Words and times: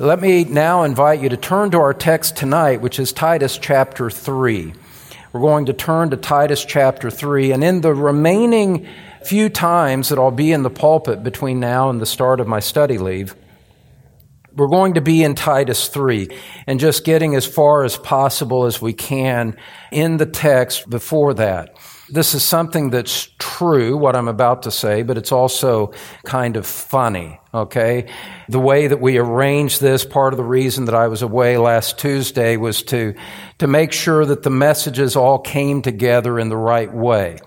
Let 0.00 0.20
me 0.20 0.44
now 0.44 0.84
invite 0.84 1.20
you 1.20 1.28
to 1.28 1.36
turn 1.36 1.72
to 1.72 1.78
our 1.78 1.92
text 1.92 2.36
tonight, 2.36 2.80
which 2.80 3.00
is 3.00 3.12
Titus 3.12 3.58
chapter 3.58 4.08
3. 4.08 4.72
We're 5.32 5.40
going 5.40 5.66
to 5.66 5.72
turn 5.72 6.10
to 6.10 6.16
Titus 6.16 6.64
chapter 6.64 7.10
3, 7.10 7.50
and 7.50 7.64
in 7.64 7.80
the 7.80 7.92
remaining 7.92 8.86
few 9.24 9.48
times 9.48 10.10
that 10.10 10.18
I'll 10.20 10.30
be 10.30 10.52
in 10.52 10.62
the 10.62 10.70
pulpit 10.70 11.24
between 11.24 11.58
now 11.58 11.90
and 11.90 12.00
the 12.00 12.06
start 12.06 12.38
of 12.38 12.46
my 12.46 12.60
study 12.60 12.96
leave, 12.96 13.34
we're 14.54 14.68
going 14.68 14.94
to 14.94 15.00
be 15.00 15.24
in 15.24 15.34
Titus 15.34 15.88
3 15.88 16.28
and 16.68 16.78
just 16.78 17.04
getting 17.04 17.34
as 17.34 17.44
far 17.44 17.82
as 17.82 17.96
possible 17.96 18.66
as 18.66 18.80
we 18.80 18.92
can 18.92 19.56
in 19.90 20.18
the 20.18 20.26
text 20.26 20.88
before 20.88 21.34
that. 21.34 21.76
This 22.08 22.34
is 22.34 22.44
something 22.44 22.90
that's 22.90 23.30
true, 23.40 23.96
what 23.96 24.14
I'm 24.14 24.28
about 24.28 24.62
to 24.62 24.70
say, 24.70 25.02
but 25.02 25.18
it's 25.18 25.32
also 25.32 25.92
kind 26.24 26.56
of 26.56 26.66
funny, 26.66 27.40
okay? 27.52 28.10
The 28.48 28.60
way 28.60 28.86
that 28.86 29.00
we 29.00 29.18
arranged 29.18 29.80
this, 29.80 30.04
part 30.04 30.32
of 30.32 30.36
the 30.36 30.44
reason 30.44 30.86
that 30.86 30.94
I 30.94 31.08
was 31.08 31.22
away 31.22 31.56
last 31.56 31.98
Tuesday 31.98 32.56
was 32.56 32.82
to, 32.84 33.14
to 33.58 33.66
make 33.66 33.92
sure 33.92 34.24
that 34.24 34.42
the 34.42 34.50
messages 34.50 35.16
all 35.16 35.38
came 35.38 35.82
together 35.82 36.38
in 36.38 36.48
the 36.48 36.56
right 36.56 36.92
way. 36.92 37.38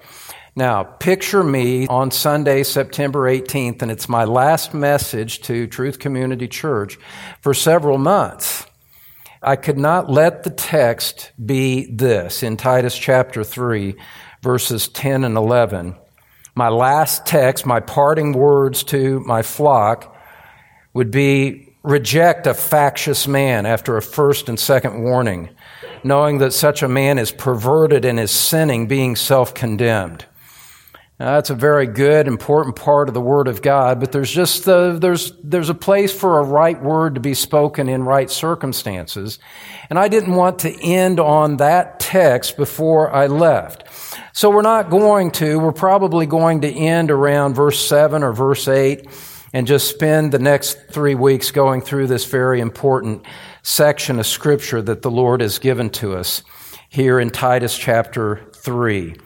Now, 0.56 0.84
picture 0.84 1.44
me 1.44 1.88
on 1.88 2.12
Sunday, 2.12 2.64
September 2.64 3.22
18th, 3.22 3.82
and 3.82 3.90
it's 3.90 4.10
my 4.10 4.26
last 4.26 4.74
message 4.74 5.42
to 5.44 5.66
Truth 5.66 6.00
Community 6.00 6.48
Church 6.48 7.00
for 7.40 7.54
several 7.54 7.98
months. 7.98 8.66
I 9.42 9.56
could 9.56 9.78
not 9.78 10.10
let 10.10 10.44
the 10.44 10.50
text 10.50 11.32
be 11.44 11.86
this 11.86 12.44
in 12.44 12.58
Titus 12.58 12.98
chapter 12.98 13.44
3, 13.44 13.96
verses 14.44 14.90
10 14.90 15.24
and 15.24 15.38
11. 15.38 15.96
My 16.56 16.70
last 16.70 17.26
text, 17.26 17.66
my 17.66 17.80
parting 17.80 18.34
words 18.34 18.84
to 18.86 19.20
my 19.22 19.42
flock 19.42 20.16
would 20.94 21.12
be 21.12 21.74
reject 21.84 22.46
a 22.46 22.54
factious 22.54 23.28
man 23.28 23.66
after 23.66 23.98
a 23.98 24.02
first 24.02 24.50
and 24.50 24.60
second 24.60 25.02
warning, 25.02 25.50
knowing 26.04 26.40
that 26.40 26.52
such 26.52 26.84
a 26.84 26.88
man 26.88 27.18
is 27.18 27.32
perverted 27.32 28.06
and 28.06 28.20
is 28.20 28.32
sinning, 28.32 28.88
being 28.88 29.16
self 29.16 29.54
condemned. 29.54 30.26
That's 31.26 31.52
a 31.52 31.56
very 31.56 31.86
good, 31.86 32.28
important 32.28 32.76
part 32.76 33.08
of 33.08 33.14
the 33.14 33.22
Word 33.22 33.48
of 33.48 33.62
God, 33.62 34.00
but 34.00 34.12
there's 34.12 34.32
just 34.32 34.66
the, 34.66 34.98
there's, 35.00 35.32
there's 35.44 35.70
a 35.70 35.76
place 35.76 36.12
for 36.12 36.40
a 36.40 36.44
right 36.44 36.82
word 36.82 37.14
to 37.14 37.22
be 37.22 37.36
spoken 37.36 37.88
in 37.88 38.02
right 38.02 38.30
circumstances. 38.30 39.38
And 39.92 40.00
I 40.00 40.08
didn't 40.08 40.34
want 40.34 40.58
to 40.60 40.84
end 40.84 41.20
on 41.20 41.58
that 41.58 42.00
text 42.00 42.58
before 42.58 43.14
I 43.14 43.28
left. 43.28 43.84
So 44.34 44.50
we're 44.50 44.64
not 44.64 44.90
going 44.90 45.30
to, 45.34 45.60
we're 45.60 45.72
probably 45.72 46.26
going 46.26 46.62
to 46.62 46.74
end 46.74 47.12
around 47.12 47.54
verse 47.54 47.80
7 47.86 48.24
or 48.24 48.34
verse 48.34 48.68
8 48.68 49.08
and 49.54 49.68
just 49.68 49.90
spend 49.90 50.32
the 50.32 50.40
next 50.40 50.88
three 50.90 51.14
weeks 51.14 51.52
going 51.52 51.82
through 51.82 52.08
this 52.08 52.26
very 52.26 52.62
important 52.62 53.28
section 53.62 54.18
of 54.18 54.26
Scripture 54.26 54.82
that 54.82 55.04
the 55.04 55.12
Lord 55.12 55.42
has 55.42 55.60
given 55.60 55.92
to 55.92 56.16
us 56.16 56.42
here 56.90 57.20
in 57.20 57.30
Titus 57.30 57.78
chapter 57.78 58.50
3. 58.56 59.18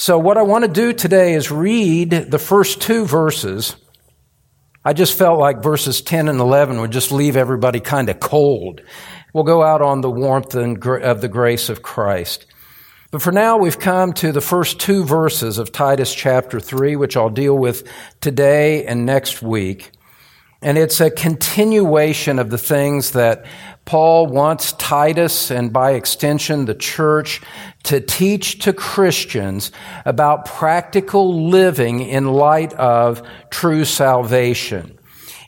So, 0.00 0.16
what 0.16 0.38
I 0.38 0.42
want 0.42 0.64
to 0.64 0.70
do 0.70 0.92
today 0.92 1.34
is 1.34 1.50
read 1.50 2.10
the 2.10 2.38
first 2.38 2.80
two 2.80 3.04
verses. 3.04 3.74
I 4.84 4.92
just 4.92 5.18
felt 5.18 5.40
like 5.40 5.60
verses 5.60 6.00
10 6.02 6.28
and 6.28 6.38
11 6.38 6.80
would 6.80 6.92
just 6.92 7.10
leave 7.10 7.36
everybody 7.36 7.80
kind 7.80 8.08
of 8.08 8.20
cold. 8.20 8.80
We'll 9.34 9.42
go 9.42 9.64
out 9.64 9.82
on 9.82 10.00
the 10.00 10.10
warmth 10.10 10.54
of 10.54 11.20
the 11.20 11.28
grace 11.28 11.68
of 11.68 11.82
Christ. 11.82 12.46
But 13.10 13.22
for 13.22 13.32
now, 13.32 13.56
we've 13.56 13.80
come 13.80 14.12
to 14.14 14.30
the 14.30 14.40
first 14.40 14.78
two 14.78 15.04
verses 15.04 15.58
of 15.58 15.72
Titus 15.72 16.14
chapter 16.14 16.60
3, 16.60 16.94
which 16.94 17.16
I'll 17.16 17.28
deal 17.28 17.58
with 17.58 17.82
today 18.20 18.86
and 18.86 19.04
next 19.04 19.42
week. 19.42 19.90
And 20.62 20.78
it's 20.78 21.00
a 21.00 21.10
continuation 21.10 22.38
of 22.38 22.50
the 22.50 22.58
things 22.58 23.12
that 23.12 23.46
Paul 23.88 24.26
wants 24.26 24.72
Titus 24.72 25.50
and 25.50 25.72
by 25.72 25.92
extension 25.92 26.66
the 26.66 26.74
church 26.74 27.40
to 27.84 28.02
teach 28.02 28.58
to 28.64 28.74
Christians 28.74 29.72
about 30.04 30.44
practical 30.44 31.48
living 31.48 32.00
in 32.00 32.26
light 32.30 32.74
of 32.74 33.26
true 33.48 33.86
salvation. 33.86 34.98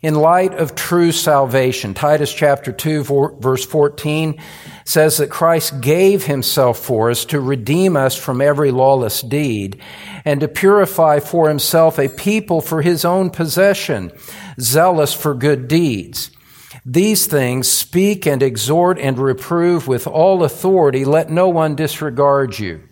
In 0.00 0.14
light 0.14 0.54
of 0.54 0.74
true 0.74 1.12
salvation, 1.12 1.92
Titus 1.92 2.32
chapter 2.32 2.72
2 2.72 3.36
verse 3.40 3.66
14 3.66 4.40
says 4.86 5.18
that 5.18 5.28
Christ 5.28 5.82
gave 5.82 6.24
himself 6.24 6.78
for 6.78 7.10
us 7.10 7.26
to 7.26 7.40
redeem 7.40 7.94
us 7.94 8.16
from 8.16 8.40
every 8.40 8.70
lawless 8.70 9.20
deed 9.20 9.82
and 10.24 10.40
to 10.40 10.48
purify 10.48 11.20
for 11.20 11.50
himself 11.50 11.98
a 11.98 12.08
people 12.08 12.62
for 12.62 12.80
his 12.80 13.04
own 13.04 13.28
possession, 13.28 14.10
zealous 14.58 15.12
for 15.12 15.34
good 15.34 15.68
deeds. 15.68 16.30
These 16.84 17.26
things 17.26 17.68
speak 17.68 18.26
and 18.26 18.42
exhort 18.42 18.98
and 18.98 19.18
reprove 19.18 19.86
with 19.86 20.06
all 20.06 20.44
authority. 20.44 21.04
Let 21.04 21.30
no 21.30 21.48
one 21.48 21.74
disregard 21.74 22.58
you. 22.58 22.82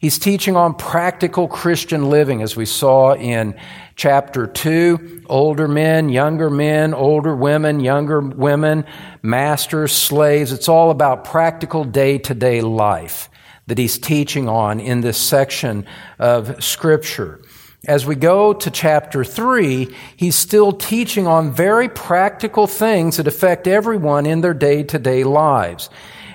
He's 0.00 0.18
teaching 0.18 0.56
on 0.56 0.74
practical 0.74 1.46
Christian 1.46 2.10
living, 2.10 2.42
as 2.42 2.56
we 2.56 2.66
saw 2.66 3.14
in 3.14 3.54
chapter 3.94 4.48
2. 4.48 5.22
Older 5.26 5.68
men, 5.68 6.08
younger 6.08 6.50
men, 6.50 6.92
older 6.92 7.36
women, 7.36 7.78
younger 7.78 8.20
women, 8.20 8.84
masters, 9.22 9.92
slaves. 9.92 10.52
It's 10.52 10.68
all 10.68 10.90
about 10.90 11.24
practical 11.24 11.84
day 11.84 12.18
to 12.18 12.34
day 12.34 12.62
life 12.62 13.30
that 13.68 13.78
he's 13.78 13.96
teaching 13.96 14.48
on 14.48 14.80
in 14.80 15.02
this 15.02 15.16
section 15.16 15.86
of 16.18 16.62
Scripture. 16.62 17.40
As 17.88 18.06
we 18.06 18.14
go 18.14 18.52
to 18.52 18.70
chapter 18.70 19.24
3, 19.24 19.92
he's 20.16 20.36
still 20.36 20.70
teaching 20.72 21.26
on 21.26 21.50
very 21.50 21.88
practical 21.88 22.68
things 22.68 23.16
that 23.16 23.26
affect 23.26 23.66
everyone 23.66 24.24
in 24.24 24.40
their 24.40 24.54
day 24.54 24.84
to 24.84 25.00
day 25.00 25.24
lives. 25.24 25.90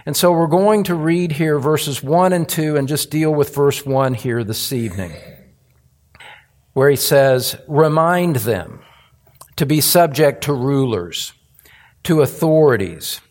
And 0.05 0.15
so 0.15 0.33
we're 0.33 0.47
going 0.47 0.83
to 0.85 0.95
read 0.95 1.31
here 1.31 1.57
verses 1.57 2.03
1 2.03 2.33
and 2.33 2.47
2 2.49 2.75
and 2.75 2.87
just 2.87 3.11
deal 3.11 3.33
with 3.33 3.55
verse 3.55 3.85
1 3.85 4.13
here 4.15 4.43
this 4.43 4.73
evening, 4.73 5.13
where 6.73 6.89
he 6.89 6.97
says, 6.97 7.55
Remind 7.65 8.37
them 8.37 8.81
to 9.55 9.65
be 9.65 9.79
subject 9.79 10.43
to 10.45 10.53
rulers, 10.53 11.31
to 12.03 12.21
authorities, 12.21 13.21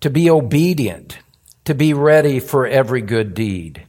to 0.00 0.08
be 0.08 0.30
obedient, 0.30 1.18
to 1.66 1.74
be 1.74 1.92
ready 1.92 2.40
for 2.40 2.66
every 2.66 3.02
good 3.02 3.34
deed, 3.34 3.86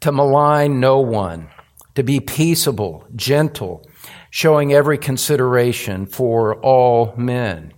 to 0.00 0.12
malign 0.12 0.80
no 0.80 0.98
one, 0.98 1.50
to 1.94 2.02
be 2.02 2.20
peaceable, 2.20 3.04
gentle, 3.14 3.86
showing 4.30 4.72
every 4.72 4.98
consideration 4.98 6.06
for 6.06 6.56
all 6.60 7.14
men. 7.16 7.72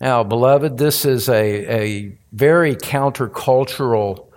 Now, 0.00 0.24
beloved, 0.24 0.76
this 0.76 1.04
is 1.04 1.28
a, 1.28 1.72
a 1.72 2.18
very 2.32 2.74
countercultural 2.74 4.28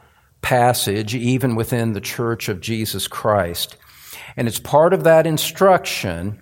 passage, 0.41 1.15
even 1.15 1.55
within 1.55 1.93
the 1.93 2.01
Church 2.01 2.47
of 2.47 2.61
Jesus 2.61 3.07
Christ. 3.07 3.75
And 4.35 4.47
it's 4.47 4.59
part 4.59 4.94
of 4.94 5.03
that 5.03 5.25
instruction 5.25 6.39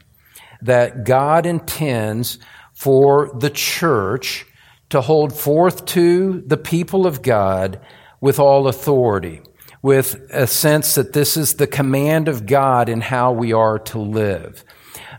that 0.61 1.05
God 1.05 1.45
intends 1.45 2.39
for 2.73 3.31
the 3.39 3.49
church 3.49 4.45
to 4.89 5.01
hold 5.01 5.37
forth 5.37 5.85
to 5.85 6.41
the 6.45 6.57
people 6.57 7.07
of 7.07 7.21
God 7.21 7.79
with 8.21 8.39
all 8.39 8.67
authority, 8.67 9.41
with 9.85 10.19
a 10.31 10.47
sense 10.47 10.95
that 10.95 11.13
this 11.13 11.37
is 11.37 11.53
the 11.53 11.67
command 11.67 12.27
of 12.27 12.47
God 12.47 12.89
in 12.89 13.01
how 13.01 13.31
we 13.31 13.53
are 13.53 13.77
to 13.77 13.99
live. 13.99 14.65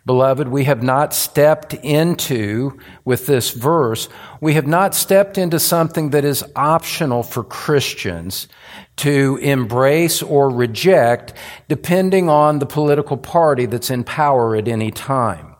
Beloved, 0.04 0.48
we 0.48 0.64
have 0.64 0.82
not 0.82 1.14
stepped 1.14 1.72
into, 1.72 2.76
with 3.04 3.26
this 3.26 3.52
verse, 3.52 4.08
we 4.40 4.54
have 4.54 4.66
not 4.66 4.92
stepped 4.92 5.38
into 5.38 5.60
something 5.60 6.10
that 6.10 6.24
is 6.24 6.44
optional 6.56 7.22
for 7.22 7.44
Christians 7.44 8.48
to 8.96 9.38
embrace 9.40 10.20
or 10.20 10.50
reject 10.50 11.32
depending 11.68 12.28
on 12.28 12.58
the 12.58 12.66
political 12.66 13.16
party 13.16 13.66
that's 13.66 13.90
in 13.90 14.02
power 14.02 14.56
at 14.56 14.66
any 14.66 14.90
time. 14.90 15.55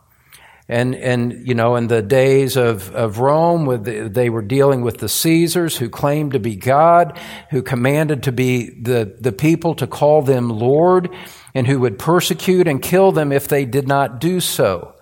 And, 0.69 0.95
and, 0.95 1.47
you 1.47 1.55
know, 1.55 1.77
in 1.77 1.87
the 1.87 2.01
days 2.01 2.57
of, 2.57 2.93
of 2.93 3.19
Rome, 3.19 3.83
the, 3.83 4.09
they 4.09 4.29
were 4.29 4.41
dealing 4.41 4.81
with 4.81 4.97
the 4.97 5.07
Caesars 5.07 5.77
who 5.77 5.89
claimed 5.89 6.33
to 6.33 6.39
be 6.39 6.57
God, 6.57 7.17
who 7.51 7.61
commanded 7.61 8.23
to 8.23 8.33
be 8.33 8.71
the, 8.71 9.15
the 9.19 9.31
people 9.31 9.75
to 9.75 9.87
call 9.87 10.21
them 10.21 10.49
Lord, 10.49 11.09
and 11.53 11.67
who 11.67 11.79
would 11.79 11.97
persecute 11.97 12.67
and 12.67 12.81
kill 12.81 13.13
them 13.13 13.31
if 13.31 13.47
they 13.47 13.63
did 13.63 13.87
not 13.87 14.19
do 14.19 14.41
so. 14.41 14.93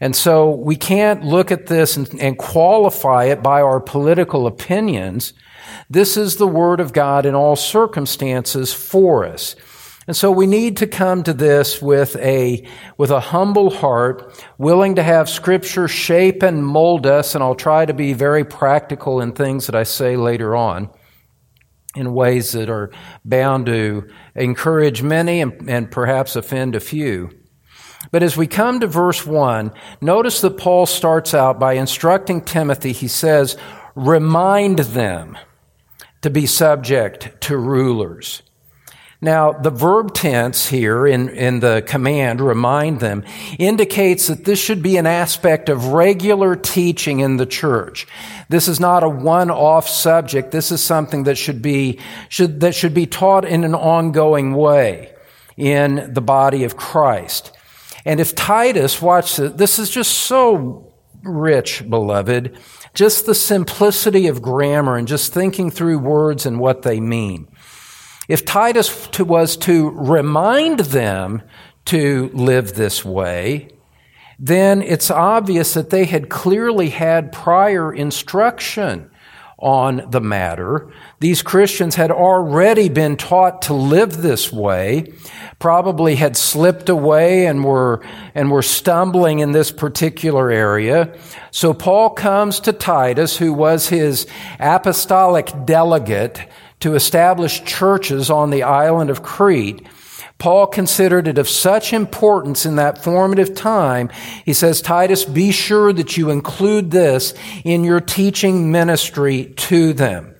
And 0.00 0.16
so 0.16 0.50
we 0.50 0.76
can't 0.76 1.22
look 1.24 1.50
at 1.50 1.66
this 1.66 1.96
and, 1.96 2.08
and 2.20 2.38
qualify 2.38 3.24
it 3.24 3.42
by 3.42 3.60
our 3.60 3.80
political 3.80 4.46
opinions. 4.46 5.34
This 5.90 6.16
is 6.16 6.36
the 6.36 6.46
Word 6.46 6.80
of 6.80 6.92
God 6.92 7.26
in 7.26 7.34
all 7.34 7.56
circumstances 7.56 8.72
for 8.72 9.26
us. 9.26 9.56
And 10.06 10.16
so 10.16 10.30
we 10.30 10.46
need 10.46 10.76
to 10.78 10.86
come 10.86 11.24
to 11.24 11.32
this 11.32 11.82
with 11.82 12.14
a, 12.16 12.64
with 12.96 13.10
a 13.10 13.18
humble 13.18 13.70
heart, 13.70 14.44
willing 14.56 14.94
to 14.94 15.02
have 15.02 15.28
scripture 15.28 15.88
shape 15.88 16.42
and 16.42 16.64
mold 16.64 17.06
us. 17.06 17.34
And 17.34 17.42
I'll 17.42 17.56
try 17.56 17.84
to 17.84 17.94
be 17.94 18.12
very 18.12 18.44
practical 18.44 19.20
in 19.20 19.32
things 19.32 19.66
that 19.66 19.74
I 19.74 19.82
say 19.82 20.16
later 20.16 20.54
on 20.54 20.90
in 21.96 22.12
ways 22.12 22.52
that 22.52 22.68
are 22.68 22.90
bound 23.24 23.66
to 23.66 24.06
encourage 24.34 25.02
many 25.02 25.40
and, 25.40 25.68
and 25.68 25.90
perhaps 25.90 26.36
offend 26.36 26.76
a 26.76 26.80
few. 26.80 27.30
But 28.12 28.22
as 28.22 28.36
we 28.36 28.46
come 28.46 28.78
to 28.80 28.86
verse 28.86 29.26
1, 29.26 29.72
notice 30.00 30.40
that 30.42 30.58
Paul 30.58 30.86
starts 30.86 31.34
out 31.34 31.58
by 31.58 31.72
instructing 31.72 32.42
Timothy. 32.42 32.92
He 32.92 33.08
says, 33.08 33.56
Remind 33.94 34.80
them 34.80 35.36
to 36.20 36.30
be 36.30 36.46
subject 36.46 37.40
to 37.42 37.56
rulers. 37.56 38.42
Now, 39.20 39.52
the 39.52 39.70
verb 39.70 40.12
tense 40.12 40.68
here 40.68 41.06
in, 41.06 41.30
in 41.30 41.60
the 41.60 41.82
command, 41.86 42.40
remind 42.40 43.00
them, 43.00 43.24
indicates 43.58 44.26
that 44.26 44.44
this 44.44 44.58
should 44.58 44.82
be 44.82 44.98
an 44.98 45.06
aspect 45.06 45.70
of 45.70 45.86
regular 45.86 46.54
teaching 46.54 47.20
in 47.20 47.38
the 47.38 47.46
church. 47.46 48.06
This 48.50 48.68
is 48.68 48.78
not 48.78 49.02
a 49.02 49.08
one-off 49.08 49.88
subject. 49.88 50.50
This 50.50 50.70
is 50.70 50.84
something 50.84 51.24
that 51.24 51.38
should 51.38 51.62
be, 51.62 51.98
should, 52.28 52.60
that 52.60 52.74
should 52.74 52.92
be 52.92 53.06
taught 53.06 53.46
in 53.46 53.64
an 53.64 53.74
ongoing 53.74 54.54
way 54.54 55.14
in 55.56 56.12
the 56.12 56.20
body 56.20 56.64
of 56.64 56.76
Christ. 56.76 57.52
And 58.04 58.20
if 58.20 58.34
Titus, 58.34 59.00
watch 59.00 59.36
this, 59.36 59.52
this 59.52 59.78
is 59.78 59.90
just 59.90 60.12
so 60.12 60.92
rich, 61.22 61.88
beloved, 61.88 62.58
just 62.94 63.26
the 63.26 63.34
simplicity 63.34 64.26
of 64.26 64.42
grammar 64.42 64.96
and 64.96 65.08
just 65.08 65.32
thinking 65.32 65.70
through 65.70 65.98
words 65.98 66.46
and 66.46 66.60
what 66.60 66.82
they 66.82 67.00
mean. 67.00 67.48
If 68.28 68.44
Titus 68.44 69.18
was 69.18 69.56
to 69.58 69.90
remind 69.90 70.80
them 70.80 71.42
to 71.86 72.30
live 72.34 72.74
this 72.74 73.04
way, 73.04 73.68
then 74.38 74.82
it's 74.82 75.10
obvious 75.10 75.74
that 75.74 75.90
they 75.90 76.04
had 76.04 76.28
clearly 76.28 76.90
had 76.90 77.32
prior 77.32 77.92
instruction 77.92 79.10
on 79.58 80.02
the 80.10 80.20
matter. 80.20 80.92
These 81.20 81.40
Christians 81.40 81.94
had 81.94 82.10
already 82.10 82.90
been 82.90 83.16
taught 83.16 83.62
to 83.62 83.74
live 83.74 84.18
this 84.18 84.52
way, 84.52 85.14
probably 85.58 86.16
had 86.16 86.36
slipped 86.36 86.90
away 86.90 87.46
and 87.46 87.64
were, 87.64 88.04
and 88.34 88.50
were 88.50 88.60
stumbling 88.60 89.38
in 89.38 89.52
this 89.52 89.70
particular 89.70 90.50
area. 90.50 91.16
So 91.52 91.72
Paul 91.72 92.10
comes 92.10 92.60
to 92.60 92.72
Titus, 92.74 93.38
who 93.38 93.54
was 93.54 93.88
his 93.88 94.26
apostolic 94.60 95.50
delegate, 95.64 96.46
to 96.80 96.94
establish 96.94 97.64
churches 97.64 98.30
on 98.30 98.50
the 98.50 98.62
island 98.62 99.10
of 99.10 99.22
Crete, 99.22 99.86
Paul 100.38 100.66
considered 100.66 101.26
it 101.28 101.38
of 101.38 101.48
such 101.48 101.92
importance 101.92 102.66
in 102.66 102.76
that 102.76 103.02
formative 103.02 103.54
time. 103.54 104.10
He 104.44 104.52
says, 104.52 104.82
Titus, 104.82 105.24
be 105.24 105.50
sure 105.50 105.92
that 105.94 106.16
you 106.16 106.28
include 106.30 106.90
this 106.90 107.32
in 107.64 107.84
your 107.84 108.00
teaching 108.00 108.70
ministry 108.70 109.54
to 109.56 109.94
them. 109.94 110.34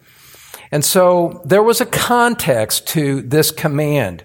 And 0.70 0.84
so 0.84 1.40
there 1.44 1.62
was 1.62 1.80
a 1.80 1.86
context 1.86 2.88
to 2.88 3.22
this 3.22 3.50
command. 3.50 4.24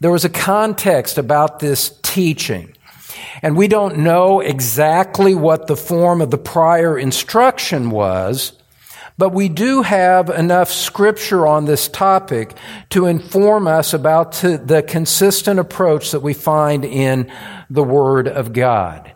There 0.00 0.10
was 0.10 0.24
a 0.24 0.30
context 0.30 1.16
about 1.16 1.60
this 1.60 1.98
teaching. 2.02 2.74
And 3.42 3.56
we 3.56 3.68
don't 3.68 3.98
know 3.98 4.40
exactly 4.40 5.34
what 5.34 5.68
the 5.68 5.76
form 5.76 6.20
of 6.20 6.30
the 6.30 6.38
prior 6.38 6.98
instruction 6.98 7.90
was, 7.90 8.52
but 9.18 9.30
we 9.30 9.48
do 9.48 9.82
have 9.82 10.30
enough 10.30 10.70
scripture 10.70 11.44
on 11.44 11.64
this 11.64 11.88
topic 11.88 12.56
to 12.90 13.06
inform 13.06 13.66
us 13.66 13.92
about 13.92 14.32
the 14.34 14.84
consistent 14.86 15.58
approach 15.58 16.12
that 16.12 16.20
we 16.20 16.32
find 16.32 16.84
in 16.84 17.30
the 17.68 17.82
Word 17.82 18.28
of 18.28 18.52
God. 18.52 19.12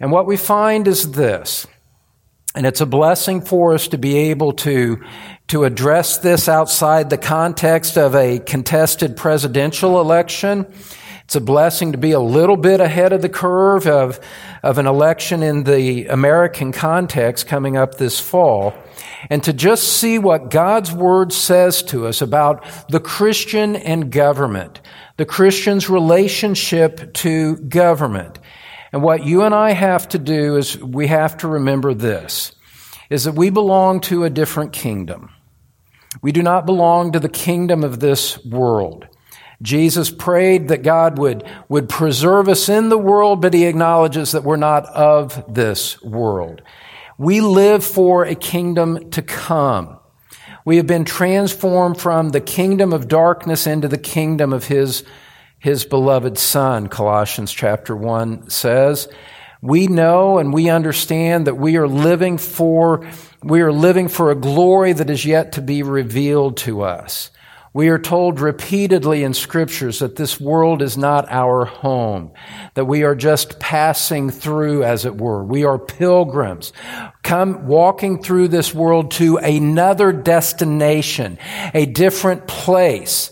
And 0.00 0.10
what 0.10 0.26
we 0.26 0.36
find 0.36 0.88
is 0.88 1.12
this, 1.12 1.64
and 2.56 2.66
it's 2.66 2.80
a 2.80 2.86
blessing 2.86 3.40
for 3.40 3.72
us 3.72 3.86
to 3.88 3.98
be 3.98 4.16
able 4.30 4.52
to, 4.52 5.02
to 5.48 5.64
address 5.64 6.18
this 6.18 6.48
outside 6.48 7.08
the 7.08 7.16
context 7.16 7.96
of 7.96 8.16
a 8.16 8.40
contested 8.40 9.16
presidential 9.16 10.00
election. 10.00 10.66
It's 11.24 11.36
a 11.36 11.40
blessing 11.40 11.92
to 11.92 11.98
be 11.98 12.12
a 12.12 12.20
little 12.20 12.56
bit 12.56 12.80
ahead 12.80 13.12
of 13.12 13.22
the 13.22 13.28
curve 13.28 13.86
of, 13.86 14.18
of 14.62 14.78
an 14.78 14.86
election 14.86 15.42
in 15.44 15.62
the 15.62 16.06
American 16.06 16.72
context 16.72 17.46
coming 17.46 17.76
up 17.76 17.96
this 17.96 18.18
fall 18.18 18.74
and 19.30 19.42
to 19.44 19.52
just 19.52 19.84
see 19.84 20.18
what 20.18 20.50
God's 20.50 20.92
Word 20.92 21.32
says 21.32 21.82
to 21.84 22.06
us 22.06 22.22
about 22.22 22.64
the 22.88 23.00
Christian 23.00 23.76
and 23.76 24.10
government, 24.10 24.80
the 25.16 25.24
Christian's 25.24 25.90
relationship 25.90 27.12
to 27.14 27.56
government. 27.56 28.38
And 28.92 29.02
what 29.02 29.24
you 29.24 29.42
and 29.42 29.54
I 29.54 29.72
have 29.72 30.08
to 30.10 30.18
do 30.18 30.56
is 30.56 30.78
we 30.78 31.08
have 31.08 31.36
to 31.38 31.48
remember 31.48 31.92
this, 31.92 32.52
is 33.10 33.24
that 33.24 33.34
we 33.34 33.50
belong 33.50 34.00
to 34.02 34.24
a 34.24 34.30
different 34.30 34.72
kingdom. 34.72 35.30
We 36.22 36.32
do 36.32 36.42
not 36.42 36.66
belong 36.66 37.12
to 37.12 37.20
the 37.20 37.28
kingdom 37.28 37.84
of 37.84 38.00
this 38.00 38.42
world. 38.44 39.06
Jesus 39.62 40.10
prayed 40.10 40.68
that 40.68 40.82
God 40.82 41.18
would, 41.18 41.44
would 41.68 41.88
preserve 41.88 42.48
us 42.48 42.68
in 42.68 42.88
the 42.88 42.98
world, 42.98 43.40
but 43.40 43.54
he 43.54 43.66
acknowledges 43.66 44.32
that 44.32 44.44
we're 44.44 44.56
not 44.56 44.84
of 44.86 45.44
this 45.52 46.00
world. 46.02 46.62
We 47.18 47.40
live 47.40 47.82
for 47.82 48.24
a 48.24 48.34
kingdom 48.34 49.10
to 49.10 49.22
come. 49.22 49.98
We 50.66 50.76
have 50.76 50.86
been 50.86 51.06
transformed 51.06 51.98
from 51.98 52.30
the 52.30 52.42
kingdom 52.42 52.92
of 52.92 53.08
darkness 53.08 53.66
into 53.66 53.88
the 53.88 53.96
kingdom 53.96 54.52
of 54.52 54.66
his, 54.66 55.02
his 55.58 55.86
beloved 55.86 56.36
son, 56.36 56.88
Colossians 56.88 57.52
chapter 57.52 57.96
1 57.96 58.50
says. 58.50 59.08
We 59.62 59.86
know 59.86 60.38
and 60.38 60.52
we 60.52 60.68
understand 60.68 61.46
that 61.46 61.54
we 61.54 61.78
are 61.78 61.88
living 61.88 62.36
for, 62.36 63.08
we 63.42 63.62
are 63.62 63.72
living 63.72 64.08
for 64.08 64.30
a 64.30 64.34
glory 64.34 64.92
that 64.92 65.08
is 65.08 65.24
yet 65.24 65.52
to 65.52 65.62
be 65.62 65.82
revealed 65.82 66.58
to 66.58 66.82
us. 66.82 67.30
We 67.76 67.90
are 67.90 67.98
told 67.98 68.40
repeatedly 68.40 69.22
in 69.22 69.34
scriptures 69.34 69.98
that 69.98 70.16
this 70.16 70.40
world 70.40 70.80
is 70.80 70.96
not 70.96 71.30
our 71.30 71.66
home, 71.66 72.30
that 72.72 72.86
we 72.86 73.02
are 73.02 73.14
just 73.14 73.60
passing 73.60 74.30
through, 74.30 74.82
as 74.82 75.04
it 75.04 75.18
were. 75.18 75.44
We 75.44 75.66
are 75.66 75.78
pilgrims, 75.78 76.72
come 77.22 77.66
walking 77.66 78.22
through 78.22 78.48
this 78.48 78.72
world 78.72 79.10
to 79.10 79.36
another 79.36 80.10
destination, 80.10 81.36
a 81.74 81.84
different 81.84 82.46
place. 82.46 83.30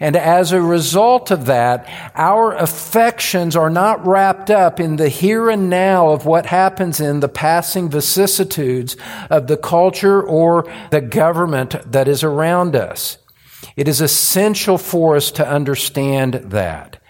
And 0.00 0.16
as 0.16 0.50
a 0.50 0.60
result 0.60 1.30
of 1.30 1.46
that, 1.46 1.88
our 2.16 2.52
affections 2.52 3.54
are 3.54 3.70
not 3.70 4.04
wrapped 4.04 4.50
up 4.50 4.80
in 4.80 4.96
the 4.96 5.08
here 5.08 5.48
and 5.48 5.70
now 5.70 6.08
of 6.08 6.26
what 6.26 6.46
happens 6.46 6.98
in 6.98 7.20
the 7.20 7.28
passing 7.28 7.90
vicissitudes 7.90 8.96
of 9.30 9.46
the 9.46 9.56
culture 9.56 10.20
or 10.20 10.68
the 10.90 11.00
government 11.00 11.76
that 11.92 12.08
is 12.08 12.24
around 12.24 12.74
us. 12.74 13.18
It 13.76 13.88
is 13.88 14.00
essential 14.00 14.78
for 14.78 15.16
us 15.16 15.30
to 15.32 15.48
understand 15.48 16.34
that. 16.34 17.00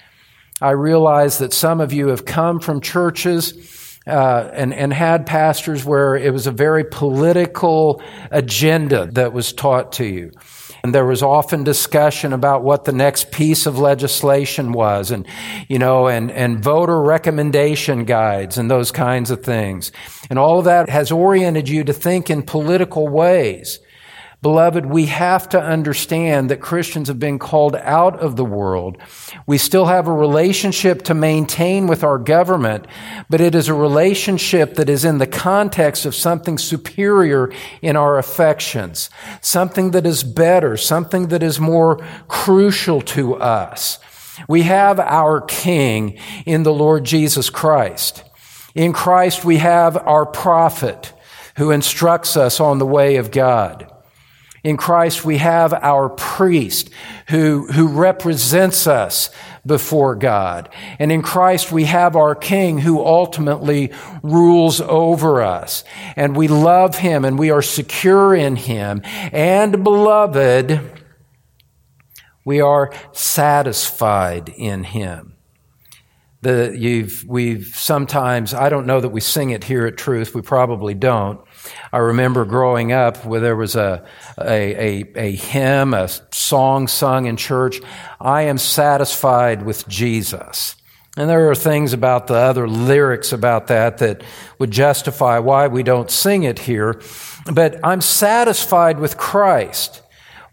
I 0.61 0.71
realize 0.71 1.39
that 1.39 1.53
some 1.53 1.81
of 1.81 1.93
you 1.93 2.09
have 2.09 2.25
come 2.25 2.61
from 2.61 2.81
churches 2.81 3.99
uh, 4.07 4.51
and, 4.53 4.73
and 4.73 4.93
had 4.93 5.27
pastors 5.27 5.85
where 5.85 6.15
it 6.15 6.33
was 6.33 6.47
a 6.47 6.53
very 6.53 6.85
political 6.85 8.03
agenda 8.31 9.07
that 9.13 9.33
was 9.33 9.53
taught 9.53 9.93
to 9.93 10.05
you. 10.05 10.31
And 10.83 10.95
there 10.95 11.07
was 11.07 11.23
often 11.23 11.65
discussion 11.65 12.35
about 12.35 12.63
what 12.63 12.85
the 12.85 12.93
next 12.93 13.31
piece 13.31 13.65
of 13.65 13.79
legislation 13.79 14.73
was 14.73 15.11
and, 15.11 15.27
you 15.67 15.79
know, 15.79 16.09
and, 16.09 16.31
and 16.31 16.63
voter 16.63 17.01
recommendation 17.01 18.05
guides 18.05 18.59
and 18.59 18.71
those 18.71 18.93
kinds 18.93 19.31
of 19.31 19.43
things. 19.43 19.93
And 20.29 20.39
all 20.39 20.59
of 20.59 20.67
that 20.67 20.91
has 20.91 21.11
oriented 21.11 21.71
you 21.71 21.85
to 21.85 21.95
think 21.95 22.29
in 22.29 22.43
political 22.43 23.09
ways. 23.09 23.79
Beloved, 24.45 24.85
we 24.85 25.07
have 25.07 25.49
to 25.49 25.59
understand 25.59 26.51
that 26.51 26.61
Christians 26.61 27.09
have 27.09 27.19
been 27.19 27.39
called 27.39 27.77
out 27.77 28.21
of 28.21 28.37
the 28.37 28.45
world. 28.45 28.99
We 29.47 29.57
still 29.57 29.87
have 29.87 30.07
a 30.07 30.13
relationship 30.13 31.01
to 31.05 31.15
maintain 31.15 31.87
with 31.87 32.05
our 32.05 32.19
government, 32.19 32.87
but 33.31 33.41
it 33.41 33.55
is 33.55 33.69
a 33.69 33.75
relationship 33.75 34.75
that 34.75 34.91
is 34.91 35.03
in 35.03 35.17
the 35.17 35.27
context 35.27 36.05
of 36.05 36.15
something 36.15 36.59
superior 36.59 37.51
in 37.81 37.97
our 37.97 38.19
affections, 38.19 39.09
something 39.41 39.93
that 39.93 40.05
is 40.05 40.23
better, 40.23 40.77
something 40.77 41.29
that 41.29 41.43
is 41.43 41.59
more 41.59 42.05
crucial 42.29 43.01
to 43.01 43.37
us. 43.37 43.99
We 44.47 44.61
have 44.65 45.01
our 45.01 45.41
King 45.41 46.19
in 46.45 46.65
the 46.65 46.73
Lord 46.75 47.05
Jesus 47.05 47.49
Christ. 47.49 48.23
In 48.75 48.93
Christ, 48.93 49.43
we 49.43 49.57
have 49.57 49.97
our 49.97 50.27
prophet 50.27 51.15
who 51.57 51.71
instructs 51.71 52.37
us 52.37 52.61
on 52.61 52.77
the 52.77 52.85
way 52.85 53.17
of 53.17 53.31
God. 53.31 53.91
In 54.65 54.79
Christ, 54.79 55.27
we 55.27 55.37
have 55.37 55.75
our 55.75 56.09
priest 56.09 56.89
who, 57.29 57.67
who 57.67 57.87
represents 57.87 58.87
us 58.87 59.29
before 59.67 60.15
God. 60.15 60.71
And 60.99 61.13
in 61.13 61.21
Christ, 61.21 61.71
we 61.71 61.85
have 61.85 62.17
our 62.17 62.35
king 62.35 62.79
who 62.79 63.05
ultimately 63.05 63.93
rules 64.23 64.81
over 64.81 65.43
us. 65.43 65.85
And 66.17 66.35
we 66.35 66.49
love 66.49 66.97
him 66.97 67.27
and 67.27 67.39
we 67.39 67.51
are 67.51 67.61
secure 67.61 68.35
in 68.35 68.57
him. 68.57 69.03
And 69.05 69.85
beloved, 69.85 70.81
we 72.47 72.63
are 72.63 72.91
satisfied 73.13 74.49
in 74.49 74.85
him. 74.85 75.34
The, 76.45 76.77
you've, 76.79 77.25
we've 77.27 77.67
sometimes, 77.75 78.53
I 78.53 78.69
don't 78.69 78.87
know 78.87 79.01
that 79.01 79.09
we 79.09 79.21
sing 79.21 79.51
it 79.51 79.65
here 79.65 79.87
at 79.87 79.97
Truth, 79.97 80.35
we 80.35 80.43
probably 80.43 80.93
don't. 80.93 81.41
I 81.91 81.99
remember 81.99 82.45
growing 82.45 82.93
up 82.93 83.25
where 83.25 83.41
there 83.41 83.57
was 83.57 83.75
a, 83.75 84.05
a, 84.39 85.03
a, 85.03 85.13
a 85.17 85.37
hymn, 85.37 85.95
a 85.95 86.09
song 86.31 86.87
sung 86.87 87.25
in 87.27 87.37
church. 87.37 87.81
I 88.21 88.43
am 88.43 88.59
satisfied 88.59 89.65
with 89.65 89.89
Jesus. 89.89 90.77
And 91.17 91.31
there 91.31 91.51
are 91.51 91.55
things 91.55 91.93
about 91.93 92.27
the 92.27 92.35
other 92.35 92.69
lyrics 92.69 93.33
about 93.33 93.69
that 93.69 93.99
that 93.99 94.23
would 94.59 94.71
justify 94.71 95.39
why 95.39 95.69
we 95.69 95.83
don't 95.83 96.11
sing 96.11 96.43
it 96.43 96.59
here. 96.59 97.01
But 97.53 97.81
I'm 97.83 98.01
satisfied 98.01 98.99
with 98.99 99.17
Christ. 99.17 100.03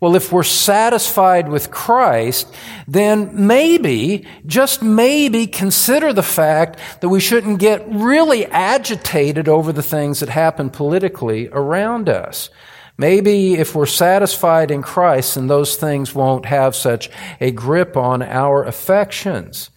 Well, 0.01 0.15
if 0.15 0.31
we're 0.31 0.41
satisfied 0.41 1.47
with 1.47 1.69
Christ, 1.69 2.51
then 2.87 3.45
maybe, 3.45 4.25
just 4.47 4.81
maybe, 4.81 5.45
consider 5.45 6.11
the 6.11 6.23
fact 6.23 6.79
that 7.01 7.09
we 7.09 7.19
shouldn't 7.19 7.59
get 7.59 7.87
really 7.87 8.47
agitated 8.47 9.47
over 9.47 9.71
the 9.71 9.83
things 9.83 10.19
that 10.19 10.29
happen 10.29 10.71
politically 10.71 11.49
around 11.49 12.09
us. 12.09 12.49
Maybe 12.97 13.53
if 13.53 13.75
we're 13.75 13.85
satisfied 13.85 14.71
in 14.71 14.81
Christ, 14.81 15.35
then 15.35 15.45
those 15.45 15.75
things 15.75 16.15
won't 16.15 16.47
have 16.47 16.75
such 16.75 17.11
a 17.39 17.51
grip 17.51 17.95
on 17.95 18.23
our 18.23 18.63
affections. 18.63 19.69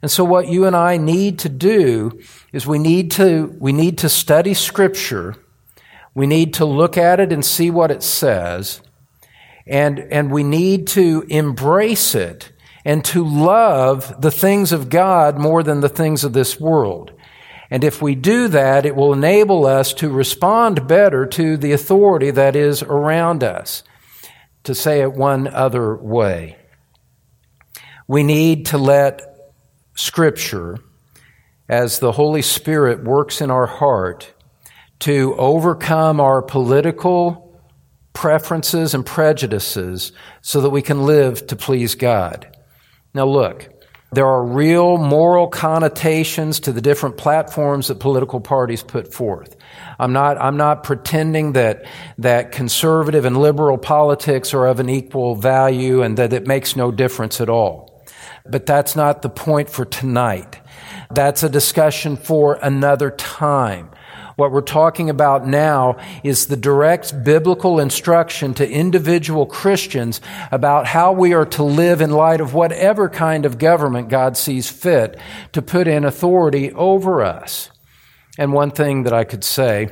And 0.00 0.12
so 0.12 0.22
what 0.22 0.46
you 0.46 0.64
and 0.64 0.76
I 0.76 0.96
need 0.96 1.40
to 1.40 1.48
do 1.48 2.20
is 2.52 2.68
we 2.68 2.78
need 2.78 3.10
to, 3.12 3.56
we 3.58 3.72
need 3.72 3.98
to 3.98 4.08
study 4.08 4.54
Scripture. 4.54 5.34
We 6.14 6.28
need 6.28 6.54
to 6.54 6.64
look 6.64 6.96
at 6.96 7.18
it 7.18 7.32
and 7.32 7.44
see 7.44 7.68
what 7.68 7.90
it 7.90 8.04
says. 8.04 8.80
And, 9.66 9.98
and 9.98 10.30
we 10.30 10.44
need 10.44 10.86
to 10.88 11.24
embrace 11.28 12.14
it 12.14 12.52
and 12.84 13.04
to 13.06 13.24
love 13.24 14.20
the 14.20 14.30
things 14.30 14.72
of 14.72 14.88
God 14.88 15.38
more 15.38 15.62
than 15.62 15.80
the 15.80 15.88
things 15.88 16.22
of 16.22 16.32
this 16.32 16.60
world. 16.60 17.12
And 17.68 17.82
if 17.82 18.00
we 18.00 18.14
do 18.14 18.46
that, 18.48 18.86
it 18.86 18.94
will 18.94 19.12
enable 19.12 19.66
us 19.66 19.92
to 19.94 20.08
respond 20.08 20.86
better 20.86 21.26
to 21.26 21.56
the 21.56 21.72
authority 21.72 22.30
that 22.30 22.54
is 22.54 22.82
around 22.82 23.42
us. 23.42 23.82
To 24.64 24.74
say 24.74 25.00
it 25.00 25.12
one 25.12 25.48
other 25.48 25.96
way, 25.96 26.56
we 28.08 28.22
need 28.22 28.66
to 28.66 28.78
let 28.78 29.22
Scripture, 29.94 30.78
as 31.68 31.98
the 31.98 32.12
Holy 32.12 32.42
Spirit 32.42 33.02
works 33.02 33.40
in 33.40 33.50
our 33.50 33.66
heart, 33.66 34.32
to 35.00 35.34
overcome 35.38 36.20
our 36.20 36.42
political 36.42 37.45
preferences 38.16 38.94
and 38.94 39.04
prejudices 39.04 40.10
so 40.40 40.62
that 40.62 40.70
we 40.70 40.80
can 40.80 41.04
live 41.04 41.46
to 41.48 41.54
please 41.54 41.94
God. 41.94 42.48
Now, 43.12 43.26
look, 43.26 43.68
there 44.10 44.26
are 44.26 44.42
real 44.42 44.96
moral 44.96 45.48
connotations 45.48 46.60
to 46.60 46.72
the 46.72 46.80
different 46.80 47.18
platforms 47.18 47.88
that 47.88 48.00
political 48.00 48.40
parties 48.40 48.82
put 48.82 49.12
forth. 49.12 49.54
I'm 49.98 50.14
not, 50.14 50.40
I'm 50.40 50.56
not 50.56 50.82
pretending 50.82 51.52
that, 51.52 51.84
that 52.16 52.52
conservative 52.52 53.26
and 53.26 53.36
liberal 53.36 53.76
politics 53.76 54.54
are 54.54 54.64
of 54.64 54.80
an 54.80 54.88
equal 54.88 55.34
value 55.34 56.00
and 56.00 56.16
that 56.16 56.32
it 56.32 56.46
makes 56.46 56.74
no 56.74 56.90
difference 56.90 57.42
at 57.42 57.50
all. 57.50 58.02
But 58.48 58.64
that's 58.64 58.96
not 58.96 59.20
the 59.20 59.28
point 59.28 59.68
for 59.68 59.84
tonight. 59.84 60.58
That's 61.10 61.42
a 61.42 61.50
discussion 61.50 62.16
for 62.16 62.54
another 62.62 63.10
time. 63.10 63.90
What 64.36 64.52
we're 64.52 64.60
talking 64.60 65.08
about 65.08 65.46
now 65.46 65.96
is 66.22 66.46
the 66.46 66.58
direct 66.58 67.24
biblical 67.24 67.80
instruction 67.80 68.52
to 68.54 68.70
individual 68.70 69.46
Christians 69.46 70.20
about 70.52 70.86
how 70.86 71.12
we 71.12 71.32
are 71.32 71.46
to 71.46 71.62
live 71.62 72.02
in 72.02 72.10
light 72.10 72.42
of 72.42 72.52
whatever 72.52 73.08
kind 73.08 73.46
of 73.46 73.56
government 73.56 74.10
God 74.10 74.36
sees 74.36 74.68
fit 74.68 75.18
to 75.52 75.62
put 75.62 75.88
in 75.88 76.04
authority 76.04 76.70
over 76.72 77.24
us. 77.24 77.70
And 78.38 78.52
one 78.52 78.72
thing 78.72 79.04
that 79.04 79.14
I 79.14 79.24
could 79.24 79.42
say 79.42 79.88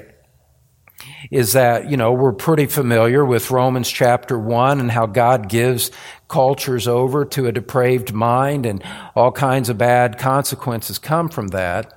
is 1.31 1.55
that, 1.55 1.91
you 1.91 1.97
know, 1.97 2.13
we're 2.13 2.35
pretty 2.35 2.67
familiar 2.67 3.25
with 3.25 3.51
Romans 3.51 3.89
chapter 3.89 4.39
1 4.39 4.79
and 4.79 4.91
how 4.91 5.07
God 5.07 5.49
gives 5.49 5.91
cultures 6.29 6.87
over 6.87 7.25
to 7.25 7.47
a 7.47 7.53
depraved 7.53 8.13
mind 8.13 8.67
and 8.67 8.85
all 9.17 9.33
kinds 9.33 9.71
of 9.71 9.79
bad 9.79 10.19
consequences 10.19 10.99
come 10.99 11.31
from 11.31 11.49
that. 11.49 11.94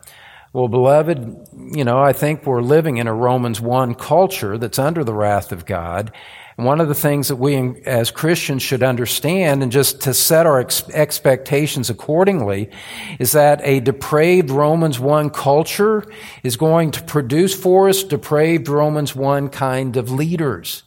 Well, 0.58 0.70
beloved, 0.70 1.50
you 1.76 1.84
know, 1.84 2.00
I 2.00 2.14
think 2.14 2.48
we're 2.48 2.64
living 2.64 2.98
in 2.98 3.06
a 3.06 3.14
Romans 3.14 3.62
1 3.62 3.94
culture 3.94 4.58
that's 4.58 4.80
under 4.80 5.04
the 5.04 5.14
wrath 5.14 5.52
of 5.52 5.68
God. 5.68 6.12
And 6.58 6.66
one 6.66 6.82
of 6.82 6.88
the 6.88 6.96
things 6.96 7.28
that 7.28 7.36
we 7.36 7.80
as 7.86 8.10
Christians 8.10 8.64
should 8.64 8.82
understand 8.82 9.62
and 9.62 9.72
just 9.72 10.02
to 10.02 10.16
set 10.16 10.48
our 10.48 10.60
ex- 10.60 10.90
expectations 10.90 11.92
accordingly 11.92 12.72
is 13.20 13.34
that 13.34 13.62
a 13.62 13.82
depraved 13.82 14.50
Romans 14.50 15.00
1 15.00 15.30
culture 15.30 16.04
is 16.42 16.58
going 16.58 16.90
to 16.90 17.04
produce 17.04 17.54
for 17.54 17.88
us 17.88 18.02
depraved 18.02 18.68
Romans 18.68 19.16
1 19.16 19.50
kind 19.50 19.96
of 19.96 20.10
leaders. 20.10 20.82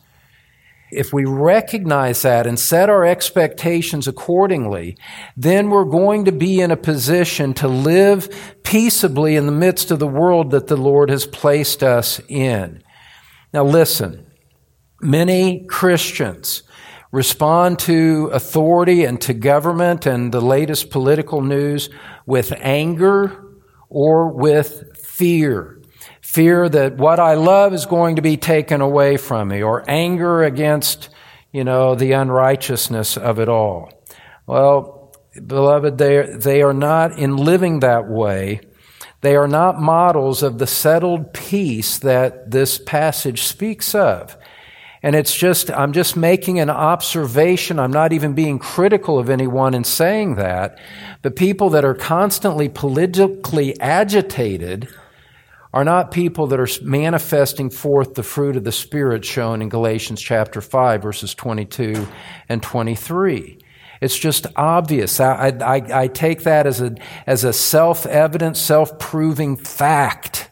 If 0.92 1.12
we 1.12 1.24
recognize 1.24 2.22
that 2.22 2.46
and 2.46 2.58
set 2.58 2.90
our 2.90 3.04
expectations 3.04 4.08
accordingly, 4.08 4.96
then 5.36 5.70
we're 5.70 5.84
going 5.84 6.24
to 6.24 6.32
be 6.32 6.60
in 6.60 6.70
a 6.70 6.76
position 6.76 7.54
to 7.54 7.68
live 7.68 8.54
peaceably 8.64 9.36
in 9.36 9.46
the 9.46 9.52
midst 9.52 9.90
of 9.90 9.98
the 9.98 10.08
world 10.08 10.50
that 10.50 10.66
the 10.66 10.76
Lord 10.76 11.10
has 11.10 11.26
placed 11.26 11.82
us 11.82 12.20
in. 12.28 12.82
Now 13.52 13.64
listen, 13.64 14.26
many 15.00 15.64
Christians 15.66 16.62
respond 17.12 17.78
to 17.80 18.30
authority 18.32 19.04
and 19.04 19.20
to 19.20 19.34
government 19.34 20.06
and 20.06 20.32
the 20.32 20.40
latest 20.40 20.90
political 20.90 21.40
news 21.40 21.88
with 22.26 22.52
anger 22.60 23.44
or 23.88 24.28
with 24.28 24.96
fear 24.96 25.79
fear 26.32 26.68
that 26.68 26.96
what 26.96 27.18
I 27.18 27.34
love 27.34 27.74
is 27.74 27.86
going 27.86 28.14
to 28.14 28.22
be 28.22 28.36
taken 28.36 28.80
away 28.80 29.16
from 29.16 29.48
me, 29.48 29.64
or 29.64 29.82
anger 29.88 30.44
against, 30.44 31.08
you 31.50 31.64
know, 31.64 31.96
the 31.96 32.12
unrighteousness 32.12 33.16
of 33.16 33.40
it 33.40 33.48
all. 33.48 33.90
Well, 34.46 35.12
beloved, 35.44 35.98
they, 35.98 36.22
they 36.22 36.62
are 36.62 36.72
not 36.72 37.18
in 37.18 37.36
living 37.36 37.80
that 37.80 38.08
way. 38.08 38.60
They 39.22 39.34
are 39.34 39.48
not 39.48 39.80
models 39.80 40.44
of 40.44 40.58
the 40.58 40.68
settled 40.68 41.34
peace 41.34 41.98
that 41.98 42.52
this 42.52 42.78
passage 42.78 43.42
speaks 43.42 43.92
of. 43.92 44.36
And 45.02 45.16
it's 45.16 45.34
just, 45.34 45.68
I'm 45.72 45.92
just 45.92 46.16
making 46.16 46.60
an 46.60 46.70
observation. 46.70 47.80
I'm 47.80 47.90
not 47.90 48.12
even 48.12 48.34
being 48.34 48.60
critical 48.60 49.18
of 49.18 49.30
anyone 49.30 49.74
in 49.74 49.82
saying 49.82 50.36
that. 50.36 50.78
But 51.22 51.34
people 51.34 51.70
that 51.70 51.84
are 51.84 51.94
constantly 51.94 52.68
politically 52.68 53.80
agitated 53.80 54.88
are 55.72 55.84
not 55.84 56.10
people 56.10 56.48
that 56.48 56.58
are 56.58 56.68
manifesting 56.82 57.70
forth 57.70 58.14
the 58.14 58.22
fruit 58.22 58.56
of 58.56 58.64
the 58.64 58.72
Spirit 58.72 59.24
shown 59.24 59.62
in 59.62 59.68
Galatians 59.68 60.20
chapter 60.20 60.60
5, 60.60 61.02
verses 61.02 61.34
22 61.34 62.08
and 62.48 62.62
23. 62.62 63.58
It's 64.00 64.18
just 64.18 64.46
obvious. 64.56 65.20
I, 65.20 65.52
I, 65.60 66.02
I 66.02 66.08
take 66.08 66.42
that 66.42 66.66
as 66.66 66.80
a, 66.80 66.96
as 67.26 67.44
a 67.44 67.52
self 67.52 68.04
evident, 68.06 68.56
self 68.56 68.98
proving 68.98 69.56
fact. 69.56 70.50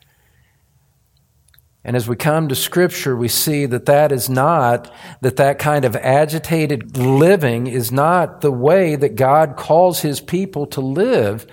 And 1.83 1.97
as 1.97 2.07
we 2.07 2.17
come 2.17 2.49
to 2.49 2.55
Scripture, 2.55 3.17
we 3.17 3.29
see 3.29 3.65
that 3.65 3.87
that 3.87 4.13
is 4.13 4.29
not, 4.29 4.93
that 5.23 5.37
that 5.37 5.59
kind 5.59 5.85
of 5.87 5.97
agitated 5.97 6.99
living 6.99 7.67
is 7.67 7.91
not 7.91 8.43
the 8.43 8.53
way 8.53 8.95
that 8.95 9.15
God 9.15 9.57
calls 9.57 10.01
His 10.01 10.21
people 10.21 10.67
to 10.67 10.83
live 10.83 11.47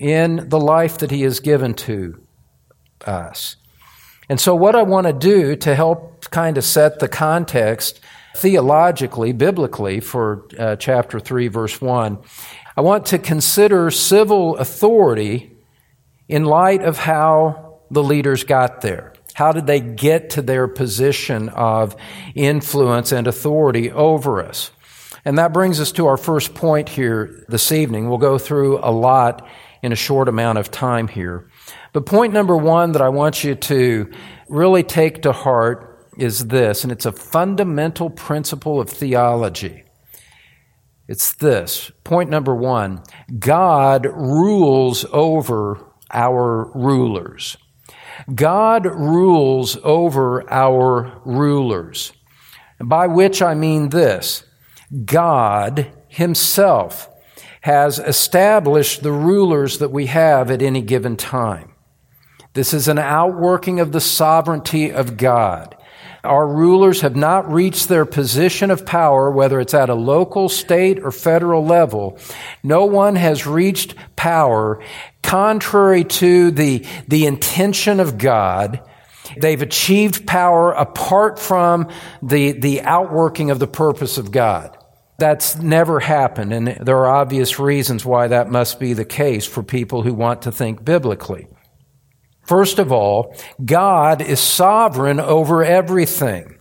in 0.00 0.48
the 0.48 0.58
life 0.58 0.98
that 0.98 1.12
He 1.12 1.22
has 1.22 1.38
given 1.40 1.74
to 1.74 2.20
us. 3.06 3.56
And 4.28 4.40
so, 4.40 4.54
what 4.54 4.76
I 4.76 4.82
want 4.82 5.06
to 5.06 5.12
do 5.12 5.56
to 5.56 5.74
help 5.74 6.30
kind 6.30 6.56
of 6.56 6.64
set 6.64 7.00
the 7.00 7.08
context 7.08 8.00
theologically, 8.36 9.32
biblically, 9.32 10.00
for 10.00 10.46
uh, 10.58 10.76
chapter 10.76 11.18
3, 11.18 11.48
verse 11.48 11.80
1, 11.80 12.18
I 12.76 12.80
want 12.80 13.06
to 13.06 13.18
consider 13.18 13.90
civil 13.90 14.56
authority 14.56 15.56
in 16.28 16.44
light 16.44 16.82
of 16.82 16.96
how 16.96 17.80
the 17.90 18.02
leaders 18.02 18.44
got 18.44 18.82
there. 18.82 19.12
How 19.34 19.52
did 19.52 19.66
they 19.66 19.80
get 19.80 20.30
to 20.30 20.42
their 20.42 20.68
position 20.68 21.48
of 21.48 21.96
influence 22.34 23.10
and 23.12 23.26
authority 23.26 23.90
over 23.90 24.42
us? 24.42 24.70
And 25.24 25.38
that 25.38 25.52
brings 25.52 25.80
us 25.80 25.92
to 25.92 26.06
our 26.06 26.16
first 26.16 26.54
point 26.54 26.88
here 26.88 27.44
this 27.48 27.72
evening. 27.72 28.08
We'll 28.08 28.18
go 28.18 28.38
through 28.38 28.78
a 28.78 28.90
lot 28.90 29.46
in 29.82 29.92
a 29.92 29.96
short 29.96 30.28
amount 30.28 30.58
of 30.58 30.70
time 30.70 31.08
here. 31.08 31.49
But 31.92 32.06
point 32.06 32.32
number 32.32 32.56
one 32.56 32.92
that 32.92 33.02
I 33.02 33.08
want 33.08 33.42
you 33.44 33.54
to 33.54 34.10
really 34.48 34.82
take 34.82 35.22
to 35.22 35.32
heart 35.32 36.08
is 36.16 36.48
this, 36.48 36.82
and 36.82 36.92
it's 36.92 37.06
a 37.06 37.12
fundamental 37.12 38.10
principle 38.10 38.80
of 38.80 38.90
theology. 38.90 39.84
It's 41.08 41.32
this. 41.34 41.90
Point 42.04 42.30
number 42.30 42.54
one 42.54 43.02
God 43.38 44.06
rules 44.06 45.04
over 45.12 45.84
our 46.12 46.70
rulers. 46.74 47.56
God 48.32 48.86
rules 48.86 49.76
over 49.82 50.48
our 50.52 51.20
rulers. 51.24 52.12
By 52.78 53.06
which 53.06 53.42
I 53.42 53.54
mean 53.54 53.88
this 53.88 54.44
God 55.04 55.90
Himself 56.08 57.08
has 57.62 57.98
established 57.98 59.02
the 59.02 59.12
rulers 59.12 59.78
that 59.78 59.90
we 59.90 60.06
have 60.06 60.50
at 60.50 60.62
any 60.62 60.80
given 60.80 61.16
time. 61.16 61.72
This 62.52 62.74
is 62.74 62.88
an 62.88 62.98
outworking 62.98 63.78
of 63.78 63.92
the 63.92 64.00
sovereignty 64.00 64.90
of 64.90 65.16
God. 65.16 65.76
Our 66.24 66.46
rulers 66.46 67.00
have 67.00 67.16
not 67.16 67.50
reached 67.50 67.88
their 67.88 68.04
position 68.04 68.70
of 68.70 68.84
power, 68.84 69.30
whether 69.30 69.60
it's 69.60 69.72
at 69.72 69.88
a 69.88 69.94
local, 69.94 70.48
state, 70.48 70.98
or 71.02 71.12
federal 71.12 71.64
level. 71.64 72.18
No 72.62 72.84
one 72.84 73.14
has 73.16 73.46
reached 73.46 73.94
power 74.16 74.82
contrary 75.22 76.04
to 76.04 76.50
the, 76.50 76.84
the 77.08 77.24
intention 77.24 78.00
of 78.00 78.18
God. 78.18 78.80
They've 79.38 79.62
achieved 79.62 80.26
power 80.26 80.72
apart 80.72 81.38
from 81.38 81.88
the, 82.20 82.52
the 82.52 82.82
outworking 82.82 83.50
of 83.50 83.60
the 83.60 83.68
purpose 83.68 84.18
of 84.18 84.32
God. 84.32 84.76
That's 85.18 85.56
never 85.56 86.00
happened, 86.00 86.52
and 86.52 86.68
there 86.68 86.96
are 86.96 87.14
obvious 87.14 87.58
reasons 87.58 88.04
why 88.04 88.28
that 88.28 88.50
must 88.50 88.80
be 88.80 88.92
the 88.92 89.04
case 89.04 89.46
for 89.46 89.62
people 89.62 90.02
who 90.02 90.14
want 90.14 90.42
to 90.42 90.52
think 90.52 90.84
biblically. 90.84 91.46
First 92.50 92.80
of 92.80 92.90
all, 92.90 93.36
God 93.64 94.20
is 94.20 94.40
sovereign 94.40 95.20
over 95.20 95.62
everything. 95.62 96.58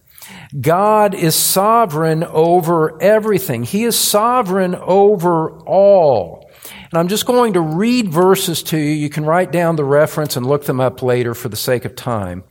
God 0.61 1.15
is 1.15 1.33
sovereign 1.33 2.23
over 2.23 3.01
everything. 3.01 3.63
He 3.63 3.85
is 3.85 3.97
sovereign 3.97 4.75
over 4.75 5.57
all. 5.61 6.47
And 6.91 6.99
I'm 6.99 7.07
just 7.07 7.25
going 7.25 7.53
to 7.53 7.61
read 7.61 8.13
verses 8.13 8.61
to 8.65 8.77
you. 8.77 8.91
You 8.91 9.09
can 9.09 9.25
write 9.25 9.51
down 9.51 9.77
the 9.77 9.83
reference 9.83 10.37
and 10.37 10.45
look 10.45 10.65
them 10.65 10.79
up 10.79 11.01
later 11.01 11.33
for 11.33 11.49
the 11.49 11.55
sake 11.55 11.85
of 11.85 11.95
time. 11.95 12.43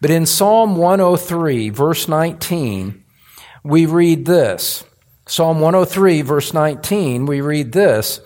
But 0.00 0.12
in 0.12 0.24
Psalm 0.24 0.76
103, 0.76 1.70
verse 1.70 2.06
19, 2.06 3.02
we 3.64 3.86
read 3.86 4.24
this. 4.24 4.84
Psalm 5.26 5.58
103, 5.58 6.22
verse 6.22 6.54
19, 6.54 7.26
we 7.26 7.40
read 7.40 7.72
this 7.72 8.20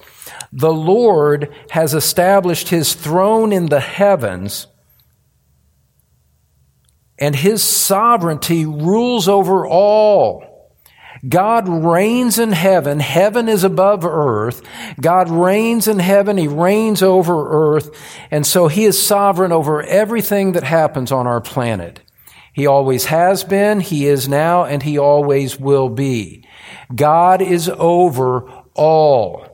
The 0.52 0.72
Lord 0.72 1.52
has 1.70 1.94
established 1.94 2.68
his 2.68 2.94
throne 2.94 3.52
in 3.52 3.66
the 3.66 3.80
heavens, 3.80 4.66
and 7.18 7.36
his 7.36 7.62
sovereignty 7.62 8.66
rules 8.66 9.28
over 9.28 9.66
all. 9.66 10.44
God 11.28 11.68
reigns 11.68 12.40
in 12.40 12.50
heaven. 12.50 12.98
Heaven 12.98 13.48
is 13.48 13.62
above 13.62 14.04
earth. 14.04 14.60
God 15.00 15.30
reigns 15.30 15.86
in 15.86 16.00
heaven. 16.00 16.36
He 16.36 16.48
reigns 16.48 17.00
over 17.00 17.74
earth. 17.76 17.90
And 18.32 18.44
so 18.44 18.66
he 18.66 18.84
is 18.84 19.00
sovereign 19.00 19.52
over 19.52 19.84
everything 19.84 20.52
that 20.52 20.64
happens 20.64 21.12
on 21.12 21.28
our 21.28 21.40
planet. 21.40 22.00
He 22.52 22.66
always 22.66 23.04
has 23.04 23.44
been, 23.44 23.80
he 23.80 24.06
is 24.06 24.28
now, 24.28 24.64
and 24.64 24.82
he 24.82 24.98
always 24.98 25.60
will 25.60 25.88
be. 25.88 26.44
God 26.94 27.40
is 27.40 27.68
over 27.68 28.50
all. 28.74 29.51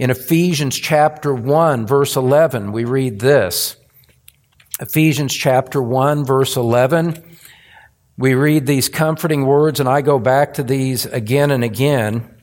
In 0.00 0.08
Ephesians 0.08 0.78
chapter 0.78 1.34
1, 1.34 1.86
verse 1.86 2.16
11, 2.16 2.72
we 2.72 2.86
read 2.86 3.20
this. 3.20 3.76
Ephesians 4.80 5.34
chapter 5.34 5.82
1, 5.82 6.24
verse 6.24 6.56
11, 6.56 7.22
we 8.16 8.32
read 8.32 8.64
these 8.64 8.88
comforting 8.88 9.44
words, 9.44 9.78
and 9.78 9.86
I 9.86 10.00
go 10.00 10.18
back 10.18 10.54
to 10.54 10.62
these 10.62 11.04
again 11.04 11.50
and 11.50 11.62
again, 11.62 12.34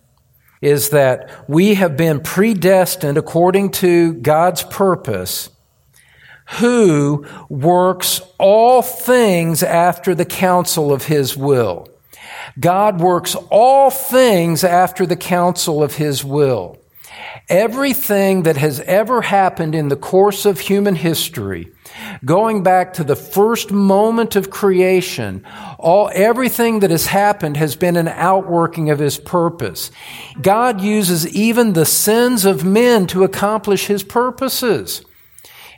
is 0.62 0.92
that 0.92 1.50
we 1.50 1.74
have 1.74 1.98
been 1.98 2.20
predestined 2.20 3.18
according 3.18 3.72
to 3.72 4.14
God's 4.14 4.62
purpose, 4.62 5.50
who 6.60 7.26
works 7.50 8.22
all 8.38 8.84
things 8.84 9.64
after 9.64 10.14
the 10.14 10.26
counsel 10.26 10.94
of 10.94 11.06
his 11.06 11.36
will. 11.36 11.88
God 12.60 13.02
works 13.02 13.34
all 13.50 13.90
things 13.90 14.64
after 14.64 15.08
the 15.08 15.16
counsel 15.16 15.82
of 15.82 15.96
His 15.96 16.24
will. 16.24 16.78
Everything 17.50 18.44
that 18.44 18.58
has 18.58 18.80
ever 18.82 19.22
happened 19.22 19.74
in 19.74 19.88
the 19.88 19.96
course 19.96 20.46
of 20.46 20.60
human 20.60 20.96
history, 20.96 21.72
going 22.26 22.64
back 22.64 22.94
to 22.94 23.04
the 23.04 23.16
first 23.16 23.72
moment 23.72 24.36
of 24.36 24.50
creation, 24.50 25.46
all, 25.80 26.10
everything 26.14 26.82
that 26.82 26.92
has 26.92 27.06
happened 27.06 27.58
has 27.58 27.76
been 27.76 27.96
an 27.96 28.10
outworking 28.10 28.90
of 28.90 29.00
His 29.00 29.18
purpose. 29.18 29.92
God 30.42 30.82
uses 30.82 31.28
even 31.28 31.74
the 31.74 31.86
sins 31.86 32.44
of 32.44 32.66
men 32.66 33.08
to 33.08 33.24
accomplish 33.24 33.88
His 33.88 34.04
purposes. 34.04 35.06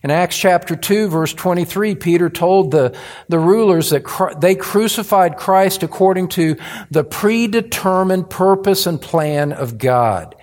In 0.02 0.12
Acts 0.12 0.38
chapter 0.38 0.76
2, 0.78 1.10
verse 1.10 1.34
23, 1.34 1.96
Peter 1.96 2.30
told 2.30 2.72
the, 2.72 2.98
the 3.28 3.40
rulers 3.40 3.90
that 3.90 4.38
they 4.40 4.56
crucified 4.56 5.36
Christ 5.36 5.84
according 5.84 6.30
to 6.30 6.56
the 6.90 7.04
predetermined 7.04 8.30
purpose 8.30 8.88
and 8.88 9.02
plan 9.02 9.52
of 9.52 9.78
God. 9.78 10.36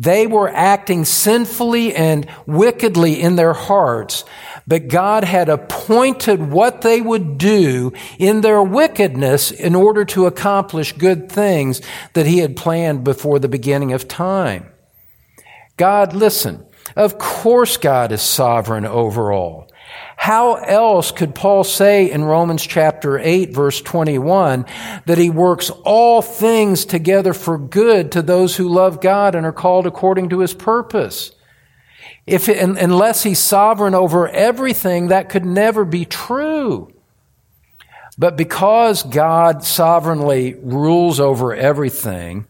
They 0.00 0.28
were 0.28 0.48
acting 0.48 1.04
sinfully 1.04 1.92
and 1.92 2.28
wickedly 2.46 3.20
in 3.20 3.34
their 3.34 3.52
hearts, 3.52 4.24
but 4.64 4.86
God 4.86 5.24
had 5.24 5.48
appointed 5.48 6.52
what 6.52 6.82
they 6.82 7.00
would 7.00 7.36
do 7.36 7.92
in 8.16 8.42
their 8.42 8.62
wickedness 8.62 9.50
in 9.50 9.74
order 9.74 10.04
to 10.04 10.26
accomplish 10.26 10.92
good 10.92 11.32
things 11.32 11.82
that 12.12 12.26
He 12.26 12.38
had 12.38 12.56
planned 12.56 13.02
before 13.02 13.40
the 13.40 13.48
beginning 13.48 13.92
of 13.92 14.06
time. 14.06 14.70
God, 15.76 16.12
listen, 16.12 16.64
of 16.94 17.18
course, 17.18 17.76
God 17.76 18.12
is 18.12 18.22
sovereign 18.22 18.86
over 18.86 19.32
all. 19.32 19.67
How 20.20 20.56
else 20.56 21.12
could 21.12 21.36
Paul 21.36 21.62
say 21.62 22.10
in 22.10 22.24
Romans 22.24 22.66
chapter 22.66 23.20
8 23.20 23.54
verse 23.54 23.80
21 23.80 24.66
that 25.06 25.16
he 25.16 25.30
works 25.30 25.70
all 25.84 26.22
things 26.22 26.84
together 26.84 27.32
for 27.32 27.56
good 27.56 28.10
to 28.12 28.20
those 28.20 28.56
who 28.56 28.68
love 28.68 29.00
God 29.00 29.36
and 29.36 29.46
are 29.46 29.52
called 29.52 29.86
according 29.86 30.30
to 30.30 30.40
his 30.40 30.54
purpose? 30.54 31.30
If, 32.26 32.48
unless 32.48 33.22
he's 33.22 33.38
sovereign 33.38 33.94
over 33.94 34.28
everything, 34.28 35.06
that 35.06 35.28
could 35.28 35.46
never 35.46 35.84
be 35.84 36.04
true. 36.04 36.92
But 38.18 38.36
because 38.36 39.04
God 39.04 39.62
sovereignly 39.62 40.56
rules 40.60 41.20
over 41.20 41.54
everything, 41.54 42.48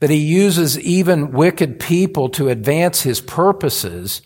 that 0.00 0.08
he 0.08 0.16
uses 0.16 0.80
even 0.80 1.32
wicked 1.32 1.78
people 1.78 2.30
to 2.30 2.48
advance 2.48 3.02
his 3.02 3.20
purposes, 3.20 4.22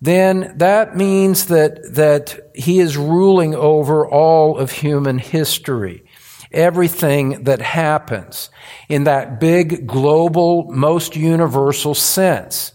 then 0.00 0.54
that 0.56 0.96
means 0.96 1.46
that, 1.46 1.94
that 1.94 2.50
he 2.54 2.80
is 2.80 2.96
ruling 2.96 3.54
over 3.54 4.08
all 4.08 4.56
of 4.56 4.70
human 4.70 5.18
history. 5.18 6.04
Everything 6.52 7.44
that 7.44 7.60
happens 7.60 8.50
in 8.88 9.04
that 9.04 9.38
big, 9.38 9.86
global, 9.86 10.64
most 10.70 11.14
universal 11.14 11.94
sense. 11.94 12.72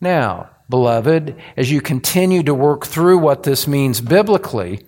Now, 0.00 0.50
beloved, 0.68 1.36
as 1.56 1.70
you 1.70 1.80
continue 1.80 2.42
to 2.44 2.54
work 2.54 2.86
through 2.86 3.18
what 3.18 3.42
this 3.42 3.66
means 3.66 4.00
biblically, 4.00 4.84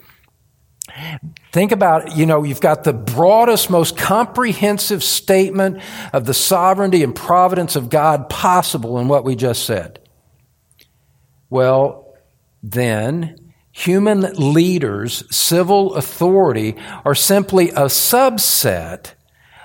Think 1.53 1.73
about, 1.73 2.17
you 2.17 2.27
know, 2.27 2.43
you've 2.43 2.61
got 2.61 2.85
the 2.85 2.93
broadest, 2.93 3.71
most 3.71 3.97
comprehensive 3.97 5.03
statement 5.03 5.81
of 6.13 6.25
the 6.27 6.35
sovereignty 6.35 7.03
and 7.03 7.15
providence 7.15 7.75
of 7.75 7.89
God 7.89 8.29
possible 8.29 8.99
in 8.99 9.09
what 9.09 9.25
we 9.25 9.35
just 9.35 9.65
said. 9.65 10.04
Well, 11.55 12.17
then, 12.65 13.53
human 13.71 14.23
leaders, 14.33 15.23
civil 15.33 15.95
authority, 15.95 16.75
are 17.05 17.15
simply 17.15 17.69
a 17.71 17.85
subset 17.85 19.13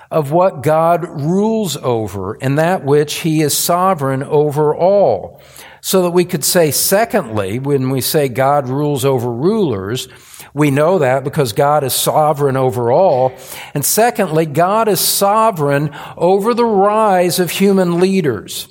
of 0.08 0.30
what 0.30 0.62
God 0.62 1.02
rules 1.04 1.76
over 1.76 2.38
and 2.40 2.56
that 2.60 2.84
which 2.84 3.22
He 3.22 3.42
is 3.42 3.58
sovereign 3.58 4.22
over 4.22 4.72
all. 4.72 5.42
So 5.80 6.02
that 6.02 6.12
we 6.12 6.24
could 6.24 6.44
say, 6.44 6.70
secondly, 6.70 7.58
when 7.58 7.90
we 7.90 8.00
say 8.00 8.28
God 8.28 8.68
rules 8.68 9.04
over 9.04 9.28
rulers, 9.28 10.06
we 10.54 10.70
know 10.70 11.00
that 11.00 11.24
because 11.24 11.52
God 11.52 11.82
is 11.82 11.92
sovereign 11.92 12.56
over 12.56 12.92
all. 12.92 13.32
And 13.74 13.84
secondly, 13.84 14.46
God 14.46 14.86
is 14.86 15.00
sovereign 15.00 15.90
over 16.16 16.54
the 16.54 16.64
rise 16.64 17.40
of 17.40 17.50
human 17.50 17.98
leaders. 17.98 18.68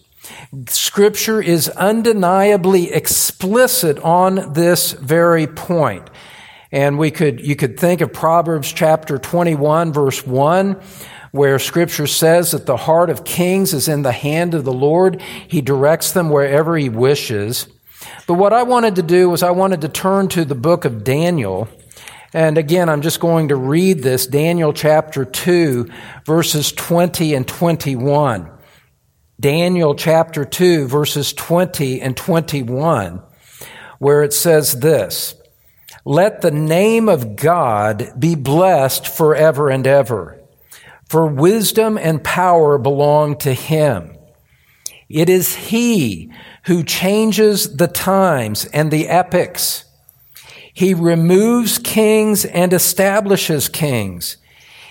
Scripture 0.67 1.41
is 1.41 1.69
undeniably 1.69 2.91
explicit 2.91 3.99
on 3.99 4.53
this 4.53 4.93
very 4.93 5.47
point. 5.47 6.09
And 6.71 6.99
we 6.99 7.11
could, 7.11 7.41
you 7.41 7.55
could 7.55 7.79
think 7.79 8.01
of 8.01 8.13
Proverbs 8.13 8.71
chapter 8.71 9.17
21 9.17 9.91
verse 9.91 10.25
1, 10.25 10.81
where 11.31 11.59
scripture 11.59 12.07
says 12.07 12.51
that 12.51 12.65
the 12.65 12.77
heart 12.77 13.09
of 13.09 13.23
kings 13.23 13.73
is 13.73 13.87
in 13.87 14.03
the 14.03 14.11
hand 14.11 14.53
of 14.53 14.65
the 14.65 14.73
Lord. 14.73 15.21
He 15.47 15.61
directs 15.61 16.11
them 16.11 16.29
wherever 16.29 16.77
he 16.77 16.89
wishes. 16.89 17.67
But 18.27 18.35
what 18.35 18.53
I 18.53 18.63
wanted 18.63 18.95
to 18.95 19.03
do 19.03 19.29
was 19.29 19.43
I 19.43 19.51
wanted 19.51 19.81
to 19.81 19.89
turn 19.89 20.27
to 20.29 20.45
the 20.45 20.55
book 20.55 20.85
of 20.85 21.03
Daniel. 21.03 21.67
And 22.33 22.57
again, 22.57 22.89
I'm 22.89 23.01
just 23.01 23.19
going 23.19 23.47
to 23.47 23.55
read 23.55 24.03
this 24.03 24.27
Daniel 24.27 24.71
chapter 24.71 25.25
2, 25.25 25.89
verses 26.25 26.71
20 26.71 27.33
and 27.33 27.47
21. 27.47 28.49
Daniel 29.39 29.95
chapter 29.95 30.43
2, 30.43 30.87
verses 30.87 31.31
20 31.31 32.01
and 32.01 32.17
21, 32.17 33.21
where 33.97 34.21
it 34.21 34.33
says 34.33 34.81
this 34.81 35.33
Let 36.03 36.41
the 36.41 36.51
name 36.51 37.07
of 37.07 37.37
God 37.37 38.11
be 38.19 38.35
blessed 38.35 39.07
forever 39.07 39.69
and 39.69 39.87
ever, 39.87 40.41
for 41.05 41.25
wisdom 41.25 41.97
and 41.97 42.21
power 42.21 42.77
belong 42.77 43.37
to 43.37 43.53
him. 43.53 44.17
It 45.07 45.29
is 45.29 45.55
he 45.55 46.31
who 46.65 46.83
changes 46.83 47.77
the 47.77 47.87
times 47.87 48.65
and 48.65 48.91
the 48.91 49.07
epochs. 49.07 49.85
He 50.73 50.93
removes 50.93 51.77
kings 51.77 52.43
and 52.43 52.73
establishes 52.73 53.69
kings. 53.69 54.35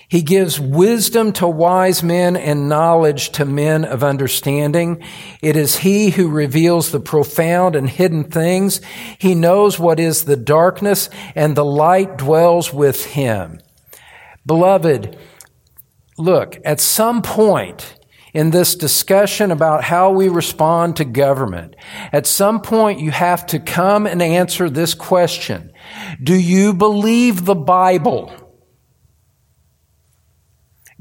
He 0.09 0.23
gives 0.23 0.59
wisdom 0.59 1.33
to 1.33 1.47
wise 1.47 2.01
men 2.01 2.35
and 2.35 2.67
knowledge 2.67 3.29
to 3.33 3.45
men 3.45 3.85
of 3.85 4.03
understanding. 4.03 5.03
It 5.41 5.55
is 5.55 5.77
He 5.77 6.09
who 6.09 6.29
reveals 6.29 6.91
the 6.91 6.99
profound 6.99 7.75
and 7.75 7.87
hidden 7.87 8.23
things. 8.23 8.81
He 9.19 9.35
knows 9.35 9.77
what 9.77 9.99
is 9.99 10.25
the 10.25 10.35
darkness 10.35 11.11
and 11.35 11.55
the 11.55 11.63
light 11.63 12.17
dwells 12.17 12.73
with 12.73 13.05
Him. 13.05 13.59
Beloved, 14.47 15.15
look, 16.17 16.57
at 16.65 16.79
some 16.79 17.21
point, 17.21 17.95
in 18.33 18.51
this 18.51 18.75
discussion 18.75 19.51
about 19.51 19.83
how 19.83 20.11
we 20.11 20.27
respond 20.27 20.95
to 20.95 21.05
government, 21.05 21.75
at 22.11 22.25
some 22.27 22.61
point 22.61 22.99
you 22.99 23.11
have 23.11 23.45
to 23.47 23.59
come 23.59 24.05
and 24.07 24.21
answer 24.21 24.69
this 24.69 24.93
question. 24.93 25.71
Do 26.21 26.35
you 26.35 26.73
believe 26.73 27.45
the 27.45 27.55
Bible? 27.55 28.31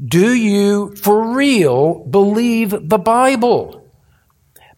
Do 0.05 0.33
you, 0.33 0.95
for 0.95 1.35
real, 1.35 2.05
believe 2.05 2.89
the 2.89 2.99
Bible? 2.99 3.85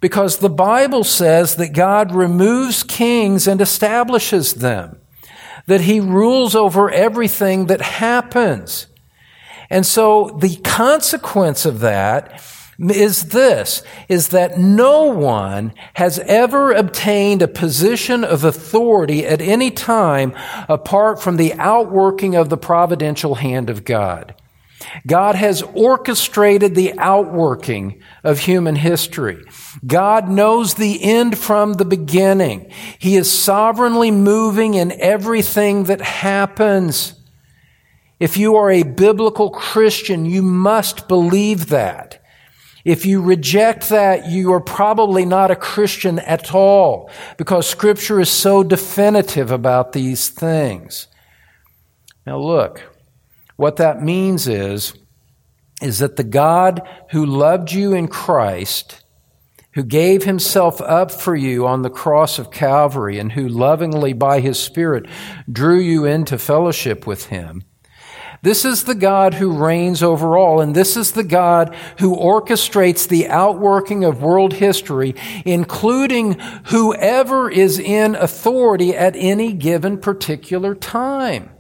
Because 0.01 0.39
the 0.39 0.49
Bible 0.49 1.05
says 1.05 1.57
that 1.57 1.75
God 1.75 2.15
removes 2.15 2.83
kings 2.83 3.47
and 3.47 3.61
establishes 3.61 4.55
them, 4.55 4.99
that 5.67 5.83
He 5.83 6.01
rules 6.01 6.55
over 6.55 6.91
everything 6.91 7.67
that 7.67 7.83
happens. 7.83 8.87
And 9.69 9.85
so 9.85 10.37
the 10.41 10.57
consequence 10.57 11.67
of 11.67 11.81
that 11.81 12.43
is 12.79 13.29
this, 13.29 13.83
is 14.09 14.29
that 14.29 14.59
no 14.59 15.05
one 15.05 15.75
has 15.95 16.19
ever 16.21 16.73
obtained 16.73 17.43
a 17.43 17.49
position 17.49 18.25
of 18.25 18.43
authority 18.43 19.27
at 19.27 19.43
any 19.43 19.71
time 19.71 20.35
apart 20.67 21.21
from 21.21 21.37
the 21.37 21.53
outworking 21.55 22.35
of 22.35 22.49
the 22.49 22.57
providential 22.57 23.35
hand 23.35 23.69
of 23.69 23.85
God. 23.85 24.35
God 25.07 25.35
has 25.35 25.63
orchestrated 25.63 26.75
the 26.75 26.99
outworking 26.99 28.03
of 28.25 28.41
human 28.41 28.77
history. 28.77 29.45
God 29.87 30.29
knows 30.29 30.75
the 30.75 31.03
end 31.03 31.39
from 31.39 31.75
the 31.75 31.85
beginning. 31.85 32.71
He 32.99 33.17
is 33.17 33.31
sovereignly 33.31 34.11
moving 34.11 34.75
in 34.75 34.93
everything 34.93 35.85
that 35.85 36.01
happens. 36.01 37.15
If 38.19 38.37
you 38.37 38.57
are 38.57 38.71
a 38.71 38.83
biblical 38.83 39.51
Christian, 39.51 40.27
you 40.27 40.43
must 40.43 41.09
believe 41.09 41.69
that. 41.69 42.23
If 42.85 43.05
you 43.05 43.21
reject 43.21 43.91
that, 43.91 44.31
you 44.31 44.53
are 44.53 44.61
probably 44.61 45.27
not 45.27 45.51
a 45.51 45.57
Christian 45.57 46.19
at 46.21 46.55
all 46.55 47.11
because 47.37 47.69
scripture 47.69 48.21
is 48.21 48.31
so 48.31 48.63
definitive 48.63 49.51
about 49.51 49.93
these 49.93 50.31
things. 50.31 51.07
Now 52.27 52.39
look, 52.39 52.90
what 53.61 53.77
that 53.77 54.03
means 54.03 54.49
is, 54.49 54.95
is 55.83 55.99
that 55.99 56.17
the 56.17 56.25
God 56.25 56.81
who 57.11 57.27
loved 57.27 57.73
you 57.73 57.93
in 57.93 58.09
Christ, 58.09 59.05
who 59.75 59.83
gave 59.83 60.25
himself 60.25 60.81
up 60.81 61.11
for 61.11 61.37
you 61.37 61.67
on 61.67 61.83
the 61.83 61.91
cross 61.91 62.39
of 62.39 62.51
Calvary, 62.51 63.19
and 63.19 63.33
who 63.33 63.47
lovingly 63.47 64.15
by 64.15 64.41
his 64.41 64.59
Spirit 64.59 65.05
drew 65.53 65.79
you 65.79 66.07
into 66.07 66.39
fellowship 66.39 67.07
with 67.07 67.27
him, 67.27 67.63
this 68.41 68.65
is 68.65 68.85
the 68.85 68.95
God 68.95 69.35
who 69.35 69.53
reigns 69.53 70.03
over 70.03 70.39
all, 70.39 70.63
and 70.63 70.75
this 70.75 70.97
is 70.97 71.13
the 71.13 71.23
God 71.23 71.77
who 71.99 72.17
orchestrates 72.17 73.07
the 73.07 73.29
outworking 73.29 74.05
of 74.05 74.23
world 74.23 74.55
history, 74.55 75.15
including 75.45 76.39
whoever 76.69 77.51
is 77.51 77.79
in 77.79 78.15
authority 78.15 78.97
at 78.97 79.15
any 79.17 79.53
given 79.53 79.99
particular 79.99 80.75
time. 80.75 81.51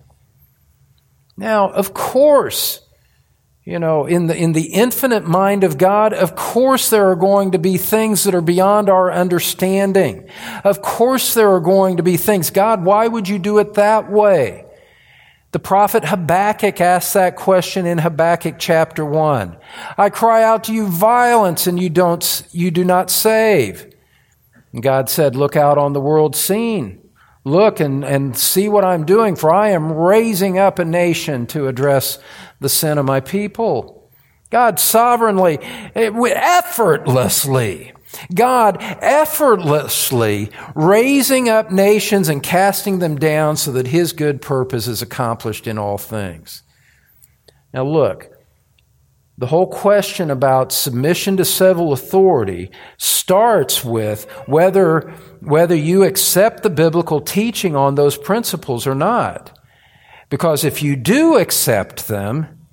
Now, 1.41 1.71
of 1.71 1.95
course, 1.95 2.83
you 3.65 3.79
know, 3.79 4.05
in 4.05 4.27
the, 4.27 4.37
in 4.37 4.53
the 4.53 4.75
infinite 4.75 5.27
mind 5.27 5.65
of 5.65 5.79
God, 5.79 6.13
of 6.13 6.37
course 6.37 6.91
there 6.91 7.09
are 7.09 7.17
going 7.17 7.53
to 7.53 7.59
be 7.59 7.79
things 7.79 8.25
that 8.25 8.35
are 8.35 8.43
beyond 8.43 8.91
our 8.91 9.11
understanding. 9.11 10.29
Of 10.65 10.83
course 10.83 11.33
there 11.33 11.49
are 11.49 11.61
going 11.61 11.97
to 11.97 12.03
be 12.03 12.19
things. 12.19 12.51
God, 12.51 12.85
why 12.85 13.09
would 13.09 13.27
you 13.27 13.39
do 13.39 13.57
it 13.57 13.73
that 13.75 14.11
way? 14.11 14.67
The 15.53 15.59
prophet 15.59 16.05
Habakkuk 16.05 16.79
asks 16.79 17.15
that 17.15 17.37
question 17.37 17.87
in 17.87 17.97
Habakkuk 17.97 18.57
chapter 18.59 19.03
1. 19.03 19.57
I 19.97 20.11
cry 20.11 20.43
out 20.43 20.65
to 20.65 20.75
you 20.75 20.89
violence 20.89 21.67
and 21.67 21.81
you 21.81 21.89
don't, 21.89 22.47
you 22.51 22.71
do 22.71 22.85
not 22.85 23.11
save. 23.11 23.91
And 24.75 24.83
God 24.83 25.09
said, 25.09 25.35
look 25.35 25.57
out 25.57 25.79
on 25.79 25.95
the 25.95 26.03
world 26.03 26.37
scene. 26.37 27.00
Look 27.45 27.81
and, 27.81 28.05
and 28.05 28.37
see 28.37 28.69
what 28.69 28.85
I'm 28.85 29.07
doing, 29.07 29.35
for 29.35 29.53
I 29.53 29.71
am 29.71 29.93
raising 29.93 30.59
up 30.59 30.79
a 30.79 30.85
nation 30.85 31.47
to 31.49 31.69
address 31.69 32.19
the 32.61 32.69
sin 32.69 32.99
of 32.99 33.07
my 33.07 33.21
people. 33.21 34.11
God 34.51 34.79
sovereignly, 34.79 35.59
eh, 35.95 36.11
effortlessly, 36.35 37.93
God 38.35 38.77
effortlessly 38.81 40.51
raising 40.75 41.49
up 41.49 41.71
nations 41.71 42.29
and 42.29 42.43
casting 42.43 42.99
them 42.99 43.17
down 43.17 43.57
so 43.57 43.73
that 43.73 43.87
His 43.87 44.13
good 44.13 44.43
purpose 44.43 44.87
is 44.87 45.01
accomplished 45.01 45.67
in 45.67 45.79
all 45.79 45.99
things. 45.99 46.63
Now, 47.73 47.85
look, 47.85 48.29
the 49.41 49.47
whole 49.47 49.67
question 49.67 50.31
about 50.31 50.71
submission 50.71 51.39
to 51.39 51.47
civil 51.47 51.95
authority 51.95 52.71
starts 52.99 53.83
with 53.83 54.31
whether, 54.47 55.01
whether 55.41 55.75
you 55.75 56.05
accept 56.05 56.63
the 56.63 56.69
biblical 56.69 57.23
teaching 57.23 57.75
on 57.75 57.95
those 57.95 58.19
principles 58.19 58.87
or 58.87 58.95
not. 58.95 59.59
Because 60.29 60.63
if 60.63 60.83
you 60.83 60.95
do 60.95 61.39
accept 61.39 62.07
them, 62.07 62.67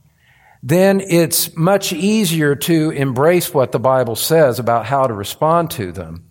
then 0.62 1.00
it's 1.00 1.56
much 1.56 1.94
easier 1.94 2.54
to 2.54 2.90
embrace 2.90 3.54
what 3.54 3.72
the 3.72 3.80
Bible 3.80 4.18
says 4.18 4.60
about 4.60 4.88
how 4.88 5.08
to 5.08 5.14
respond 5.14 5.72
to 5.72 5.94
them. 5.94 6.30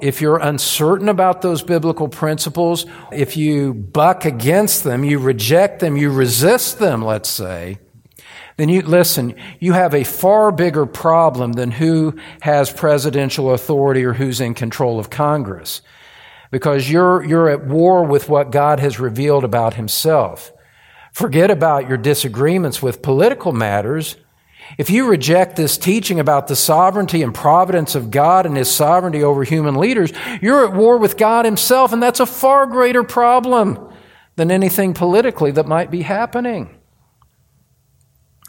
If 0.00 0.22
you're 0.22 0.38
uncertain 0.38 1.10
about 1.10 1.42
those 1.42 1.62
biblical 1.62 2.08
principles, 2.08 2.86
if 3.12 3.36
you 3.36 3.74
buck 3.74 4.24
against 4.24 4.82
them, 4.82 5.04
you 5.04 5.18
reject 5.18 5.80
them, 5.80 5.98
you 5.98 6.10
resist 6.10 6.78
them, 6.78 7.04
let's 7.04 7.28
say, 7.28 7.80
then 8.56 8.68
you 8.68 8.82
listen, 8.82 9.34
you 9.58 9.72
have 9.72 9.94
a 9.94 10.04
far 10.04 10.52
bigger 10.52 10.86
problem 10.86 11.52
than 11.52 11.72
who 11.72 12.16
has 12.40 12.72
presidential 12.72 13.52
authority 13.52 14.04
or 14.04 14.12
who's 14.12 14.40
in 14.40 14.54
control 14.54 15.00
of 15.00 15.10
Congress. 15.10 15.82
Because 16.50 16.88
you're, 16.88 17.24
you're 17.24 17.48
at 17.48 17.66
war 17.66 18.04
with 18.04 18.28
what 18.28 18.52
God 18.52 18.78
has 18.78 19.00
revealed 19.00 19.42
about 19.42 19.74
himself. 19.74 20.52
Forget 21.12 21.50
about 21.50 21.88
your 21.88 21.96
disagreements 21.96 22.80
with 22.80 23.02
political 23.02 23.52
matters. 23.52 24.16
If 24.78 24.88
you 24.88 25.08
reject 25.08 25.56
this 25.56 25.76
teaching 25.76 26.20
about 26.20 26.46
the 26.46 26.56
sovereignty 26.56 27.22
and 27.22 27.34
providence 27.34 27.96
of 27.96 28.10
God 28.10 28.46
and 28.46 28.56
his 28.56 28.70
sovereignty 28.70 29.22
over 29.22 29.42
human 29.42 29.74
leaders, 29.74 30.12
you're 30.40 30.64
at 30.64 30.74
war 30.74 30.96
with 30.96 31.16
God 31.16 31.44
himself, 31.44 31.92
and 31.92 32.02
that's 32.02 32.20
a 32.20 32.26
far 32.26 32.66
greater 32.66 33.02
problem 33.02 33.92
than 34.36 34.50
anything 34.50 34.94
politically 34.94 35.50
that 35.52 35.66
might 35.66 35.90
be 35.90 36.02
happening. 36.02 36.78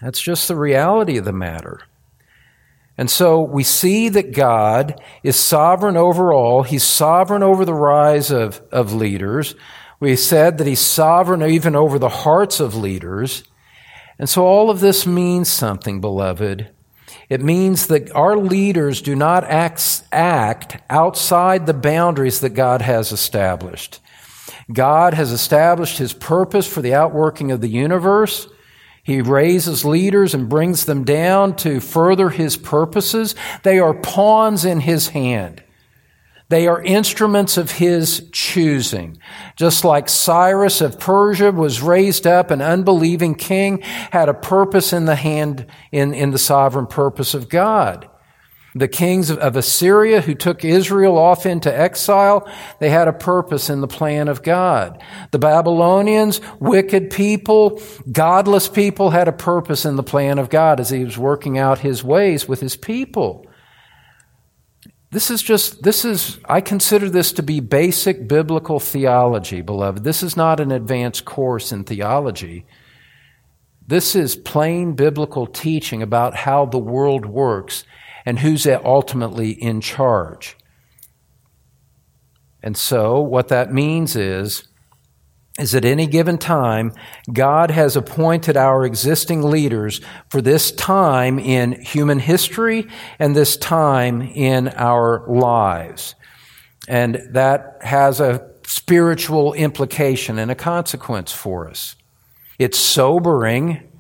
That's 0.02 0.22
just 0.22 0.48
the 0.48 0.56
reality 0.56 1.18
of 1.18 1.26
the 1.26 1.34
matter. 1.34 1.80
And 2.98 3.10
so 3.10 3.42
we 3.42 3.64
see 3.64 4.10
that 4.10 4.34
God 4.34 5.02
is 5.22 5.36
sovereign 5.36 5.98
over 5.98 6.32
all. 6.32 6.64
He's 6.64 6.84
sovereign 6.84 7.44
over 7.44 7.66
the 7.66 7.74
rise 7.74 8.32
of, 8.32 8.62
of 8.72 8.94
leaders. 8.94 9.56
We 10.00 10.16
said 10.16 10.58
that 10.58 10.68
He's 10.68 10.80
sovereign 10.80 11.44
even 11.44 11.76
over 11.76 12.00
the 12.00 12.10
hearts 12.10 12.60
of 12.60 12.76
leaders. 12.76 13.44
And 14.18 14.30
so 14.30 14.46
all 14.46 14.70
of 14.70 14.80
this 14.80 15.06
means 15.06 15.50
something, 15.50 16.00
beloved. 16.00 16.70
It 17.28 17.42
means 17.42 17.88
that 17.88 18.12
our 18.16 18.38
leaders 18.38 19.02
do 19.02 19.16
not 19.16 19.44
act, 19.46 20.04
act 20.12 20.78
outside 20.90 21.66
the 21.66 21.74
boundaries 21.74 22.40
that 22.42 22.50
God 22.52 22.82
has 22.82 23.12
established. 23.12 24.00
God 24.72 25.14
has 25.16 25.32
established 25.32 25.98
His 25.98 26.14
purpose 26.14 26.68
for 26.68 26.82
the 26.82 26.94
outworking 26.94 27.52
of 27.52 27.62
the 27.62 27.68
universe. 27.68 28.48
He 29.06 29.22
raises 29.22 29.86
leaders 29.86 30.34
and 30.34 30.50
brings 30.50 30.86
them 30.86 31.04
down 31.04 31.56
to 31.58 31.80
further 31.80 32.30
his 32.30 32.58
purposes. 32.58 33.36
They 33.62 33.78
are 33.78 33.94
pawns 33.94 34.66
in 34.66 34.80
his 34.80 35.10
hand. 35.10 35.62
They 36.50 36.68
are 36.68 36.82
instruments 36.82 37.56
of 37.56 37.70
his 37.70 38.28
choosing. 38.32 39.20
Just 39.56 39.86
like 39.86 40.10
Cyrus 40.10 40.82
of 40.82 41.00
Persia 41.00 41.52
was 41.52 41.84
raised 41.84 42.26
up, 42.26 42.50
an 42.50 42.64
unbelieving 42.64 43.36
king 43.36 43.82
had 44.12 44.28
a 44.28 44.34
purpose 44.34 44.92
in 44.92 45.06
the 45.06 45.16
hand, 45.16 45.68
in, 45.92 46.16
in 46.16 46.32
the 46.32 46.40
sovereign 46.40 46.88
purpose 46.88 47.36
of 47.36 47.48
God. 47.48 48.10
The 48.78 48.90
kings 48.90 49.32
of 49.32 49.56
Assyria 49.56 50.20
who 50.20 50.36
took 50.36 50.66
Israel 50.66 51.18
off 51.18 51.46
into 51.46 51.74
exile, 51.74 52.46
they 52.80 52.90
had 52.90 53.08
a 53.08 53.14
purpose 53.14 53.70
in 53.70 53.80
the 53.80 53.88
plan 53.88 54.28
of 54.28 54.44
God. 54.44 55.02
The 55.32 55.40
Babylonians, 55.40 56.42
wicked 56.60 57.10
people, 57.10 57.82
godless 58.12 58.68
people, 58.68 59.12
had 59.12 59.30
a 59.30 59.32
purpose 59.32 59.86
in 59.86 59.96
the 59.96 60.04
plan 60.04 60.40
of 60.40 60.50
God 60.50 60.82
as 60.82 60.90
he 60.90 61.06
was 61.06 61.18
working 61.18 61.58
out 61.58 61.80
his 61.80 62.04
ways 62.04 62.50
with 62.50 62.60
his 62.60 62.76
people. 62.76 63.48
This 65.10 65.32
is 65.32 65.42
just, 65.42 65.84
this 65.84 66.04
is, 66.04 66.40
I 66.44 66.60
consider 66.60 67.10
this 67.10 67.32
to 67.34 67.44
be 67.44 67.62
basic 67.62 68.28
biblical 68.28 68.82
theology, 68.82 69.62
beloved. 69.62 70.04
This 70.04 70.22
is 70.22 70.36
not 70.36 70.60
an 70.60 70.74
advanced 70.74 71.24
course 71.24 71.72
in 71.72 71.86
theology. 71.86 72.66
This 73.88 74.18
is 74.18 74.36
plain 74.36 74.96
biblical 74.96 75.48
teaching 75.48 76.02
about 76.02 76.36
how 76.36 76.66
the 76.66 76.78
world 76.78 77.26
works 77.26 77.86
and 78.26 78.40
who's 78.40 78.66
ultimately 78.68 79.52
in 79.52 79.82
charge. 79.82 80.58
And 82.64 82.76
so, 82.76 83.20
what 83.20 83.50
that 83.50 83.72
means 83.72 84.16
is, 84.16 84.68
is 85.60 85.74
at 85.76 85.86
any 85.86 86.08
given 86.08 86.38
time, 86.38 86.92
God 87.32 87.72
has 87.72 87.96
appointed 87.96 88.58
our 88.58 88.86
existing 88.86 89.44
leaders 89.44 90.02
for 90.30 90.42
this 90.42 90.72
time 90.72 91.40
in 91.40 91.80
human 91.82 92.20
history 92.20 92.88
and 93.20 93.36
this 93.36 93.56
time 93.56 94.22
in 94.22 94.68
our 94.70 95.26
lives. 95.28 96.16
And 96.88 97.22
that 97.32 97.78
has 97.82 98.20
a 98.20 98.50
spiritual 98.66 99.54
implication 99.54 100.40
and 100.40 100.52
a 100.52 100.56
consequence 100.56 101.32
for 101.32 101.70
us. 101.70 101.96
It's 102.58 102.78
sobering. 102.78 103.92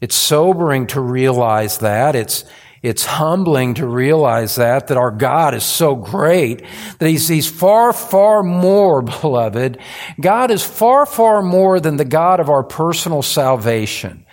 It's 0.00 0.16
sobering 0.16 0.86
to 0.88 1.00
realize 1.00 1.78
that. 1.78 2.14
It's, 2.16 2.44
it's 2.82 3.04
humbling 3.04 3.74
to 3.74 3.86
realize 3.86 4.54
that, 4.56 4.88
that 4.88 4.96
our 4.96 5.10
God 5.10 5.54
is 5.54 5.64
so 5.64 5.94
great, 5.94 6.64
that 6.98 7.08
he's, 7.08 7.28
he's 7.28 7.48
far, 7.48 7.92
far 7.92 8.42
more, 8.42 9.02
beloved. 9.20 9.78
God 10.20 10.50
is 10.50 10.64
far, 10.64 11.04
far 11.04 11.42
more 11.42 11.78
than 11.78 11.96
the 11.96 12.04
God 12.06 12.40
of 12.40 12.48
our 12.48 12.62
personal 12.62 13.22
salvation. 13.22 14.24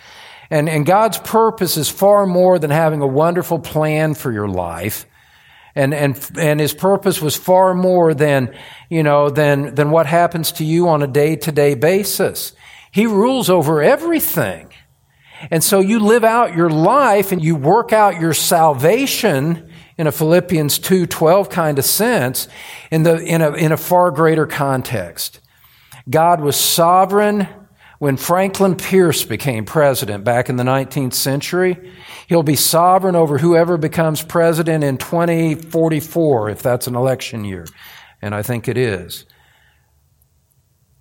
And, 0.50 0.68
and 0.68 0.86
God's 0.86 1.18
purpose 1.18 1.76
is 1.76 1.90
far 1.90 2.26
more 2.26 2.58
than 2.58 2.70
having 2.70 3.02
a 3.02 3.06
wonderful 3.06 3.58
plan 3.58 4.14
for 4.14 4.32
your 4.32 4.48
life. 4.48 5.04
And, 5.74 5.92
and, 5.92 6.30
and 6.38 6.58
his 6.58 6.72
purpose 6.72 7.20
was 7.20 7.36
far 7.36 7.74
more 7.74 8.14
than, 8.14 8.54
you 8.88 9.02
know, 9.02 9.28
than, 9.28 9.74
than 9.74 9.90
what 9.90 10.06
happens 10.06 10.52
to 10.52 10.64
you 10.64 10.88
on 10.88 11.02
a 11.02 11.06
day 11.06 11.36
to 11.36 11.52
day 11.52 11.74
basis. 11.74 12.52
He 12.90 13.06
rules 13.06 13.50
over 13.50 13.82
everything. 13.82 14.67
And 15.50 15.62
so 15.62 15.80
you 15.80 16.00
live 16.00 16.24
out 16.24 16.56
your 16.56 16.70
life 16.70 17.32
and 17.32 17.42
you 17.42 17.56
work 17.56 17.92
out 17.92 18.20
your 18.20 18.34
salvation 18.34 19.70
in 19.96 20.06
a 20.06 20.12
Philippians 20.12 20.78
2:12 20.78 21.50
kind 21.50 21.78
of 21.78 21.84
sense 21.84 22.48
in 22.90 23.02
the 23.02 23.16
in 23.18 23.42
a 23.42 23.52
in 23.52 23.72
a 23.72 23.76
far 23.76 24.10
greater 24.10 24.46
context. 24.46 25.40
God 26.08 26.40
was 26.40 26.56
sovereign 26.56 27.48
when 27.98 28.16
Franklin 28.16 28.76
Pierce 28.76 29.24
became 29.24 29.64
president 29.64 30.24
back 30.24 30.48
in 30.48 30.56
the 30.56 30.62
19th 30.62 31.14
century. 31.14 31.92
He'll 32.28 32.44
be 32.44 32.56
sovereign 32.56 33.16
over 33.16 33.38
whoever 33.38 33.76
becomes 33.76 34.22
president 34.22 34.84
in 34.84 34.98
2044 34.98 36.48
if 36.50 36.62
that's 36.62 36.86
an 36.86 36.94
election 36.94 37.44
year. 37.44 37.66
And 38.22 38.34
I 38.34 38.42
think 38.42 38.68
it 38.68 38.78
is. 38.78 39.26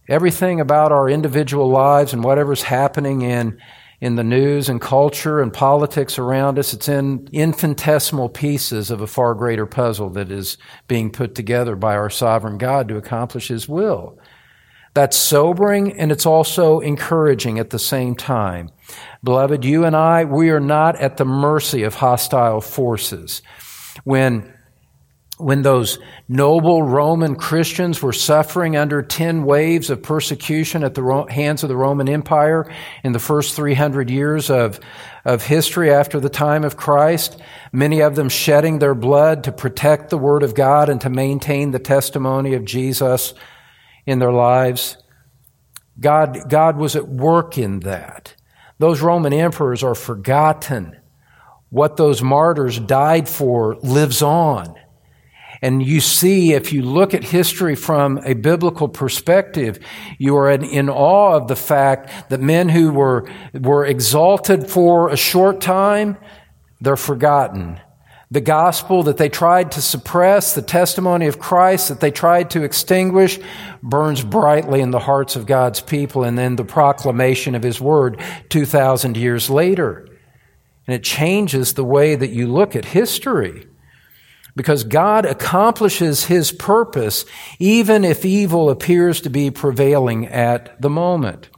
Everything 0.10 0.60
about 0.60 0.92
our 0.92 1.10
individual 1.10 1.70
lives 1.70 2.14
and 2.14 2.24
whatever's 2.24 2.64
happening 2.64 3.22
in 3.22 3.60
in 4.00 4.16
the 4.16 4.24
news 4.24 4.70
and 4.70 4.80
culture 4.80 5.42
and 5.42 5.52
politics 5.52 6.20
around 6.20 6.60
us. 6.60 6.74
It's 6.74 6.88
in 6.88 7.28
infinitesimal 7.32 8.30
pieces 8.30 8.92
of 8.92 9.02
a 9.02 9.08
far 9.08 9.34
greater 9.34 9.66
puzzle 9.66 10.10
that 10.12 10.32
is 10.32 10.58
being 10.88 11.12
put 11.12 11.34
together 11.34 11.76
by 11.76 11.96
our 11.96 12.10
sovereign 12.10 12.58
God 12.58 12.88
to 12.90 12.98
accomplish 12.98 13.48
His 13.48 13.68
will. 13.68 14.20
That's 14.94 15.18
sobering 15.18 15.94
and 15.94 16.12
it's 16.12 16.26
also 16.26 16.80
encouraging 16.80 17.60
at 17.60 17.70
the 17.70 17.80
same 17.80 18.16
time. 18.16 18.70
Beloved, 19.24 19.64
you 19.64 19.84
and 19.84 19.96
I, 19.96 20.26
we 20.26 20.50
are 20.50 20.60
not 20.60 20.96
at 20.96 21.18
the 21.18 21.26
mercy 21.26 21.84
of 21.84 21.96
hostile 21.96 22.62
forces. 22.62 23.42
When 24.04 24.54
when 25.38 25.62
those 25.62 26.00
noble 26.28 26.82
Roman 26.82 27.36
Christians 27.36 28.02
were 28.02 28.14
suffering 28.14 28.76
under 28.76 29.04
10 29.04 29.44
waves 29.44 29.92
of 29.92 30.02
persecution 30.02 30.84
at 30.84 30.96
the 30.96 31.26
hands 31.30 31.62
of 31.62 31.70
the 31.70 31.78
Roman 31.78 32.10
Empire 32.10 32.72
in 33.04 33.12
the 33.12 33.20
first 33.20 33.56
300 33.56 34.10
years 34.10 34.50
of, 34.50 34.80
of 35.24 35.46
history 35.46 35.92
after 35.92 36.20
the 36.20 36.30
time 36.30 36.64
of 36.64 36.76
Christ, 36.76 37.40
many 37.72 38.02
of 38.02 38.16
them 38.16 38.30
shedding 38.30 38.80
their 38.80 38.96
blood 38.96 39.44
to 39.44 39.52
protect 39.52 40.10
the 40.10 40.18
Word 40.18 40.42
of 40.42 40.56
God 40.56 40.90
and 40.90 41.00
to 41.02 41.10
maintain 41.10 41.70
the 41.70 41.80
testimony 41.80 42.56
of 42.56 42.66
Jesus 42.66 43.36
in 44.08 44.18
their 44.18 44.34
lives. 44.34 44.98
God, 46.00 46.50
God 46.50 46.78
was 46.78 46.96
at 46.96 47.08
work 47.08 47.60
in 47.60 47.82
that. 47.82 48.34
Those 48.80 49.02
Roman 49.02 49.34
emperors 49.34 49.84
are 49.84 49.96
forgotten. 49.96 51.00
What 51.70 51.98
those 51.98 52.24
martyrs 52.24 52.80
died 52.80 53.30
for 53.30 53.76
lives 53.84 54.22
on. 54.24 54.76
And 55.62 55.86
you 55.86 56.02
see, 56.02 56.54
if 56.54 56.72
you 56.72 56.82
look 56.82 57.14
at 57.14 57.24
history 57.24 57.76
from 57.76 58.20
a 58.20 58.34
biblical 58.34 58.88
perspective, 58.88 59.80
you 60.18 60.36
are 60.38 60.50
in, 60.52 60.90
awe 60.90 61.36
of 61.36 61.48
the 61.48 61.56
fact 61.56 62.30
that 62.30 62.42
men 62.42 62.70
who 62.70 62.92
were, 62.92 63.30
were 63.54 63.86
exalted 63.86 64.70
for 64.70 65.10
a 65.10 65.18
short 65.18 65.62
time, 65.62 66.18
they're 66.80 66.96
forgotten. 66.96 67.80
The 68.30 68.42
gospel 68.42 69.04
that 69.04 69.18
they 69.18 69.30
tried 69.30 69.72
to 69.72 69.82
suppress, 69.82 70.54
the 70.54 70.62
testimony 70.62 71.28
of 71.28 71.40
Christ 71.40 71.88
that 71.88 72.02
they 72.02 72.12
tried 72.12 72.50
to 72.52 72.64
extinguish, 72.64 73.40
burns 73.82 74.22
brightly 74.22 74.82
in 74.82 74.92
the 74.92 75.00
hearts 75.00 75.36
of 75.36 75.46
God's 75.46 75.80
people, 75.80 76.24
and 76.24 76.38
then 76.38 76.58
the 76.58 76.66
proclamation 76.66 77.56
of 77.56 77.64
His 77.64 77.80
word 77.80 78.22
2,000 78.50 79.16
years 79.16 79.50
later. 79.50 80.08
And 80.86 80.94
it 80.94 81.04
changes 81.04 81.74
the 81.74 81.86
way 81.86 82.16
that 82.16 82.30
you 82.30 82.48
look 82.48 82.76
at 82.76 82.86
history 82.86 83.67
because 84.58 84.84
God 84.84 85.26
accomplishes 85.26 86.26
his 86.26 86.52
purpose 86.52 87.26
even 87.60 88.04
if 88.04 88.26
evil 88.26 88.70
appears 88.70 89.22
to 89.22 89.30
be 89.30 89.52
prevailing 89.52 90.28
at 90.28 90.82
the 90.82 90.90
moment. 90.90 91.50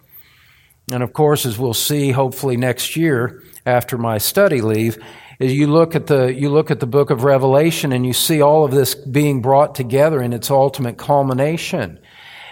And 0.91 1.01
of 1.01 1.13
course, 1.13 1.45
as 1.45 1.57
we'll 1.57 1.73
see 1.73 2.11
hopefully 2.11 2.57
next 2.57 2.95
year 2.95 3.41
after 3.65 3.97
my 3.97 4.17
study 4.17 4.61
leave, 4.61 4.97
as 5.39 5.53
you 5.53 5.67
look 5.67 5.95
at 5.95 6.07
the 6.07 6.33
you 6.33 6.49
look 6.49 6.69
at 6.71 6.81
the 6.81 6.87
book 6.87 7.09
of 7.09 7.23
Revelation 7.23 7.93
and 7.93 8.05
you 8.05 8.13
see 8.13 8.41
all 8.41 8.65
of 8.65 8.71
this 8.71 8.95
being 8.95 9.41
brought 9.41 9.75
together 9.75 10.21
in 10.21 10.33
its 10.33 10.51
ultimate 10.51 10.97
culmination. 10.97 11.99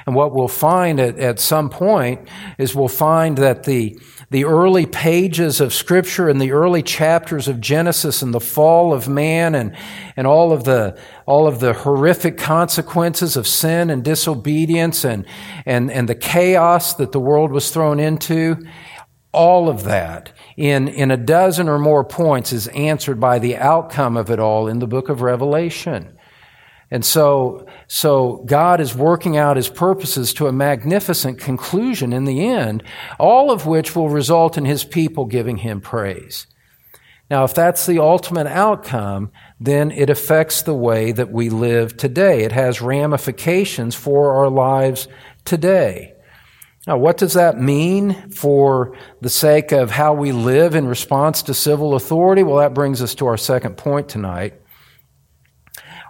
And 0.06 0.16
what 0.16 0.34
we'll 0.34 0.48
find 0.48 1.02
at, 1.02 1.20
at 1.20 1.40
some 1.40 1.70
point 1.70 2.30
is 2.58 2.74
we'll 2.74 2.88
find 2.88 3.38
that 3.40 3.64
the 3.64 4.00
the 4.30 4.44
early 4.44 4.86
pages 4.86 5.62
of 5.62 5.74
Scripture 5.74 6.28
and 6.28 6.42
the 6.42 6.52
early 6.52 6.84
chapters 6.84 7.48
of 7.48 7.62
Genesis 7.62 8.22
and 8.22 8.34
the 8.34 8.42
fall 8.42 8.94
of 8.94 9.08
man 9.08 9.56
and, 9.56 9.74
and 10.18 10.28
all 10.28 10.52
of 10.52 10.66
the 10.66 11.00
all 11.26 11.48
of 11.48 11.60
the 11.60 11.74
horrific 11.74 12.38
consequences 12.38 13.38
of 13.38 13.48
sin 13.48 13.90
and 13.90 14.04
disobedience 14.04 15.06
and, 15.06 15.26
and, 15.66 15.92
and 15.92 16.10
the 16.10 16.16
chaos 16.16 16.94
that 16.96 17.12
the 17.12 17.20
world 17.20 17.52
was 17.52 17.72
thrown 17.72 18.00
into, 18.00 18.58
all 19.34 19.70
of 19.70 19.84
that 19.84 20.32
in, 20.58 20.88
in 20.88 21.12
a 21.12 21.18
dozen 21.18 21.70
or 21.70 21.78
more 21.78 22.04
points 22.04 22.52
is 22.52 22.68
answered 22.70 23.20
by 23.20 23.40
the 23.40 23.56
outcome 23.56 24.18
of 24.18 24.30
it 24.30 24.40
all 24.40 24.68
in 24.68 24.80
the 24.80 24.88
book 24.88 25.10
of 25.10 25.22
Revelation. 25.22 26.17
And 26.90 27.04
so, 27.04 27.68
so 27.88 28.44
God 28.46 28.80
is 28.80 28.96
working 28.96 29.36
out 29.36 29.58
his 29.58 29.70
purposes 29.70 30.34
to 30.36 30.48
a 30.48 30.54
magnificent 30.54 31.40
conclusion 31.40 32.14
in 32.14 32.24
the 32.24 32.48
end, 32.48 32.84
all 33.20 33.52
of 33.52 33.66
which 33.66 33.96
will 33.96 34.10
result 34.10 34.58
in 34.58 34.64
his 34.64 34.86
people 34.86 35.26
giving 35.26 35.58
him 35.58 35.82
praise. 35.82 36.48
Now, 37.30 37.44
if 37.44 37.54
that's 37.54 37.86
the 37.86 38.00
ultimate 38.00 38.48
outcome, 38.48 39.32
then 39.60 39.92
it 39.92 40.10
affects 40.10 40.62
the 40.62 40.74
way 40.74 41.12
that 41.12 41.30
we 41.30 41.50
live 41.50 41.98
today. 41.98 42.44
It 42.44 42.54
has 42.54 42.82
ramifications 42.82 43.96
for 43.96 44.38
our 44.38 44.50
lives 44.50 45.10
today. 45.44 46.14
Now, 46.86 46.98
what 46.98 47.18
does 47.18 47.34
that 47.34 47.60
mean 47.60 48.32
for 48.32 48.96
the 49.20 49.30
sake 49.30 49.74
of 49.74 49.92
how 49.92 50.14
we 50.14 50.32
live 50.32 50.74
in 50.74 50.88
response 50.88 51.42
to 51.44 51.54
civil 51.54 51.96
authority? 51.96 52.44
Well, 52.44 52.60
that 52.60 52.74
brings 52.74 53.02
us 53.02 53.14
to 53.16 53.28
our 53.28 53.36
second 53.36 53.76
point 53.76 54.08
tonight 54.08 54.54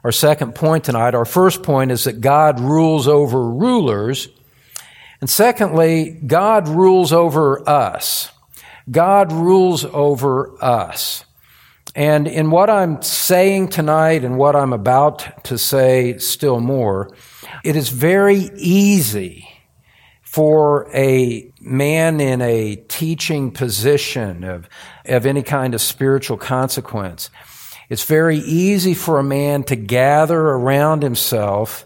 our 0.07 0.11
second 0.13 0.55
point 0.55 0.85
tonight. 0.85 1.15
Our 1.15 1.25
first 1.25 1.63
point 1.63 1.91
is 1.91 2.05
that 2.05 2.21
God 2.21 2.61
rules 2.61 3.09
over 3.09 3.43
rulers. 3.43 4.29
And 5.19 5.29
secondly, 5.29 6.11
God 6.25 6.69
rules 6.69 7.11
over 7.11 7.67
us. 7.67 8.31
God 8.89 9.33
rules 9.33 9.83
over 9.83 10.55
us. 10.63 11.25
And 11.93 12.25
in 12.25 12.51
what 12.51 12.69
I'm 12.69 13.01
saying 13.01 13.67
tonight 13.67 14.23
and 14.23 14.37
what 14.37 14.55
I'm 14.55 14.71
about 14.71 15.43
to 15.43 15.57
say 15.57 16.17
still 16.19 16.61
more, 16.61 17.13
it 17.65 17.75
is 17.75 17.89
very 17.89 18.49
easy 18.55 19.49
for 20.21 20.89
a 20.95 21.51
man 21.59 22.21
in 22.21 22.41
a 22.41 22.77
teaching 22.87 23.51
position 23.51 24.45
of, 24.45 24.69
of 25.03 25.25
any 25.25 25.43
kind 25.43 25.73
of 25.73 25.81
spiritual 25.81 26.37
consequence 26.37 27.29
it's 27.89 28.03
very 28.03 28.37
easy 28.39 28.93
for 28.93 29.19
a 29.19 29.23
man 29.23 29.63
to 29.63 29.75
gather 29.75 30.39
around 30.39 31.03
himself 31.03 31.85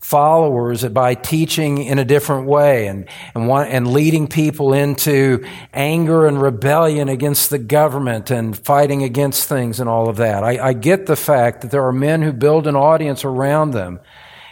followers 0.00 0.82
by 0.84 1.14
teaching 1.14 1.84
in 1.84 1.98
a 1.98 2.04
different 2.04 2.46
way 2.46 2.86
and, 2.86 3.06
and, 3.34 3.50
and 3.50 3.92
leading 3.92 4.26
people 4.26 4.72
into 4.72 5.44
anger 5.74 6.26
and 6.26 6.40
rebellion 6.40 7.08
against 7.08 7.50
the 7.50 7.58
government 7.58 8.30
and 8.30 8.56
fighting 8.58 9.02
against 9.02 9.46
things 9.48 9.78
and 9.78 9.90
all 9.90 10.08
of 10.08 10.16
that. 10.16 10.42
I, 10.42 10.68
I 10.68 10.72
get 10.72 11.04
the 11.06 11.16
fact 11.16 11.60
that 11.60 11.70
there 11.70 11.84
are 11.84 11.92
men 11.92 12.22
who 12.22 12.32
build 12.32 12.66
an 12.66 12.76
audience 12.76 13.26
around 13.26 13.72
them, 13.72 14.00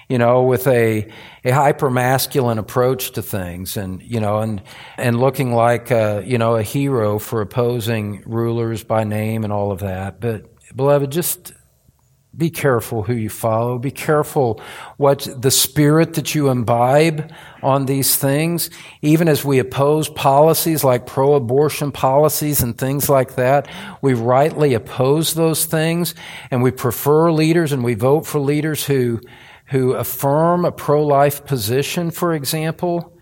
you 0.07 0.19
know, 0.19 0.43
with 0.43 0.67
a, 0.67 1.11
a 1.45 1.51
hyper 1.51 1.89
masculine 1.89 2.59
approach 2.59 3.13
to 3.13 3.23
things 3.23 3.79
and, 3.79 4.03
you 4.03 4.21
know, 4.21 4.41
and, 4.41 4.63
and 4.99 5.19
looking 5.19 5.55
like, 5.55 5.91
a, 5.91 6.23
you 6.27 6.37
know, 6.37 6.57
a 6.57 6.63
hero 6.63 7.19
for 7.19 7.41
opposing 7.41 8.23
rulers 8.27 8.85
by 8.85 9.05
name 9.05 9.45
and 9.45 9.53
all 9.53 9.73
of 9.73 9.81
that. 9.81 10.21
But, 10.21 10.45
beloved, 10.75 11.11
just 11.11 11.53
be 12.39 12.51
careful 12.51 13.03
who 13.03 13.15
you 13.15 13.29
follow. 13.29 13.79
Be 13.79 13.91
careful 13.91 14.61
what 14.97 15.27
the 15.37 15.51
spirit 15.51 16.15
that 16.15 16.37
you 16.37 16.51
imbibe 16.51 17.33
on 17.63 17.87
these 17.87 18.15
things. 18.15 18.71
Even 19.03 19.29
as 19.29 19.45
we 19.45 19.59
oppose 19.59 20.09
policies 20.09 20.85
like 20.85 21.05
pro 21.05 21.35
abortion 21.35 21.91
policies 21.91 22.63
and 22.63 22.79
things 22.79 23.09
like 23.09 23.35
that, 23.35 23.69
we 24.03 24.15
rightly 24.15 24.75
oppose 24.75 25.35
those 25.35 25.65
things 25.65 26.15
and 26.51 26.63
we 26.63 26.71
prefer 26.71 27.33
leaders 27.33 27.73
and 27.73 27.83
we 27.83 27.95
vote 27.95 28.25
for 28.25 28.39
leaders 28.39 28.85
who, 28.85 29.21
who 29.67 29.95
affirm 29.95 30.65
a 30.65 30.71
pro 30.71 31.05
life 31.05 31.45
position, 31.45 32.13
for 32.13 32.35
example. 32.35 33.19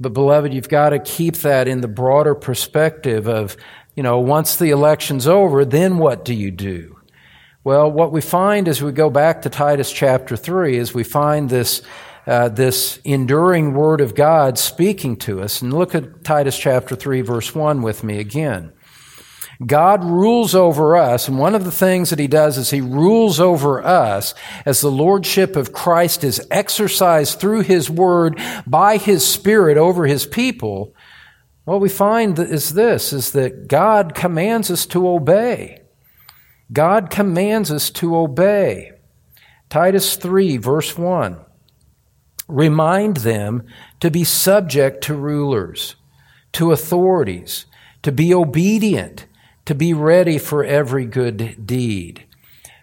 But, 0.00 0.14
beloved, 0.14 0.52
you've 0.52 0.68
got 0.68 0.90
to 0.90 0.98
keep 0.98 1.36
that 1.38 1.68
in 1.68 1.80
the 1.80 1.86
broader 1.86 2.34
perspective 2.34 3.28
of, 3.28 3.56
you 3.94 4.02
know, 4.02 4.18
once 4.18 4.56
the 4.56 4.70
election's 4.70 5.26
over, 5.26 5.64
then 5.64 5.98
what 5.98 6.24
do 6.24 6.34
you 6.34 6.50
do? 6.50 6.98
Well, 7.64 7.90
what 7.90 8.10
we 8.10 8.20
find 8.20 8.66
as 8.66 8.82
we 8.82 8.90
go 8.90 9.10
back 9.10 9.42
to 9.42 9.50
Titus 9.50 9.92
chapter 9.92 10.36
3 10.36 10.76
is 10.76 10.94
we 10.94 11.04
find 11.04 11.48
this, 11.48 11.82
uh, 12.26 12.48
this 12.48 12.98
enduring 13.04 13.74
word 13.74 14.00
of 14.00 14.14
God 14.14 14.58
speaking 14.58 15.16
to 15.18 15.42
us. 15.42 15.62
And 15.62 15.72
look 15.72 15.94
at 15.94 16.24
Titus 16.24 16.58
chapter 16.58 16.96
3, 16.96 17.20
verse 17.20 17.54
1 17.54 17.82
with 17.82 18.02
me 18.02 18.18
again. 18.18 18.72
God 19.64 20.02
rules 20.02 20.54
over 20.54 20.96
us, 20.96 21.28
and 21.28 21.38
one 21.38 21.54
of 21.54 21.64
the 21.64 21.70
things 21.70 22.10
that 22.10 22.18
He 22.18 22.26
does 22.26 22.58
is 22.58 22.70
He 22.70 22.80
rules 22.80 23.38
over 23.38 23.84
us 23.84 24.34
as 24.64 24.80
the 24.80 24.90
Lordship 24.90 25.54
of 25.54 25.72
Christ 25.72 26.24
is 26.24 26.44
exercised 26.50 27.38
through 27.38 27.60
His 27.60 27.88
Word 27.88 28.40
by 28.66 28.96
His 28.96 29.24
Spirit 29.24 29.76
over 29.76 30.06
His 30.06 30.26
people. 30.26 30.94
What 31.64 31.80
we 31.80 31.88
find 31.88 32.38
is 32.38 32.74
this, 32.74 33.12
is 33.12 33.32
that 33.32 33.68
God 33.68 34.14
commands 34.14 34.70
us 34.70 34.84
to 34.86 35.08
obey. 35.08 35.82
God 36.72 37.10
commands 37.10 37.70
us 37.70 37.90
to 37.90 38.16
obey. 38.16 38.92
Titus 39.68 40.16
3, 40.16 40.56
verse 40.56 40.98
1. 40.98 41.38
Remind 42.48 43.18
them 43.18 43.64
to 44.00 44.10
be 44.10 44.24
subject 44.24 45.04
to 45.04 45.14
rulers, 45.14 45.94
to 46.52 46.72
authorities, 46.72 47.66
to 48.02 48.10
be 48.10 48.34
obedient, 48.34 49.26
to 49.64 49.74
be 49.74 49.94
ready 49.94 50.38
for 50.38 50.64
every 50.64 51.06
good 51.06 51.64
deed. 51.66 52.26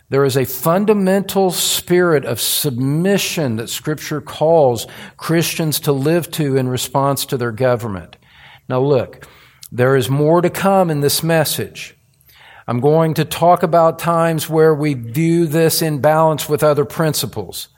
There 0.10 0.24
is 0.24 0.38
a 0.38 0.46
fundamental 0.46 1.52
spirit 1.52 2.26
of 2.26 2.42
submission 2.42 3.58
that 3.58 3.70
Scripture 3.70 4.22
calls 4.22 4.88
Christians 5.18 5.80
to 5.82 5.92
live 5.92 6.32
to 6.32 6.56
in 6.56 6.68
response 6.68 7.26
to 7.28 7.38
their 7.38 7.52
government. 7.52 8.16
Now, 8.70 8.80
look, 8.82 9.28
there 9.72 9.96
is 9.96 10.10
more 10.10 10.42
to 10.42 10.50
come 10.50 10.90
in 10.90 11.02
this 11.02 11.24
message. 11.24 11.96
I'm 12.68 12.80
going 12.80 13.16
to 13.16 13.26
talk 13.26 13.64
about 13.64 13.98
times 13.98 14.48
where 14.48 14.76
we 14.76 14.94
view 14.94 15.48
this 15.48 15.82
in 15.82 16.02
balance 16.02 16.48
with 16.48 16.64
other 16.64 16.86
principles. 16.86 17.70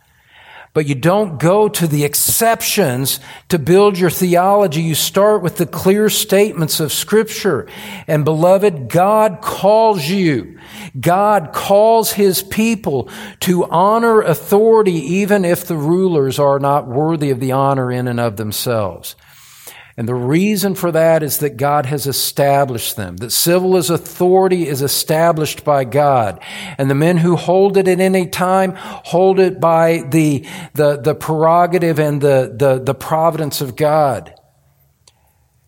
But 0.73 0.85
you 0.85 0.95
don't 0.95 1.37
go 1.37 1.67
to 1.67 1.87
the 1.87 2.05
exceptions 2.05 3.19
to 3.49 3.59
build 3.59 3.97
your 3.97 4.09
theology. 4.09 4.81
You 4.81 4.95
start 4.95 5.41
with 5.41 5.57
the 5.57 5.65
clear 5.65 6.09
statements 6.09 6.79
of 6.79 6.93
Scripture. 6.93 7.67
And 8.07 8.23
beloved, 8.23 8.87
God 8.87 9.39
calls 9.41 10.07
you. 10.07 10.59
God 10.99 11.51
calls 11.53 12.13
His 12.13 12.41
people 12.41 13.09
to 13.41 13.65
honor 13.65 14.21
authority 14.21 14.93
even 14.93 15.43
if 15.43 15.65
the 15.65 15.75
rulers 15.75 16.39
are 16.39 16.59
not 16.59 16.87
worthy 16.87 17.31
of 17.31 17.41
the 17.41 17.51
honor 17.51 17.91
in 17.91 18.07
and 18.07 18.19
of 18.19 18.37
themselves. 18.37 19.15
And 19.97 20.07
the 20.07 20.15
reason 20.15 20.75
for 20.75 20.91
that 20.91 21.21
is 21.21 21.39
that 21.39 21.57
God 21.57 21.85
has 21.85 22.07
established 22.07 22.95
them, 22.95 23.17
that 23.17 23.31
civil 23.31 23.75
authority 23.75 24.67
is 24.67 24.81
established 24.81 25.65
by 25.65 25.83
God. 25.83 26.41
And 26.77 26.89
the 26.89 26.95
men 26.95 27.17
who 27.17 27.35
hold 27.35 27.77
it 27.77 27.87
at 27.87 27.99
any 27.99 28.27
time 28.27 28.73
hold 28.75 29.39
it 29.39 29.59
by 29.59 30.03
the, 30.09 30.45
the, 30.73 30.97
the 30.97 31.15
prerogative 31.15 31.99
and 31.99 32.21
the, 32.21 32.55
the, 32.57 32.79
the 32.79 32.95
providence 32.95 33.61
of 33.61 33.75
God. 33.75 34.33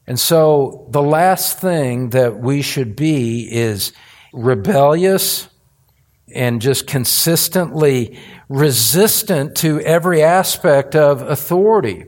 And 0.07 0.19
so 0.19 0.87
the 0.91 1.01
last 1.01 1.59
thing 1.59 2.09
that 2.09 2.39
we 2.39 2.61
should 2.61 2.95
be 2.95 3.47
is 3.51 3.93
rebellious 4.33 5.47
and 6.33 6.61
just 6.61 6.87
consistently 6.87 8.19
resistant 8.49 9.55
to 9.57 9.79
every 9.81 10.23
aspect 10.23 10.95
of 10.95 11.21
authority. 11.21 12.05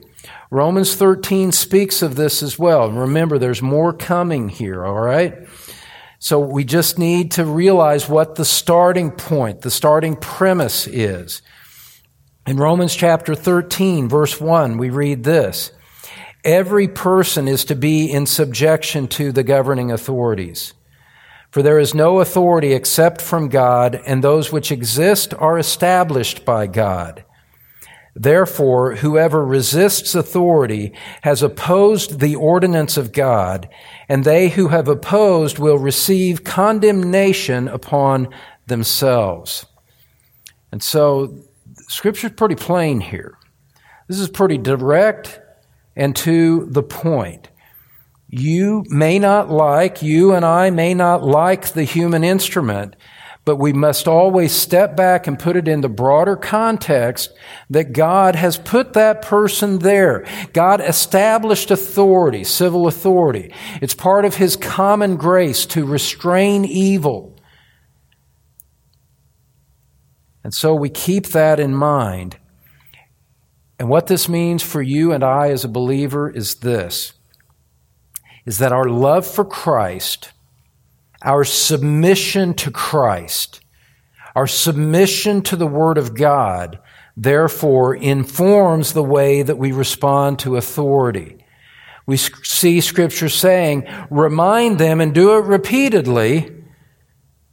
Romans 0.51 0.95
13 0.95 1.51
speaks 1.51 2.01
of 2.01 2.15
this 2.15 2.43
as 2.43 2.59
well. 2.59 2.89
Remember, 2.91 3.37
there's 3.37 3.61
more 3.61 3.91
coming 3.91 4.49
here, 4.49 4.85
all 4.85 4.99
right? 4.99 5.35
So 6.19 6.39
we 6.39 6.63
just 6.63 6.97
need 6.97 7.31
to 7.31 7.45
realize 7.45 8.07
what 8.07 8.35
the 8.35 8.45
starting 8.45 9.11
point, 9.11 9.61
the 9.61 9.71
starting 9.71 10.15
premise 10.15 10.87
is. 10.87 11.41
In 12.47 12.57
Romans 12.57 12.95
chapter 12.95 13.35
13, 13.35 14.07
verse 14.07 14.39
1, 14.39 14.77
we 14.77 14.89
read 14.89 15.23
this 15.23 15.71
Every 16.43 16.87
person 16.87 17.47
is 17.47 17.65
to 17.65 17.75
be 17.75 18.11
in 18.11 18.27
subjection 18.27 19.07
to 19.09 19.31
the 19.31 19.43
governing 19.43 19.91
authorities. 19.91 20.73
For 21.49 21.63
there 21.63 21.79
is 21.79 21.95
no 21.95 22.19
authority 22.19 22.73
except 22.73 23.19
from 23.19 23.49
God, 23.49 23.99
and 24.05 24.23
those 24.23 24.51
which 24.51 24.71
exist 24.71 25.33
are 25.33 25.57
established 25.57 26.45
by 26.45 26.67
God. 26.67 27.24
Therefore, 28.15 28.95
whoever 28.95 29.45
resists 29.45 30.15
authority 30.15 30.93
has 31.23 31.43
opposed 31.43 32.21
the 32.21 32.35
ordinance 32.35 32.95
of 32.95 33.11
God, 33.11 33.67
and 34.07 34.23
they 34.23 34.49
who 34.49 34.69
have 34.69 34.87
opposed 34.87 35.59
will 35.59 35.77
receive 35.77 36.45
condemnation 36.45 37.67
upon 37.67 38.29
themselves. 38.67 39.65
And 40.71 40.81
so, 40.81 41.37
Scripture's 41.89 42.31
pretty 42.31 42.55
plain 42.55 43.01
here. 43.01 43.37
This 44.07 44.19
is 44.19 44.29
pretty 44.29 44.57
direct 44.57 45.41
and 45.95 46.15
to 46.17 46.65
the 46.67 46.83
point. 46.83 47.49
You 48.29 48.85
may 48.87 49.19
not 49.19 49.49
like, 49.49 50.01
you 50.01 50.33
and 50.33 50.45
I 50.45 50.69
may 50.69 50.93
not 50.93 51.23
like 51.23 51.73
the 51.73 51.83
human 51.83 52.23
instrument, 52.23 52.95
but 53.45 53.57
we 53.57 53.71
must 53.71 54.07
always 54.07 54.51
step 54.51 54.97
back 54.97 55.27
and 55.27 55.37
put 55.37 55.55
it 55.55 55.67
in 55.67 55.81
the 55.81 55.89
broader 55.89 56.35
context 56.35 57.31
that 57.69 57.93
God 57.93 58.35
has 58.35 58.57
put 58.57 58.93
that 58.93 59.21
person 59.21 59.79
there. 59.79 60.25
God 60.51 60.81
established 60.81 61.69
authority, 61.69 62.43
civil 62.43 62.87
authority. 62.87 63.53
It's 63.81 63.93
part 63.93 64.25
of 64.25 64.35
His 64.35 64.55
common 64.55 65.15
grace 65.15 65.67
to 65.67 65.85
restrain 65.85 66.65
evil. 66.65 67.35
And 70.43 70.53
so 70.53 70.73
we 70.73 70.89
keep 70.89 71.27
that 71.27 71.59
in 71.59 71.73
mind. 71.73 72.37
And 73.77 73.89
what 73.89 74.07
this 74.07 74.27
means 74.27 74.63
for 74.63 74.81
you 74.81 75.11
and 75.11 75.23
I 75.23 75.49
as 75.49 75.63
a 75.63 75.69
believer 75.69 76.29
is 76.29 76.55
this 76.55 77.13
is 78.45 78.59
that 78.59 78.71
our 78.71 78.87
love 78.87 79.25
for 79.25 79.43
Christ 79.43 80.31
our 81.25 81.43
submission 81.43 82.53
to 82.53 82.71
Christ, 82.71 83.59
our 84.35 84.47
submission 84.47 85.41
to 85.41 85.55
the 85.55 85.67
Word 85.67 85.97
of 85.97 86.13
God, 86.13 86.79
therefore 87.17 87.95
informs 87.95 88.93
the 88.93 89.03
way 89.03 89.41
that 89.41 89.57
we 89.57 89.71
respond 89.71 90.39
to 90.39 90.55
authority. 90.55 91.37
We 92.05 92.17
see 92.17 92.79
Scripture 92.81 93.29
saying, 93.29 93.87
remind 94.11 94.77
them 94.77 95.01
and 95.01 95.13
do 95.13 95.37
it 95.37 95.45
repeatedly 95.45 96.53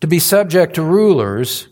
to 0.03 0.07
be 0.07 0.19
subject 0.19 0.75
to 0.75 0.83
rulers 0.83 1.69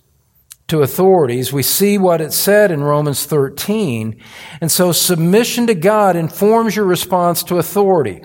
to 0.71 0.83
authorities. 0.83 1.53
We 1.53 1.63
see 1.63 1.99
what 1.99 2.21
it 2.21 2.33
said 2.33 2.71
in 2.71 2.83
Romans 2.83 3.27
13. 3.27 4.21
And 4.61 4.71
so 4.71 4.93
submission 4.93 5.67
to 5.67 5.75
God 5.75 6.15
informs 6.15 6.77
your 6.77 6.85
response 6.85 7.43
to 7.45 7.59
authority. 7.59 8.23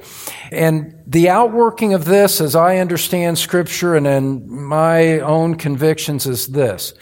And 0.51 0.95
the 1.08 1.29
outworking 1.29 1.93
of 1.95 2.05
this, 2.05 2.39
as 2.39 2.55
I 2.55 2.77
understand 2.77 3.39
scripture 3.39 3.95
and 3.95 4.05
in 4.05 4.49
my 4.49 5.19
own 5.19 5.55
convictions 5.55 6.27
is 6.27 6.47
this, 6.47 6.93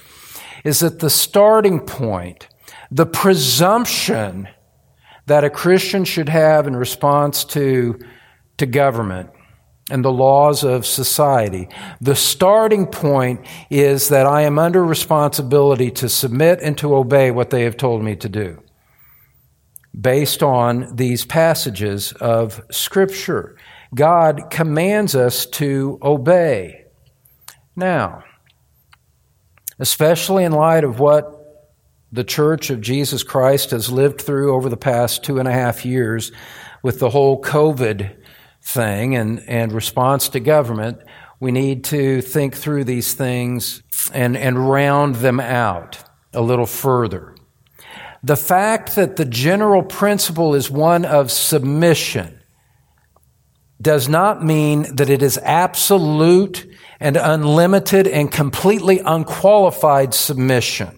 is 0.63 0.79
that 0.79 0.99
the 0.99 1.09
starting 1.09 1.81
point, 1.81 2.47
the 2.89 3.05
presumption 3.05 4.47
that 5.25 5.43
a 5.43 5.49
Christian 5.49 6.05
should 6.05 6.29
have 6.29 6.67
in 6.67 6.75
response 6.75 7.43
to, 7.45 7.99
to 8.57 8.65
government 8.65 9.29
and 9.91 10.03
the 10.03 10.11
laws 10.11 10.63
of 10.63 10.85
society. 10.85 11.67
The 11.99 12.15
starting 12.15 12.87
point 12.87 13.45
is 13.69 14.09
that 14.09 14.25
I 14.25 14.43
am 14.43 14.57
under 14.57 14.83
responsibility 14.83 15.91
to 15.91 16.07
submit 16.07 16.59
and 16.61 16.77
to 16.77 16.95
obey 16.95 17.31
what 17.31 17.49
they 17.49 17.63
have 17.63 17.75
told 17.77 18.03
me 18.03 18.15
to 18.15 18.29
do. 18.29 18.61
based 19.99 20.41
on 20.41 20.95
these 20.95 21.25
passages 21.25 22.13
of 22.13 22.61
Scripture. 22.71 23.55
God 23.93 24.49
commands 24.49 25.15
us 25.15 25.45
to 25.47 25.99
obey. 26.01 26.85
Now, 27.75 28.23
especially 29.79 30.43
in 30.43 30.51
light 30.51 30.83
of 30.83 30.99
what 30.99 31.39
the 32.11 32.23
Church 32.23 32.69
of 32.69 32.81
Jesus 32.81 33.23
Christ 33.23 33.71
has 33.71 33.91
lived 33.91 34.21
through 34.21 34.53
over 34.55 34.69
the 34.69 34.77
past 34.77 35.23
two 35.23 35.39
and 35.39 35.47
a 35.47 35.51
half 35.51 35.85
years 35.85 36.31
with 36.81 36.99
the 36.99 37.09
whole 37.09 37.41
COVID 37.41 38.15
thing 38.63 39.15
and, 39.15 39.43
and 39.47 39.71
response 39.71 40.29
to 40.29 40.39
government, 40.39 40.99
we 41.39 41.51
need 41.51 41.83
to 41.85 42.21
think 42.21 42.55
through 42.55 42.85
these 42.85 43.13
things 43.13 43.83
and, 44.13 44.37
and 44.37 44.69
round 44.69 45.15
them 45.15 45.39
out 45.39 45.99
a 46.33 46.41
little 46.41 46.65
further. 46.65 47.35
The 48.23 48.37
fact 48.37 48.95
that 48.95 49.17
the 49.17 49.25
general 49.25 49.83
principle 49.83 50.55
is 50.55 50.71
one 50.71 51.03
of 51.03 51.29
submission 51.29 52.39
does 53.81 54.07
not 54.07 54.43
mean 54.43 54.95
that 54.95 55.09
it 55.09 55.21
is 55.21 55.37
absolute 55.39 56.65
and 57.01 57.17
unlimited 57.17 58.07
and 58.07 58.31
completely 58.31 58.99
unqualified 58.99 60.13
submission. 60.13 60.97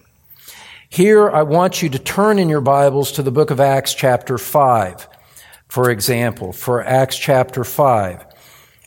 Here, 0.88 1.28
I 1.28 1.42
want 1.42 1.82
you 1.82 1.88
to 1.88 1.98
turn 1.98 2.38
in 2.38 2.48
your 2.48 2.60
Bibles 2.60 3.10
to 3.12 3.24
the 3.24 3.32
book 3.32 3.50
of 3.50 3.58
Acts, 3.58 3.92
chapter 3.92 4.38
5, 4.38 5.08
for 5.68 5.90
example, 5.90 6.52
for 6.52 6.82
Acts 6.84 7.18
chapter 7.18 7.64
5. 7.64 8.24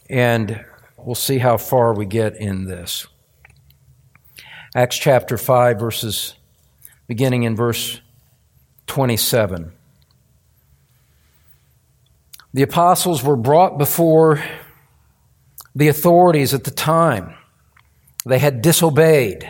And 0.09 0.65
we'll 0.97 1.15
see 1.15 1.37
how 1.37 1.57
far 1.57 1.93
we 1.93 2.05
get 2.05 2.35
in 2.37 2.65
this. 2.65 3.07
Acts 4.75 4.97
chapter 4.97 5.37
5, 5.37 5.79
verses 5.79 6.35
beginning 7.07 7.43
in 7.43 7.55
verse 7.55 8.01
27. 8.87 9.73
The 12.53 12.63
apostles 12.63 13.23
were 13.23 13.35
brought 13.35 13.77
before 13.77 14.43
the 15.75 15.87
authorities 15.87 16.53
at 16.53 16.63
the 16.63 16.71
time. 16.71 17.35
They 18.25 18.39
had 18.39 18.61
disobeyed. 18.61 19.43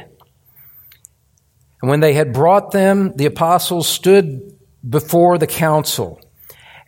And 1.81 1.89
when 1.89 2.01
they 2.01 2.13
had 2.13 2.33
brought 2.33 2.71
them, 2.71 3.13
the 3.15 3.25
apostles 3.25 3.87
stood 3.87 4.57
before 4.87 5.37
the 5.37 5.47
council. 5.47 6.19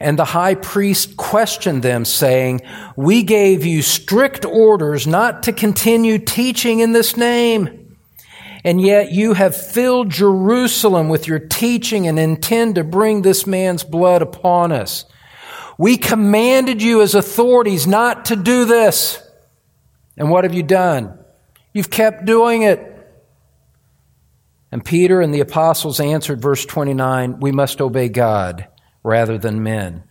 And 0.02 0.18
the 0.18 0.26
high 0.26 0.56
priest 0.56 1.16
questioned 1.16 1.84
them, 1.84 2.06
saying, 2.06 2.62
We 2.96 3.22
gave 3.22 3.64
you 3.64 3.84
strict 3.84 4.46
orders 4.46 5.06
not 5.06 5.44
to 5.44 5.54
continue 5.54 6.18
teaching 6.18 6.80
in 6.80 6.92
this 6.92 7.16
name. 7.16 7.96
And 8.64 8.82
yet 8.82 9.12
you 9.12 9.34
have 9.34 9.56
filled 9.56 10.10
Jerusalem 10.10 11.08
with 11.08 11.28
your 11.28 11.38
teaching 11.38 12.08
and 12.08 12.18
intend 12.18 12.76
to 12.76 12.84
bring 12.84 13.22
this 13.22 13.46
man's 13.46 13.84
blood 13.84 14.24
upon 14.24 14.72
us. 14.72 15.06
We 15.78 15.98
commanded 15.98 16.82
you 16.82 17.02
as 17.02 17.14
authorities 17.14 17.86
not 17.86 18.26
to 18.26 18.36
do 18.36 18.66
this. 18.66 19.22
And 20.18 20.32
what 20.32 20.46
have 20.46 20.54
you 20.54 20.64
done? 20.64 21.18
You've 21.74 21.92
kept 21.92 22.26
doing 22.26 22.64
it. 22.64 22.88
And 24.72 24.84
Peter 24.84 25.22
and 25.22 25.34
the 25.34 25.42
apostles 25.42 26.00
answered, 26.00 26.42
verse 26.42 26.66
29, 26.66 27.40
we 27.40 27.52
must 27.52 27.82
obey 27.82 28.10
God 28.10 28.68
rather 29.04 29.38
than 29.38 29.64
men. 29.64 30.04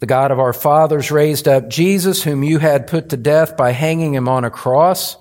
The 0.00 0.06
God 0.06 0.30
of 0.30 0.38
our 0.38 0.52
fathers 0.52 1.10
raised 1.10 1.48
up 1.48 1.68
Jesus, 1.68 2.24
whom 2.24 2.42
you 2.42 2.58
had 2.58 2.86
put 2.86 3.08
to 3.08 3.16
death 3.16 3.56
by 3.56 3.70
hanging 3.70 4.14
him 4.14 4.28
on 4.28 4.44
a 4.44 4.50
cross. 4.50 5.16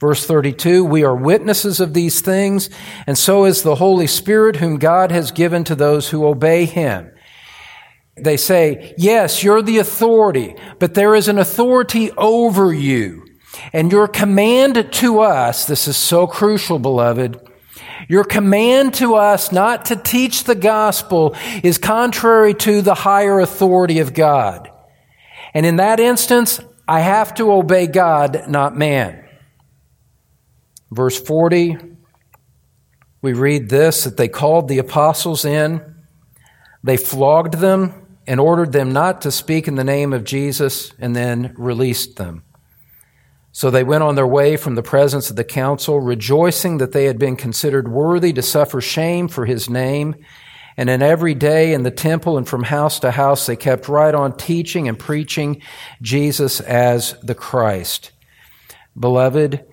Verse 0.00 0.26
32, 0.26 0.84
we 0.84 1.02
are 1.02 1.16
witnesses 1.16 1.80
of 1.80 1.92
these 1.94 2.20
things, 2.20 2.70
and 3.06 3.18
so 3.18 3.46
is 3.46 3.62
the 3.62 3.76
Holy 3.76 4.06
Spirit, 4.06 4.56
whom 4.56 4.78
God 4.78 5.10
has 5.10 5.32
given 5.32 5.64
to 5.64 5.74
those 5.74 6.10
who 6.10 6.26
obey 6.26 6.66
him. 6.66 7.10
They 8.16 8.36
say, 8.36 8.94
yes, 8.96 9.42
you're 9.42 9.62
the 9.62 9.78
authority, 9.78 10.54
but 10.78 10.94
there 10.94 11.14
is 11.14 11.26
an 11.26 11.38
authority 11.38 12.12
over 12.12 12.72
you. 12.72 13.24
And 13.72 13.90
your 13.90 14.06
command 14.06 14.92
to 14.92 15.20
us, 15.20 15.64
this 15.64 15.88
is 15.88 15.96
so 15.96 16.26
crucial, 16.26 16.78
beloved, 16.78 17.47
your 18.08 18.24
command 18.24 18.94
to 18.94 19.14
us 19.14 19.50
not 19.50 19.86
to 19.86 19.96
teach 19.96 20.44
the 20.44 20.54
gospel 20.54 21.34
is 21.62 21.78
contrary 21.78 22.54
to 22.54 22.82
the 22.82 22.94
higher 22.94 23.40
authority 23.40 23.98
of 23.98 24.14
God. 24.14 24.70
And 25.54 25.66
in 25.66 25.76
that 25.76 25.98
instance, 25.98 26.60
I 26.86 27.00
have 27.00 27.34
to 27.34 27.52
obey 27.52 27.86
God, 27.86 28.48
not 28.48 28.76
man. 28.76 29.24
Verse 30.90 31.20
40, 31.20 31.76
we 33.20 33.32
read 33.32 33.68
this 33.68 34.04
that 34.04 34.16
they 34.16 34.28
called 34.28 34.68
the 34.68 34.78
apostles 34.78 35.44
in, 35.44 35.96
they 36.82 36.96
flogged 36.96 37.54
them 37.54 38.06
and 38.26 38.38
ordered 38.38 38.72
them 38.72 38.92
not 38.92 39.22
to 39.22 39.32
speak 39.32 39.66
in 39.68 39.74
the 39.74 39.84
name 39.84 40.12
of 40.12 40.24
Jesus, 40.24 40.92
and 40.98 41.16
then 41.16 41.54
released 41.56 42.16
them. 42.16 42.44
So 43.58 43.72
they 43.72 43.82
went 43.82 44.04
on 44.04 44.14
their 44.14 44.24
way 44.24 44.56
from 44.56 44.76
the 44.76 44.84
presence 44.84 45.30
of 45.30 45.34
the 45.34 45.42
council, 45.42 45.98
rejoicing 45.98 46.78
that 46.78 46.92
they 46.92 47.06
had 47.06 47.18
been 47.18 47.34
considered 47.34 47.88
worthy 47.88 48.32
to 48.34 48.40
suffer 48.40 48.80
shame 48.80 49.26
for 49.26 49.46
his 49.46 49.68
name. 49.68 50.14
And 50.76 50.88
in 50.88 51.02
every 51.02 51.34
day 51.34 51.72
in 51.72 51.82
the 51.82 51.90
temple 51.90 52.38
and 52.38 52.46
from 52.46 52.62
house 52.62 53.00
to 53.00 53.10
house, 53.10 53.46
they 53.46 53.56
kept 53.56 53.88
right 53.88 54.14
on 54.14 54.36
teaching 54.36 54.86
and 54.86 54.96
preaching 54.96 55.60
Jesus 56.00 56.60
as 56.60 57.18
the 57.20 57.34
Christ. 57.34 58.12
Beloved, 58.96 59.64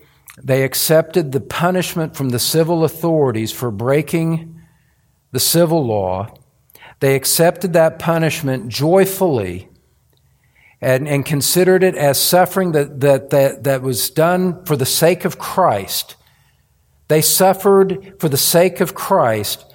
they 0.42 0.64
accepted 0.64 1.32
the 1.32 1.40
punishment 1.40 2.16
from 2.16 2.30
the 2.30 2.40
civil 2.40 2.86
authorities 2.86 3.52
for 3.52 3.70
breaking 3.70 4.64
the 5.32 5.40
civil 5.40 5.86
law. 5.86 6.34
They 7.02 7.14
accepted 7.16 7.74
that 7.74 8.00
punishment 8.00 8.68
joyfully 8.68 9.70
and, 10.82 11.08
and 11.08 11.26
considered 11.26 11.84
it 11.84 11.96
as 11.96 12.20
suffering 12.20 12.74
that, 12.74 13.00
that, 13.00 13.30
that, 13.30 13.64
that 13.64 13.82
was 13.82 14.10
done 14.10 14.64
for 14.66 14.76
the 14.76 14.86
sake 14.86 15.26
of 15.26 15.40
Christ. 15.40 16.16
They 17.08 17.22
suffered 17.22 18.16
for 18.20 18.30
the 18.30 18.38
sake 18.38 18.82
of 18.82 18.96
Christ, 18.96 19.66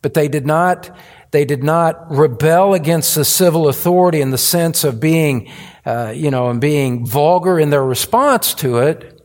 but 0.00 0.14
they 0.14 0.28
did 0.28 0.46
not, 0.46 0.96
they 1.30 1.44
did 1.44 1.62
not 1.62 2.10
rebel 2.10 2.74
against 2.74 3.14
the 3.14 3.24
civil 3.24 3.68
authority 3.68 4.20
in 4.20 4.30
the 4.30 4.38
sense 4.38 4.84
of 4.84 5.00
being, 5.00 5.50
uh, 5.84 6.12
you 6.14 6.30
know, 6.30 6.50
and 6.50 6.60
being 6.60 7.06
vulgar 7.06 7.58
in 7.58 7.70
their 7.70 7.84
response 7.84 8.54
to 8.54 8.78
it. 8.78 9.20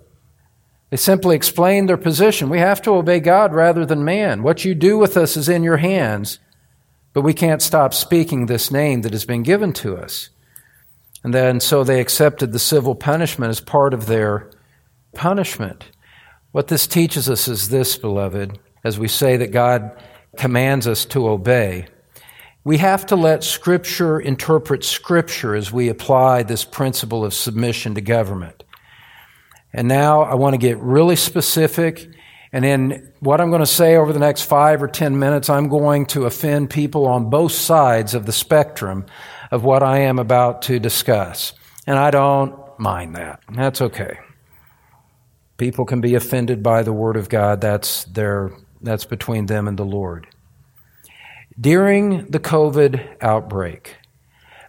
They 0.90 0.98
simply 0.98 1.36
explained 1.36 1.90
their 1.90 1.98
position. 1.98 2.50
We 2.50 2.60
have 2.60 2.82
to 2.84 2.92
obey 2.92 3.20
God 3.20 3.54
rather 3.54 3.86
than 3.86 4.06
man. 4.06 4.44
What 4.44 4.64
you 4.64 4.74
do 4.74 4.98
with 4.98 5.18
us 5.18 5.36
is 5.36 5.50
in 5.50 5.64
your 5.64 5.78
hands, 5.78 6.40
but 7.12 7.24
we 7.24 7.34
can't 7.34 7.62
stop 7.62 7.94
speaking 7.94 8.46
this 8.46 8.72
name 8.72 9.02
that 9.02 9.12
has 9.12 9.26
been 9.26 9.44
given 9.44 9.74
to 9.74 9.98
us. 9.98 10.30
And 11.28 11.34
then 11.34 11.60
so 11.60 11.84
they 11.84 12.00
accepted 12.00 12.54
the 12.54 12.58
civil 12.58 12.96
punishment 12.96 13.50
as 13.50 13.60
part 13.60 13.94
of 13.94 14.06
their 14.06 14.50
punishment. 15.14 15.92
What 16.54 16.70
this 16.70 16.88
teaches 16.88 17.30
us 17.30 17.50
is 17.50 17.68
this, 17.68 17.98
beloved, 17.98 18.58
as 18.86 18.98
we 18.98 19.10
say 19.10 19.36
that 19.36 19.52
God 19.52 19.92
commands 20.38 20.88
us 20.88 21.04
to 21.08 21.28
obey. 21.28 21.88
We 22.64 22.78
have 22.78 23.06
to 23.08 23.18
let 23.18 23.44
Scripture 23.44 24.22
interpret 24.22 24.86
Scripture 24.86 25.54
as 25.54 25.70
we 25.70 25.90
apply 25.90 26.44
this 26.44 26.64
principle 26.64 27.26
of 27.26 27.34
submission 27.34 27.96
to 27.96 28.02
government. 28.02 28.64
And 29.74 29.90
now 29.90 30.22
I 30.22 30.36
want 30.36 30.54
to 30.54 30.58
get 30.58 30.78
really 30.78 31.18
specific. 31.18 32.08
And 32.54 32.64
in 32.64 33.12
what 33.20 33.42
I'm 33.42 33.50
going 33.50 33.60
to 33.60 33.66
say 33.66 33.98
over 33.98 34.14
the 34.14 34.20
next 34.20 34.44
five 34.44 34.82
or 34.82 34.88
ten 34.88 35.20
minutes, 35.20 35.50
I'm 35.50 35.68
going 35.68 36.06
to 36.06 36.26
offend 36.26 36.70
people 36.70 37.06
on 37.06 37.30
both 37.30 37.52
sides 37.52 38.14
of 38.14 38.26
the 38.26 38.32
spectrum 38.32 39.06
of 39.52 39.64
what 39.64 39.84
I 39.84 40.00
am 40.00 40.20
about 40.20 40.62
to 40.64 40.80
discuss. 40.80 41.54
And 41.86 41.98
I 41.98 42.12
don't 42.12 42.58
mind 42.80 43.16
that. 43.16 43.42
That's 43.52 43.82
okay. 43.82 44.18
People 45.58 45.86
can 45.86 46.02
be 46.02 46.16
offended 46.16 46.62
by 46.62 46.84
the 46.84 46.94
Word 46.94 47.18
of 47.18 47.30
God. 47.30 47.62
That's, 47.62 48.04
their, 48.06 48.52
that's 48.82 49.06
between 49.06 49.48
them 49.48 49.68
and 49.68 49.78
the 49.78 49.86
Lord. 49.86 50.28
During 51.60 52.28
the 52.28 52.40
COVID 52.40 53.18
outbreak, 53.22 53.96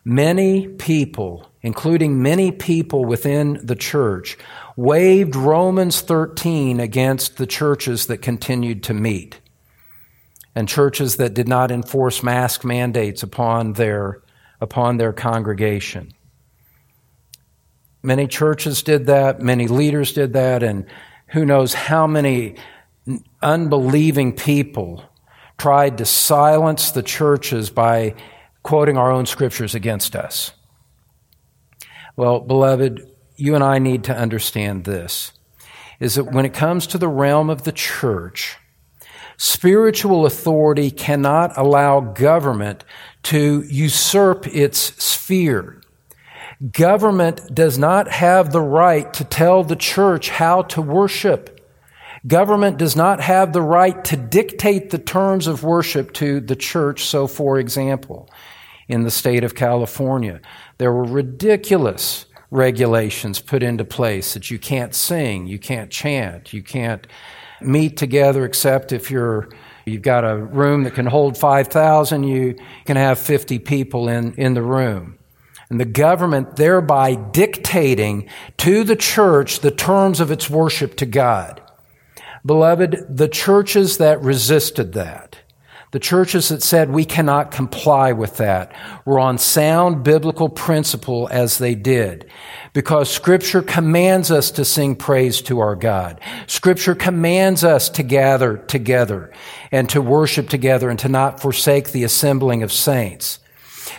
many 0.04 0.68
people, 0.68 1.50
including 1.60 2.22
many 2.22 2.50
people 2.50 3.04
within 3.04 3.60
the 3.62 3.76
church, 3.76 4.38
waved 4.76 5.36
Romans 5.36 6.00
13 6.00 6.80
against 6.80 7.36
the 7.36 7.46
churches 7.46 8.06
that 8.06 8.18
continued 8.18 8.82
to 8.84 8.94
meet 8.94 9.40
and 10.54 10.68
churches 10.68 11.16
that 11.16 11.34
did 11.34 11.46
not 11.46 11.70
enforce 11.70 12.22
mask 12.22 12.64
mandates 12.64 13.22
upon 13.22 13.74
their 13.74 14.22
upon 14.60 14.96
their 14.96 15.12
congregation. 15.12 16.12
Many 18.02 18.26
churches 18.26 18.82
did 18.82 19.06
that, 19.06 19.40
many 19.40 19.66
leaders 19.66 20.12
did 20.12 20.32
that, 20.32 20.62
and 20.62 20.86
who 21.28 21.44
knows 21.44 21.74
how 21.74 22.06
many 22.06 22.56
unbelieving 23.42 24.34
people 24.34 25.04
tried 25.56 25.98
to 25.98 26.04
silence 26.04 26.90
the 26.90 27.02
churches 27.02 27.70
by 27.70 28.14
quoting 28.62 28.96
our 28.96 29.10
own 29.10 29.26
scriptures 29.26 29.74
against 29.74 30.14
us. 30.14 30.52
Well, 32.16 32.40
beloved, 32.40 33.08
you 33.36 33.54
and 33.54 33.64
I 33.64 33.78
need 33.78 34.04
to 34.04 34.16
understand 34.16 34.84
this 34.84 35.32
is 36.00 36.14
that 36.14 36.32
when 36.32 36.46
it 36.46 36.54
comes 36.54 36.86
to 36.88 36.98
the 36.98 37.08
realm 37.08 37.50
of 37.50 37.64
the 37.64 37.72
church, 37.72 38.56
Spiritual 39.40 40.26
authority 40.26 40.90
cannot 40.90 41.56
allow 41.56 42.00
government 42.00 42.84
to 43.24 43.62
usurp 43.68 44.46
its 44.46 44.78
sphere. 45.02 45.80
Government 46.72 47.54
does 47.54 47.78
not 47.78 48.10
have 48.10 48.52
the 48.52 48.60
right 48.60 49.12
to 49.14 49.24
tell 49.24 49.62
the 49.62 49.76
church 49.76 50.30
how 50.30 50.62
to 50.62 50.82
worship. 50.82 51.54
Government 52.26 52.78
does 52.78 52.96
not 52.96 53.20
have 53.20 53.52
the 53.52 53.62
right 53.62 54.04
to 54.04 54.16
dictate 54.16 54.90
the 54.90 54.98
terms 54.98 55.46
of 55.46 55.62
worship 55.62 56.12
to 56.14 56.40
the 56.40 56.56
church. 56.56 57.04
So, 57.04 57.28
for 57.28 57.58
example, 57.58 58.28
in 58.88 59.04
the 59.04 59.10
state 59.10 59.44
of 59.44 59.54
California, 59.54 60.40
there 60.78 60.92
were 60.92 61.04
ridiculous 61.04 62.26
regulations 62.50 63.40
put 63.40 63.62
into 63.62 63.84
place 63.84 64.34
that 64.34 64.50
you 64.50 64.58
can't 64.58 64.94
sing, 64.94 65.46
you 65.46 65.58
can't 65.58 65.90
chant, 65.90 66.52
you 66.52 66.62
can't 66.62 67.06
meet 67.60 67.96
together 67.96 68.44
except 68.44 68.90
if 68.90 69.10
you're 69.10 69.48
you've 69.88 70.02
got 70.02 70.24
a 70.24 70.36
room 70.36 70.84
that 70.84 70.94
can 70.94 71.06
hold 71.06 71.36
5,000, 71.36 72.24
you 72.24 72.56
can 72.84 72.96
have 72.96 73.18
50 73.18 73.58
people 73.58 74.08
in, 74.08 74.34
in 74.34 74.54
the 74.54 74.62
room. 74.62 75.18
And 75.70 75.78
the 75.78 75.84
government 75.84 76.56
thereby 76.56 77.14
dictating 77.14 78.28
to 78.58 78.84
the 78.84 78.96
church 78.96 79.60
the 79.60 79.70
terms 79.70 80.20
of 80.20 80.30
its 80.30 80.48
worship 80.48 80.96
to 80.96 81.06
God. 81.06 81.60
Beloved, 82.44 83.04
the 83.08 83.28
churches 83.28 83.98
that 83.98 84.22
resisted 84.22 84.94
that, 84.94 85.37
the 85.90 85.98
churches 85.98 86.50
that 86.50 86.62
said 86.62 86.90
we 86.90 87.04
cannot 87.04 87.50
comply 87.50 88.12
with 88.12 88.36
that 88.36 88.74
were 89.06 89.18
on 89.18 89.38
sound 89.38 90.04
biblical 90.04 90.50
principle 90.50 91.28
as 91.30 91.56
they 91.58 91.74
did. 91.74 92.30
Because 92.74 93.10
scripture 93.10 93.62
commands 93.62 94.30
us 94.30 94.50
to 94.52 94.66
sing 94.66 94.96
praise 94.96 95.40
to 95.42 95.60
our 95.60 95.74
God. 95.74 96.20
Scripture 96.46 96.94
commands 96.94 97.64
us 97.64 97.88
to 97.90 98.02
gather 98.02 98.58
together 98.58 99.32
and 99.72 99.88
to 99.88 100.02
worship 100.02 100.50
together 100.50 100.90
and 100.90 100.98
to 100.98 101.08
not 101.08 101.40
forsake 101.40 101.90
the 101.90 102.04
assembling 102.04 102.62
of 102.62 102.70
saints. 102.70 103.38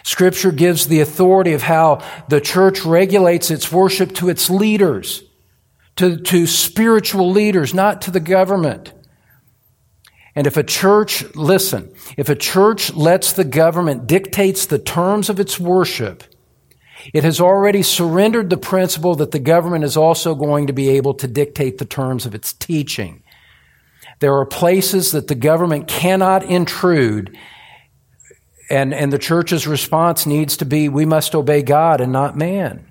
Scripture 0.03 0.51
gives 0.51 0.87
the 0.87 1.01
authority 1.01 1.53
of 1.53 1.63
how 1.63 2.03
the 2.27 2.39
church 2.39 2.85
regulates 2.85 3.49
its 3.49 3.71
worship 3.71 4.13
to 4.13 4.29
its 4.29 4.47
leaders, 4.47 5.23
to, 5.95 6.17
to 6.17 6.45
spiritual 6.45 7.31
leaders, 7.31 7.73
not 7.73 8.03
to 8.03 8.11
the 8.11 8.19
government. 8.19 8.93
And 10.35 10.45
if 10.45 10.57
a 10.57 10.63
church, 10.63 11.23
listen, 11.35 11.93
if 12.17 12.29
a 12.29 12.35
church 12.35 12.93
lets 12.93 13.33
the 13.33 13.43
government 13.43 14.07
dictates 14.07 14.65
the 14.65 14.79
terms 14.79 15.29
of 15.29 15.39
its 15.39 15.59
worship, 15.59 16.23
it 17.13 17.23
has 17.23 17.39
already 17.39 17.81
surrendered 17.81 18.49
the 18.49 18.57
principle 18.57 19.15
that 19.15 19.31
the 19.31 19.39
government 19.39 19.83
is 19.83 19.97
also 19.97 20.35
going 20.35 20.67
to 20.67 20.73
be 20.73 20.89
able 20.89 21.13
to 21.15 21.27
dictate 21.27 21.77
the 21.77 21.85
terms 21.85 22.25
of 22.25 22.35
its 22.35 22.53
teaching. 22.53 23.23
There 24.19 24.35
are 24.35 24.45
places 24.45 25.11
that 25.13 25.27
the 25.27 25.35
government 25.35 25.87
cannot 25.87 26.43
intrude, 26.43 27.37
and, 28.69 28.93
and 28.93 29.13
the 29.13 29.17
church's 29.17 29.65
response 29.65 30.25
needs 30.25 30.57
to 30.57 30.65
be 30.65 30.89
we 30.89 31.05
must 31.05 31.33
obey 31.33 31.63
God 31.63 32.01
and 32.01 32.11
not 32.11 32.37
man. 32.37 32.88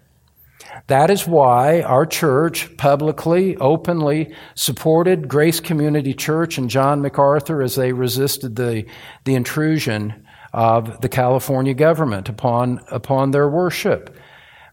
That 0.86 1.10
is 1.10 1.26
why 1.26 1.82
our 1.82 2.06
church 2.06 2.76
publicly, 2.76 3.56
openly 3.56 4.34
supported 4.54 5.28
Grace 5.28 5.60
Community 5.60 6.14
Church 6.14 6.56
and 6.56 6.70
John 6.70 7.02
MacArthur 7.02 7.60
as 7.62 7.74
they 7.74 7.92
resisted 7.92 8.56
the, 8.56 8.86
the 9.24 9.34
intrusion 9.34 10.26
of 10.52 11.00
the 11.00 11.08
California 11.08 11.74
government 11.74 12.28
upon, 12.28 12.80
upon 12.90 13.32
their 13.32 13.48
worship. 13.48 14.16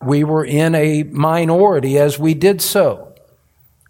We 0.02 0.24
were 0.24 0.46
in 0.46 0.76
a 0.76 1.04
minority 1.04 1.98
as 1.98 2.18
we 2.18 2.34
did 2.34 2.62
so. 2.62 3.14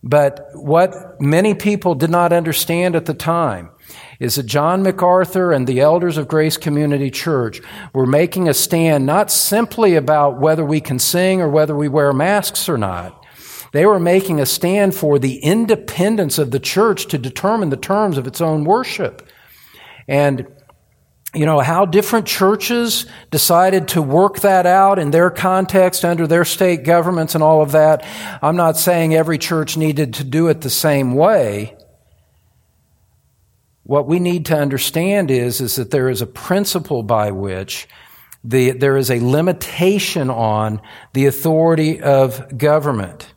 But 0.01 0.49
what 0.53 1.19
many 1.19 1.53
people 1.53 1.95
did 1.95 2.09
not 2.09 2.31
understand 2.31 2.95
at 2.95 3.05
the 3.05 3.13
time 3.13 3.71
is 4.19 4.35
that 4.35 4.45
John 4.45 4.83
MacArthur 4.83 5.51
and 5.51 5.67
the 5.67 5.79
elders 5.79 6.17
of 6.17 6.27
Grace 6.27 6.57
Community 6.57 7.11
Church 7.11 7.61
were 7.93 8.05
making 8.05 8.47
a 8.47 8.53
stand 8.53 9.05
not 9.05 9.31
simply 9.31 9.95
about 9.95 10.39
whether 10.39 10.65
we 10.65 10.81
can 10.81 10.99
sing 10.99 11.41
or 11.41 11.49
whether 11.49 11.75
we 11.75 11.87
wear 11.87 12.13
masks 12.13 12.69
or 12.69 12.77
not. 12.77 13.25
They 13.71 13.85
were 13.85 13.99
making 13.99 14.39
a 14.39 14.45
stand 14.45 14.95
for 14.95 15.19
the 15.19 15.37
independence 15.39 16.37
of 16.37 16.51
the 16.51 16.59
church 16.59 17.07
to 17.07 17.17
determine 17.17 17.69
the 17.69 17.77
terms 17.77 18.17
of 18.17 18.25
its 18.25 18.39
own 18.39 18.63
worship. 18.63 19.27
And 20.07 20.47
you 21.35 21.45
know, 21.45 21.59
how 21.59 21.85
different 21.85 22.25
churches 22.25 23.05
decided 23.29 23.89
to 23.89 24.01
work 24.01 24.39
that 24.39 24.65
out 24.65 24.97
in 24.97 25.11
their 25.11 25.29
context 25.29 26.05
under 26.05 26.25
their 26.25 26.45
state 26.45 26.85
governments 26.85 27.35
and 27.35 27.43
all 27.43 27.61
of 27.61 27.73
that. 27.73 28.05
I'm 28.41 28.55
not 28.55 28.77
saying 28.77 29.13
every 29.13 29.37
church 29.37 29.75
needed 29.75 30.13
to 30.15 30.23
do 30.23 30.47
it 30.47 30.61
the 30.61 30.69
same 30.69 31.13
way. 31.13 31.74
What 33.85 34.07
we 34.07 34.19
need 34.19 34.47
to 34.47 34.57
understand 34.57 35.29
is, 35.29 35.61
is 35.61 35.75
that 35.75 35.91
there 35.91 36.09
is 36.09 36.19
a 36.19 36.25
principle 36.25 37.03
by 37.03 37.29
which 37.29 37.87
the, 38.43 38.71
there 38.71 38.97
is 38.97 39.11
a 39.11 39.19
limitation 39.19 40.31
on 40.31 40.81
the 41.13 41.27
authority 41.27 42.01
of 42.01 42.57
government. 42.57 43.31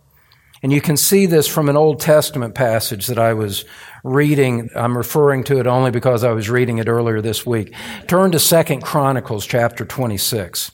And 0.62 0.72
you 0.72 0.80
can 0.80 0.96
see 0.96 1.26
this 1.26 1.46
from 1.46 1.68
an 1.68 1.76
Old 1.76 2.00
Testament 2.00 2.54
passage 2.54 3.08
that 3.08 3.18
I 3.18 3.34
was 3.34 3.66
reading. 4.02 4.70
I'm 4.74 4.96
referring 4.96 5.44
to 5.44 5.58
it 5.60 5.66
only 5.66 5.90
because 5.90 6.24
I 6.24 6.32
was 6.32 6.48
reading 6.48 6.78
it 6.78 6.88
earlier 6.88 7.20
this 7.20 7.44
week. 7.44 7.74
Turn 8.06 8.32
to 8.32 8.38
Second 8.38 8.82
Chronicles 8.82 9.44
chapter 9.44 9.84
26. 9.84 10.72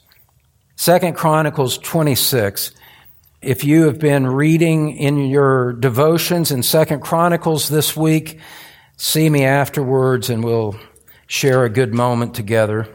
Second 0.76 1.16
Chronicles 1.16 1.78
26. 1.78 2.70
If 3.42 3.64
you 3.64 3.86
have 3.86 3.98
been 3.98 4.28
reading 4.28 4.96
in 4.96 5.18
your 5.18 5.72
devotions 5.72 6.52
in 6.52 6.62
Second 6.62 7.00
Chronicles 7.00 7.68
this 7.68 7.96
week, 7.96 8.38
See 8.96 9.28
me 9.28 9.44
afterwards 9.44 10.30
and 10.30 10.44
we'll 10.44 10.76
share 11.26 11.64
a 11.64 11.70
good 11.70 11.92
moment 11.94 12.34
together. 12.34 12.88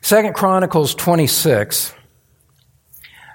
Second 0.00 0.34
Chronicles 0.34 0.94
26, 0.94 1.92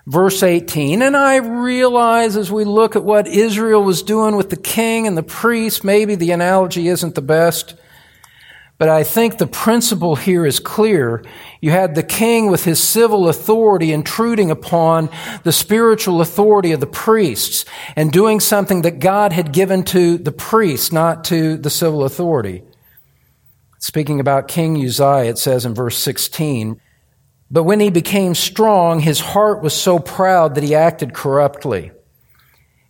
verse 0.08 0.42
18. 0.42 1.02
And 1.02 1.18
I 1.18 1.38
realize 1.38 2.38
as 2.38 2.52
we 2.52 2.64
look 2.64 2.96
at 2.96 3.04
what 3.04 3.28
Israel 3.28 3.84
was 3.84 4.04
doing 4.04 4.38
with 4.38 4.50
the 4.50 4.56
king 4.56 5.06
and 5.06 5.18
the 5.18 5.24
priest, 5.24 5.84
maybe 5.84 6.16
the 6.16 6.32
analogy 6.32 6.88
isn't 6.88 7.16
the 7.16 7.22
best. 7.22 7.76
But 8.82 8.90
I 8.90 9.04
think 9.04 9.38
the 9.38 9.46
principle 9.46 10.16
here 10.16 10.44
is 10.44 10.60
clear. 10.60 11.24
You 11.62 11.70
had 11.70 11.94
the 11.94 12.02
king 12.02 12.50
with 12.50 12.64
his 12.64 12.82
civil 12.82 13.30
authority 13.30 13.94
intruding 13.94 14.50
upon 14.50 15.08
the 15.44 15.52
spiritual 15.52 16.20
authority 16.20 16.72
of 16.72 16.80
the 16.80 16.88
priests 16.88 17.64
and 17.96 18.12
doing 18.12 18.40
something 18.40 18.82
that 18.82 18.98
God 18.98 19.34
had 19.34 19.54
given 19.54 19.84
to 19.84 20.18
the 20.18 20.32
priests, 20.32 20.92
not 20.92 21.24
to 21.26 21.58
the 21.58 21.70
civil 21.70 22.04
authority. 22.04 22.64
Speaking 23.78 24.20
about 24.20 24.48
King 24.48 24.84
Uzziah, 24.84 25.30
it 25.30 25.38
says 25.38 25.64
in 25.64 25.76
verse 25.76 26.00
16, 26.00 26.82
But 27.52 27.66
when 27.66 27.82
he 27.82 27.92
became 27.92 28.34
strong, 28.34 29.02
his 29.02 29.20
heart 29.20 29.62
was 29.62 29.76
so 29.76 30.00
proud 30.00 30.56
that 30.56 30.64
he 30.64 30.74
acted 30.74 31.14
corruptly, 31.14 31.92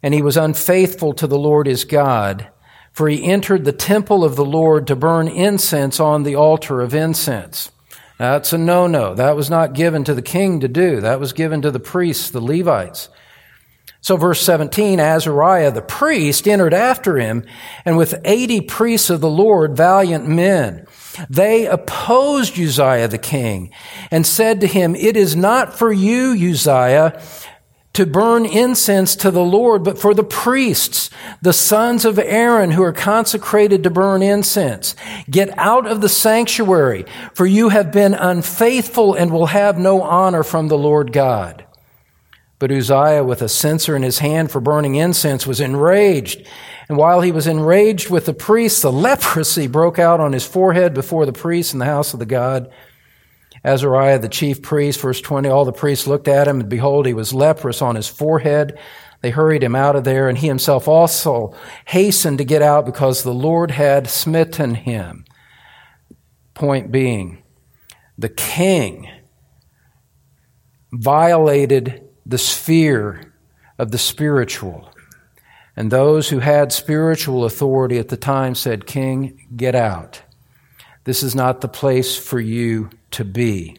and 0.01 0.13
he 0.13 0.21
was 0.21 0.37
unfaithful 0.37 1.11
to 1.15 1.27
the 1.27 1.37
Lord 1.37 1.67
his 1.67 1.83
God 1.83 2.49
for 2.91 3.07
he 3.07 3.23
entered 3.23 3.65
the 3.65 3.71
temple 3.71 4.23
of 4.23 4.35
the 4.35 4.45
Lord 4.45 4.87
to 4.87 4.95
burn 4.95 5.27
incense 5.27 5.99
on 5.99 6.23
the 6.23 6.35
altar 6.35 6.81
of 6.81 6.93
incense. 6.93 7.71
That's 8.17 8.53
a 8.53 8.57
no 8.57 8.85
no. 8.85 9.15
That 9.15 9.35
was 9.35 9.49
not 9.49 9.73
given 9.73 10.03
to 10.03 10.13
the 10.13 10.21
king 10.21 10.59
to 10.59 10.67
do. 10.67 11.01
That 11.01 11.19
was 11.19 11.33
given 11.33 11.61
to 11.63 11.71
the 11.71 11.79
priests, 11.79 12.29
the 12.29 12.41
Levites. 12.41 13.09
So, 14.03 14.17
verse 14.17 14.41
17 14.41 14.99
Azariah 14.99 15.71
the 15.71 15.81
priest 15.83 16.47
entered 16.47 16.73
after 16.73 17.17
him, 17.17 17.43
and 17.85 17.97
with 17.97 18.19
80 18.25 18.61
priests 18.61 19.11
of 19.11 19.21
the 19.21 19.29
Lord, 19.29 19.77
valiant 19.77 20.27
men, 20.27 20.87
they 21.29 21.67
opposed 21.67 22.59
Uzziah 22.59 23.07
the 23.07 23.19
king 23.19 23.71
and 24.09 24.25
said 24.25 24.61
to 24.61 24.67
him, 24.67 24.95
It 24.95 25.15
is 25.15 25.35
not 25.35 25.77
for 25.77 25.91
you, 25.91 26.31
Uzziah, 26.33 27.21
to 27.93 28.05
burn 28.05 28.45
incense 28.45 29.15
to 29.17 29.31
the 29.31 29.43
Lord, 29.43 29.83
but 29.83 29.99
for 29.99 30.13
the 30.13 30.23
priests, 30.23 31.09
the 31.41 31.53
sons 31.53 32.05
of 32.05 32.17
Aaron 32.17 32.71
who 32.71 32.83
are 32.83 32.93
consecrated 32.93 33.83
to 33.83 33.89
burn 33.89 34.21
incense. 34.21 34.95
Get 35.29 35.57
out 35.57 35.85
of 35.85 35.99
the 35.99 36.09
sanctuary, 36.09 37.05
for 37.33 37.45
you 37.45 37.69
have 37.69 37.91
been 37.91 38.13
unfaithful 38.13 39.13
and 39.13 39.31
will 39.31 39.47
have 39.47 39.77
no 39.77 40.01
honor 40.01 40.43
from 40.43 40.69
the 40.69 40.77
Lord 40.77 41.11
God. 41.11 41.65
But 42.59 42.71
Uzziah, 42.71 43.23
with 43.23 43.41
a 43.41 43.49
censer 43.49 43.95
in 43.95 44.03
his 44.03 44.19
hand 44.19 44.51
for 44.51 44.61
burning 44.61 44.93
incense, 44.93 45.47
was 45.47 45.59
enraged. 45.59 46.47
And 46.87 46.97
while 46.97 47.21
he 47.21 47.31
was 47.31 47.47
enraged 47.47 48.11
with 48.11 48.27
the 48.27 48.35
priests, 48.35 48.83
the 48.83 48.91
leprosy 48.91 49.67
broke 49.67 49.97
out 49.97 50.19
on 50.19 50.31
his 50.31 50.45
forehead 50.45 50.93
before 50.93 51.25
the 51.25 51.33
priests 51.33 51.73
in 51.73 51.79
the 51.79 51.85
house 51.85 52.13
of 52.13 52.19
the 52.19 52.25
God. 52.25 52.71
Azariah, 53.63 54.19
the 54.19 54.29
chief 54.29 54.61
priest, 54.61 54.99
verse 55.01 55.21
20, 55.21 55.49
all 55.49 55.65
the 55.65 55.71
priests 55.71 56.07
looked 56.07 56.27
at 56.27 56.47
him, 56.47 56.61
and 56.61 56.69
behold, 56.69 57.05
he 57.05 57.13
was 57.13 57.33
leprous 57.33 57.81
on 57.81 57.95
his 57.95 58.07
forehead. 58.07 58.79
They 59.21 59.29
hurried 59.29 59.63
him 59.63 59.75
out 59.75 59.95
of 59.95 60.03
there, 60.03 60.27
and 60.29 60.37
he 60.37 60.47
himself 60.47 60.87
also 60.87 61.55
hastened 61.85 62.39
to 62.39 62.45
get 62.45 62.63
out 62.63 62.85
because 62.85 63.21
the 63.21 63.33
Lord 63.33 63.71
had 63.71 64.09
smitten 64.09 64.75
him. 64.75 65.25
Point 66.55 66.91
being, 66.91 67.43
the 68.17 68.29
king 68.29 69.09
violated 70.91 72.07
the 72.25 72.37
sphere 72.37 73.33
of 73.77 73.91
the 73.91 73.97
spiritual 73.97 74.89
And 75.75 75.91
those 75.91 76.29
who 76.29 76.39
had 76.39 76.71
spiritual 76.71 77.45
authority 77.45 77.97
at 77.97 78.09
the 78.09 78.17
time 78.17 78.55
said, 78.55 78.85
King, 78.85 79.47
get 79.55 79.73
out. 79.73 80.21
This 81.03 81.23
is 81.23 81.35
not 81.35 81.61
the 81.61 81.67
place 81.67 82.17
for 82.17 82.39
you 82.39 82.89
to 83.11 83.25
be. 83.25 83.77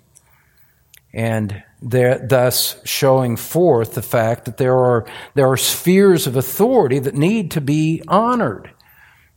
And 1.15 1.63
thus 1.81 2.81
showing 2.85 3.37
forth 3.37 3.95
the 3.95 4.03
fact 4.03 4.45
that 4.45 4.57
there 4.57 4.77
are, 4.77 5.07
there 5.35 5.51
are 5.51 5.57
spheres 5.57 6.27
of 6.27 6.37
authority 6.37 6.99
that 7.01 7.15
need 7.15 7.51
to 7.53 7.61
be 7.61 8.03
honored. 8.09 8.71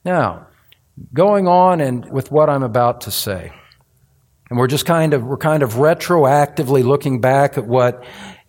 Now, 0.04 0.48
going 1.14 1.48
on 1.48 1.82
and 1.82 2.10
with 2.12 2.32
what 2.32 2.50
I'm 2.50 2.64
about 2.64 3.02
to 3.02 3.12
say, 3.12 3.52
and 4.50 4.60
we're 4.60 4.68
just 4.68 4.86
kind 4.86 5.14
of 5.14 5.24
we're 5.24 5.38
kind 5.38 5.64
of 5.64 5.74
retroactively 5.74 6.84
looking 6.84 7.20
back 7.20 7.58
at 7.58 7.66
what 7.66 8.06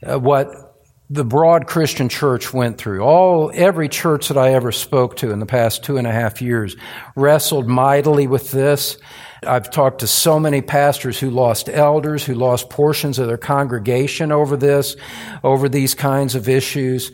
uh, 0.07 0.19
what 0.19 0.66
the 1.09 1.25
broad 1.25 1.67
Christian 1.67 2.09
church 2.09 2.53
went 2.53 2.79
through. 2.79 3.03
All 3.03 3.53
every 3.55 3.89
church 3.89 4.29
that 4.29 4.37
I 4.37 4.55
ever 4.55 4.73
spoke 4.73 5.17
to 5.19 5.31
in 5.31 5.39
the 5.39 5.47
past 5.47 5.85
two 5.85 5.99
and 5.99 6.07
a 6.07 6.13
half 6.13 6.43
years 6.43 6.77
wrestled 7.15 7.69
mightily 7.69 8.27
with 8.27 8.51
this. 8.51 8.99
I've 9.47 9.71
talked 9.71 10.01
to 10.01 10.07
so 10.09 10.41
many 10.41 10.63
pastors 10.63 11.21
who 11.21 11.31
lost 11.31 11.69
elders, 11.69 12.25
who 12.25 12.35
lost 12.35 12.71
portions 12.71 13.19
of 13.19 13.29
their 13.29 13.37
congregation 13.37 14.33
over 14.33 14.57
this, 14.57 14.97
over 15.45 15.69
these 15.69 15.95
kinds 15.95 16.35
of 16.35 16.49
issues, 16.49 17.13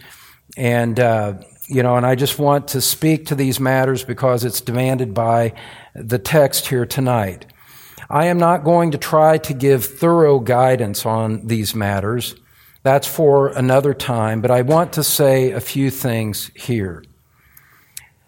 and 0.57 0.99
uh, 0.99 1.34
you 1.68 1.82
know, 1.82 1.97
and 1.97 2.07
I 2.07 2.14
just 2.14 2.38
want 2.38 2.68
to 2.68 2.80
speak 2.80 3.26
to 3.26 3.34
these 3.34 3.61
matters 3.61 4.05
because 4.05 4.45
it's 4.45 4.61
demanded 4.61 5.14
by 5.14 5.55
the 5.95 6.18
text 6.18 6.68
here 6.68 6.86
tonight. 6.86 7.47
I 8.09 8.26
am 8.26 8.38
not 8.38 8.64
going 8.64 8.90
to 8.93 8.99
try 8.99 9.38
to 9.38 9.55
give 9.55 9.84
thorough 9.84 10.38
guidance 10.38 11.07
on 11.07 11.47
these 11.47 11.74
matters. 11.74 12.34
That's 12.83 13.07
for 13.07 13.49
another 13.49 13.95
time, 13.95 14.41
but 14.41 14.51
I 14.51 14.62
want 14.62 14.95
to 14.95 15.05
say 15.05 15.53
a 15.53 15.61
few 15.61 15.91
things 15.91 16.51
here. 16.57 17.05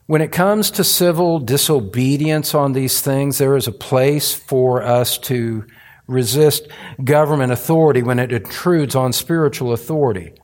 When 0.07 0.21
it 0.21 0.33
comes 0.33 0.71
to 0.73 0.85
civil 0.85 1.39
disobedience 1.41 2.55
on 2.55 2.73
these 2.73 3.01
things, 3.01 3.39
there 3.39 3.57
is 3.57 3.67
a 3.67 3.73
place 3.73 4.35
for 4.35 4.83
us 4.83 5.19
to 5.19 5.65
resist 6.07 6.69
government 7.03 7.53
authority 7.53 8.03
when 8.03 8.19
it 8.19 8.31
intrudes 8.31 8.95
on 8.95 9.13
spiritual 9.13 9.73
authority. 9.73 10.35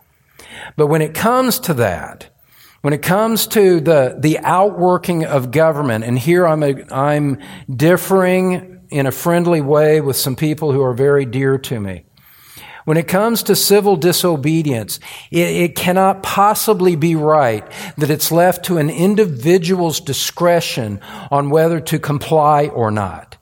But 0.76 0.86
when 0.86 1.02
it 1.02 1.14
comes 1.14 1.60
to 1.60 1.74
that, 1.74 2.30
when 2.80 2.94
it 2.94 3.02
comes 3.02 3.46
to 3.48 3.80
the, 3.80 4.16
the 4.18 4.38
outworking 4.38 5.26
of 5.26 5.50
government, 5.50 6.04
and 6.04 6.18
here 6.18 6.46
I'm, 6.46 6.62
a, 6.62 6.82
I'm 6.90 7.38
differing 7.68 8.80
in 8.90 9.06
a 9.06 9.12
friendly 9.12 9.60
way 9.60 10.00
with 10.00 10.16
some 10.16 10.34
people 10.34 10.72
who 10.72 10.82
are 10.82 10.94
very 10.94 11.26
dear 11.26 11.58
to 11.58 11.78
me. 11.78 12.06
When 12.84 12.96
it 12.96 13.08
comes 13.08 13.42
to 13.44 13.56
civil 13.56 13.96
disobedience, 13.96 15.00
it, 15.30 15.38
it, 15.38 15.76
cannot 15.76 16.22
possibly 16.22 16.96
be 16.96 17.14
right 17.14 17.64
that 17.96 18.10
it's 18.10 18.32
left 18.32 18.64
to 18.66 18.78
an 18.78 18.90
individual's 18.90 20.00
discretion 20.00 21.00
on 21.30 21.50
whether 21.50 21.80
to 21.80 21.98
comply 21.98 22.66
or 22.66 22.90
not. 22.90 23.36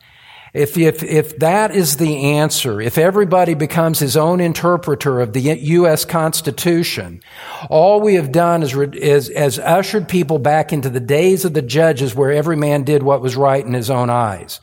If, 0.54 0.76
if, 0.78 1.02
if 1.02 1.38
that 1.38 1.74
is 1.74 1.98
the 1.98 2.32
answer, 2.32 2.80
if 2.80 2.96
everybody 2.96 3.54
becomes 3.54 3.98
his 3.98 4.16
own 4.16 4.40
interpreter 4.40 5.20
of 5.20 5.32
the 5.32 5.40
U.S. 5.40 6.04
Constitution, 6.04 7.20
all 7.68 8.00
we 8.00 8.14
have 8.14 8.32
done 8.32 8.62
is, 8.62 8.74
is, 8.74 9.28
is 9.28 9.58
ushered 9.58 10.08
people 10.08 10.38
back 10.38 10.72
into 10.72 10.88
the 10.88 11.00
days 11.00 11.44
of 11.44 11.52
the 11.52 11.62
judges 11.62 12.14
where 12.14 12.32
every 12.32 12.56
man 12.56 12.82
did 12.82 13.02
what 13.02 13.20
was 13.20 13.36
right 13.36 13.64
in 13.64 13.74
his 13.74 13.90
own 13.90 14.10
eyes. 14.10 14.60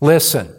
Listen, 0.00 0.54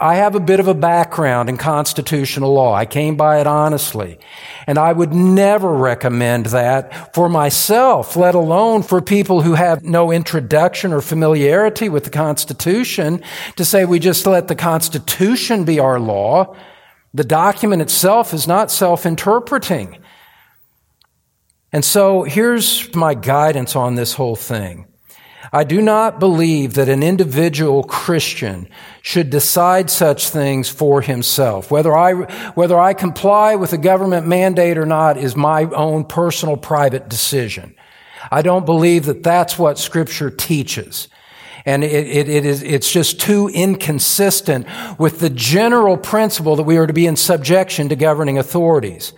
I 0.00 0.16
have 0.16 0.34
a 0.34 0.40
bit 0.40 0.60
of 0.60 0.68
a 0.68 0.74
background 0.74 1.48
in 1.48 1.56
constitutional 1.56 2.52
law. 2.52 2.74
I 2.74 2.84
came 2.84 3.16
by 3.16 3.40
it 3.40 3.46
honestly. 3.46 4.18
And 4.66 4.78
I 4.78 4.92
would 4.92 5.14
never 5.14 5.72
recommend 5.72 6.46
that 6.46 7.14
for 7.14 7.28
myself, 7.28 8.14
let 8.14 8.34
alone 8.34 8.82
for 8.82 9.00
people 9.00 9.40
who 9.40 9.54
have 9.54 9.82
no 9.82 10.10
introduction 10.10 10.92
or 10.92 11.00
familiarity 11.00 11.88
with 11.88 12.04
the 12.04 12.10
Constitution 12.10 13.22
to 13.56 13.64
say 13.64 13.84
we 13.84 13.98
just 13.98 14.26
let 14.26 14.48
the 14.48 14.54
Constitution 14.54 15.64
be 15.64 15.78
our 15.78 15.98
law. 15.98 16.54
The 17.14 17.24
document 17.24 17.80
itself 17.80 18.34
is 18.34 18.46
not 18.46 18.70
self-interpreting. 18.70 19.98
And 21.72 21.84
so 21.84 22.24
here's 22.24 22.94
my 22.94 23.14
guidance 23.14 23.74
on 23.74 23.94
this 23.94 24.14
whole 24.14 24.36
thing. 24.36 24.86
I 25.52 25.64
do 25.64 25.80
not 25.80 26.20
believe 26.20 26.74
that 26.74 26.88
an 26.88 27.02
individual 27.02 27.82
Christian 27.82 28.68
should 29.02 29.30
decide 29.30 29.90
such 29.90 30.28
things 30.28 30.68
for 30.68 31.00
himself. 31.00 31.70
Whether 31.70 31.96
I, 31.96 32.12
whether 32.52 32.78
I 32.78 32.92
comply 32.94 33.54
with 33.56 33.72
a 33.72 33.78
government 33.78 34.26
mandate 34.26 34.76
or 34.76 34.86
not 34.86 35.16
is 35.16 35.34
my 35.34 35.64
own 35.64 36.04
personal 36.04 36.56
private 36.56 37.08
decision. 37.08 37.74
I 38.30 38.42
don't 38.42 38.66
believe 38.66 39.06
that 39.06 39.22
that's 39.22 39.58
what 39.58 39.78
scripture 39.78 40.30
teaches. 40.30 41.08
And 41.68 41.84
it, 41.84 41.92
it, 41.92 42.30
it 42.30 42.46
is, 42.46 42.62
it's 42.62 42.90
just 42.90 43.20
too 43.20 43.50
inconsistent 43.52 44.66
with 44.98 45.20
the 45.20 45.28
general 45.28 45.98
principle 45.98 46.56
that 46.56 46.62
we 46.62 46.78
are 46.78 46.86
to 46.86 46.94
be 46.94 47.06
in 47.06 47.14
subjection 47.14 47.90
to 47.90 47.94
governing 47.94 48.38
authorities. 48.38 49.12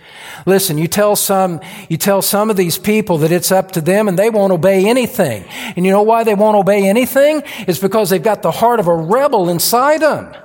Listen, 0.45 0.77
you 0.77 0.89
tell 0.89 1.15
some, 1.15 1.61
you 1.87 1.95
tell 1.95 2.21
some 2.21 2.49
of 2.49 2.57
these 2.57 2.77
people 2.77 3.19
that 3.19 3.31
it's 3.31 3.53
up 3.53 3.71
to 3.71 3.79
them 3.79 4.09
and 4.09 4.19
they 4.19 4.29
won't 4.29 4.51
obey 4.51 4.89
anything. 4.89 5.45
And 5.77 5.85
you 5.85 5.93
know 5.93 6.01
why 6.01 6.25
they 6.25 6.35
won't 6.35 6.57
obey 6.57 6.89
anything? 6.89 7.41
It's 7.59 7.79
because 7.79 8.09
they've 8.09 8.21
got 8.21 8.41
the 8.41 8.51
heart 8.51 8.81
of 8.81 8.87
a 8.87 8.95
rebel 8.97 9.47
inside 9.47 10.01
them. 10.01 10.35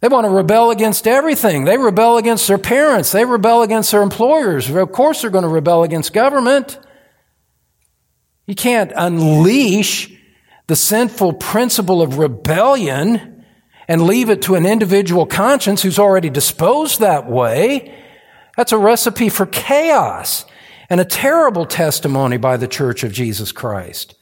They 0.00 0.08
want 0.08 0.26
to 0.26 0.30
rebel 0.30 0.70
against 0.70 1.06
everything. 1.06 1.64
They 1.64 1.78
rebel 1.78 2.18
against 2.18 2.46
their 2.46 2.58
parents. 2.58 3.10
They 3.10 3.24
rebel 3.24 3.62
against 3.62 3.90
their 3.90 4.02
employers. 4.02 4.68
Of 4.68 4.92
course, 4.92 5.22
they're 5.22 5.30
going 5.30 5.44
to 5.44 5.48
rebel 5.48 5.82
against 5.82 6.12
government. 6.12 6.78
You 8.46 8.54
can't 8.54 8.92
unleash 8.94 10.12
the 10.66 10.76
sinful 10.76 11.34
principle 11.34 12.02
of 12.02 12.18
rebellion 12.18 13.44
and 13.88 14.02
leave 14.02 14.30
it 14.30 14.42
to 14.42 14.54
an 14.54 14.66
individual 14.66 15.26
conscience 15.26 15.82
who's 15.82 15.98
already 15.98 16.30
disposed 16.30 17.00
that 17.00 17.28
way. 17.28 17.94
That's 18.56 18.72
a 18.72 18.78
recipe 18.78 19.28
for 19.28 19.46
chaos 19.46 20.44
and 20.88 21.00
a 21.00 21.04
terrible 21.04 21.66
testimony 21.66 22.36
by 22.36 22.56
the 22.56 22.68
Church 22.68 23.04
of 23.04 23.12
Jesus 23.12 23.52
Christ. 23.52 24.14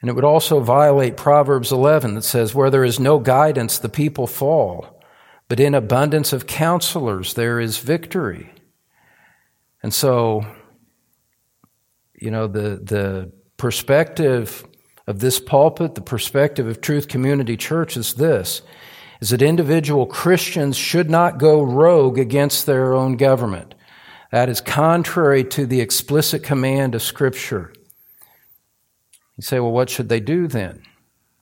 And 0.00 0.08
it 0.08 0.14
would 0.14 0.24
also 0.24 0.60
violate 0.60 1.16
Proverbs 1.16 1.72
11 1.72 2.14
that 2.14 2.22
says, 2.22 2.54
Where 2.54 2.70
there 2.70 2.84
is 2.84 3.00
no 3.00 3.18
guidance, 3.18 3.78
the 3.78 3.88
people 3.88 4.26
fall, 4.26 5.02
but 5.48 5.58
in 5.58 5.74
abundance 5.74 6.32
of 6.32 6.46
counselors, 6.46 7.34
there 7.34 7.58
is 7.58 7.78
victory. 7.78 8.52
And 9.82 9.92
so 9.92 10.46
you 12.20 12.30
know, 12.30 12.46
the, 12.46 12.80
the 12.82 13.32
perspective 13.56 14.64
of 15.06 15.20
this 15.20 15.40
pulpit, 15.40 15.94
the 15.94 16.00
perspective 16.00 16.66
of 16.66 16.80
Truth 16.80 17.08
Community 17.08 17.56
Church 17.56 17.96
is 17.96 18.14
this, 18.14 18.62
is 19.20 19.30
that 19.30 19.42
individual 19.42 20.06
Christians 20.06 20.76
should 20.76 21.10
not 21.10 21.38
go 21.38 21.62
rogue 21.62 22.18
against 22.18 22.66
their 22.66 22.94
own 22.94 23.16
government. 23.16 23.74
That 24.30 24.48
is 24.48 24.60
contrary 24.60 25.44
to 25.44 25.66
the 25.66 25.80
explicit 25.80 26.42
command 26.42 26.94
of 26.94 27.02
Scripture. 27.02 27.72
You 29.36 29.42
say, 29.42 29.60
well, 29.60 29.72
what 29.72 29.88
should 29.88 30.08
they 30.08 30.20
do 30.20 30.46
then? 30.46 30.82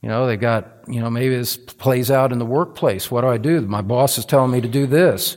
You 0.01 0.09
know, 0.09 0.27
they 0.27 0.37
got, 0.37 0.67
you 0.87 1.01
know, 1.01 1.09
maybe 1.09 1.35
this 1.35 1.57
plays 1.57 2.09
out 2.09 2.31
in 2.31 2.39
the 2.39 2.45
workplace. 2.45 3.11
What 3.11 3.21
do 3.21 3.27
I 3.27 3.37
do? 3.37 3.61
My 3.61 3.81
boss 3.81 4.17
is 4.17 4.25
telling 4.25 4.51
me 4.51 4.61
to 4.61 4.67
do 4.67 4.85
this 4.85 5.35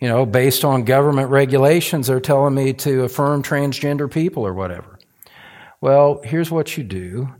you 0.00 0.08
know, 0.08 0.26
based 0.26 0.64
on 0.64 0.84
government 0.84 1.30
regulations, 1.30 2.06
they're 2.06 2.20
telling 2.20 2.54
me 2.54 2.72
to 2.74 3.04
affirm 3.04 3.42
transgender 3.42 4.10
people 4.10 4.46
or 4.46 4.52
whatever. 4.52 4.98
Well, 5.80 6.20
here's 6.24 6.50
what 6.50 6.76
you 6.76 6.84
do. 6.84 7.34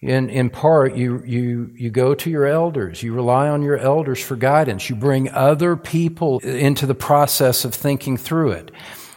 In, 0.00 0.30
in 0.30 0.48
part, 0.48 0.94
you, 0.94 1.22
you, 1.26 1.70
you 1.74 1.90
go 1.90 2.14
to 2.14 2.30
your 2.30 2.46
elders. 2.46 3.02
You 3.02 3.12
rely 3.12 3.48
on 3.48 3.62
your 3.62 3.76
elders 3.76 4.22
for 4.22 4.34
guidance. 4.34 4.88
You 4.88 4.96
bring 4.96 5.28
other 5.30 5.76
people 5.76 6.38
into 6.38 6.86
the 6.86 6.94
process 6.94 7.66
of 7.66 7.74
thinking 7.74 8.16
through 8.16 8.52
it. 8.52 8.70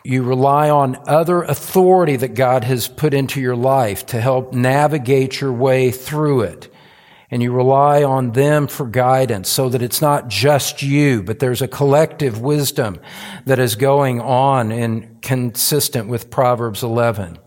You 0.03 0.23
rely 0.23 0.69
on 0.69 0.97
other 1.07 1.43
authority 1.43 2.17
that 2.17 2.33
God 2.33 2.65
has 2.65 2.89
put 2.89 3.13
into 3.13 3.39
your 3.39 3.55
life 3.55 4.05
to 4.07 4.19
help 4.19 4.51
navigate 4.51 5.39
your 5.39 5.53
way 5.53 5.91
through 5.91 6.41
it 6.41 6.72
and 7.33 7.41
you 7.41 7.51
rely 7.51 8.03
on 8.03 8.33
them 8.33 8.67
for 8.67 8.85
guidance 8.85 9.49
so 9.49 9.67
that 9.67 9.81
it's 9.81 10.03
not 10.03 10.27
just 10.27 10.83
you, 10.83 11.23
but 11.23 11.39
there's 11.39 11.63
a 11.63 11.67
collective 11.67 12.39
wisdom 12.39 12.99
that 13.45 13.57
is 13.57 13.75
going 13.75 14.21
on 14.21 14.71
and 14.71 15.19
consistent 15.23 16.07
with 16.07 16.29
Proverbs 16.29 16.83
11. 16.83 17.39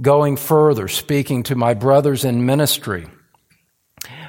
Going 0.00 0.38
further, 0.38 0.88
speaking 0.88 1.42
to 1.42 1.54
my 1.54 1.74
brothers 1.74 2.24
in 2.24 2.46
ministry, 2.46 3.06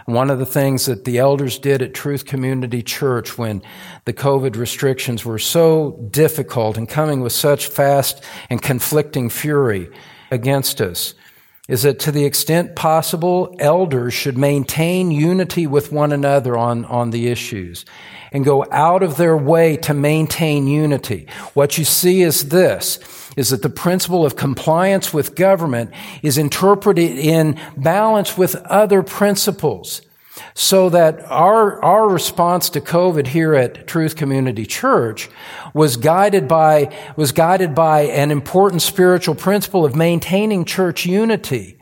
one 0.05 0.29
of 0.29 0.37
the 0.37 0.45
things 0.45 0.85
that 0.87 1.05
the 1.05 1.17
elders 1.17 1.59
did 1.59 1.81
at 1.81 1.93
Truth 1.93 2.25
Community 2.25 2.83
Church 2.83 3.37
when 3.37 3.61
the 4.03 4.11
COVID 4.11 4.57
restrictions 4.57 5.23
were 5.23 5.39
so 5.39 5.91
difficult 6.11 6.75
and 6.77 6.89
coming 6.89 7.21
with 7.21 7.31
such 7.31 7.67
fast 7.67 8.21
and 8.49 8.61
conflicting 8.61 9.29
fury 9.29 9.89
against 10.29 10.81
us 10.81 11.13
is 11.69 11.83
that 11.83 11.99
to 11.99 12.11
the 12.11 12.25
extent 12.25 12.75
possible, 12.75 13.55
elders 13.59 14.13
should 14.13 14.37
maintain 14.37 15.11
unity 15.11 15.65
with 15.65 15.91
one 15.91 16.11
another 16.11 16.57
on, 16.57 16.83
on 16.85 17.11
the 17.11 17.29
issues 17.29 17.85
and 18.33 18.43
go 18.43 18.65
out 18.71 19.01
of 19.01 19.15
their 19.15 19.37
way 19.37 19.77
to 19.77 19.93
maintain 19.93 20.67
unity. 20.67 21.27
What 21.53 21.77
you 21.77 21.85
see 21.85 22.21
is 22.21 22.49
this, 22.49 22.99
is 23.37 23.51
that 23.51 23.61
the 23.61 23.69
principle 23.69 24.25
of 24.25 24.35
compliance 24.35 25.13
with 25.13 25.35
government 25.35 25.91
is 26.21 26.37
interpreted 26.37 27.17
in 27.17 27.59
balance 27.77 28.37
with 28.37 28.55
other 28.65 29.01
principles 29.01 30.01
so 30.53 30.89
that 30.89 31.19
our, 31.31 31.83
our 31.83 32.09
response 32.09 32.69
to 32.71 32.81
COVID 32.81 33.27
here 33.27 33.53
at 33.53 33.87
Truth 33.87 34.15
Community 34.15 34.65
Church 34.65 35.29
was 35.73 35.97
guided 35.97 36.47
by, 36.47 36.95
was 37.15 37.31
guided 37.31 37.75
by 37.75 38.01
an 38.01 38.31
important 38.31 38.81
spiritual 38.81 39.35
principle 39.35 39.85
of 39.85 39.95
maintaining 39.95 40.65
church 40.65 41.05
unity. 41.05 41.77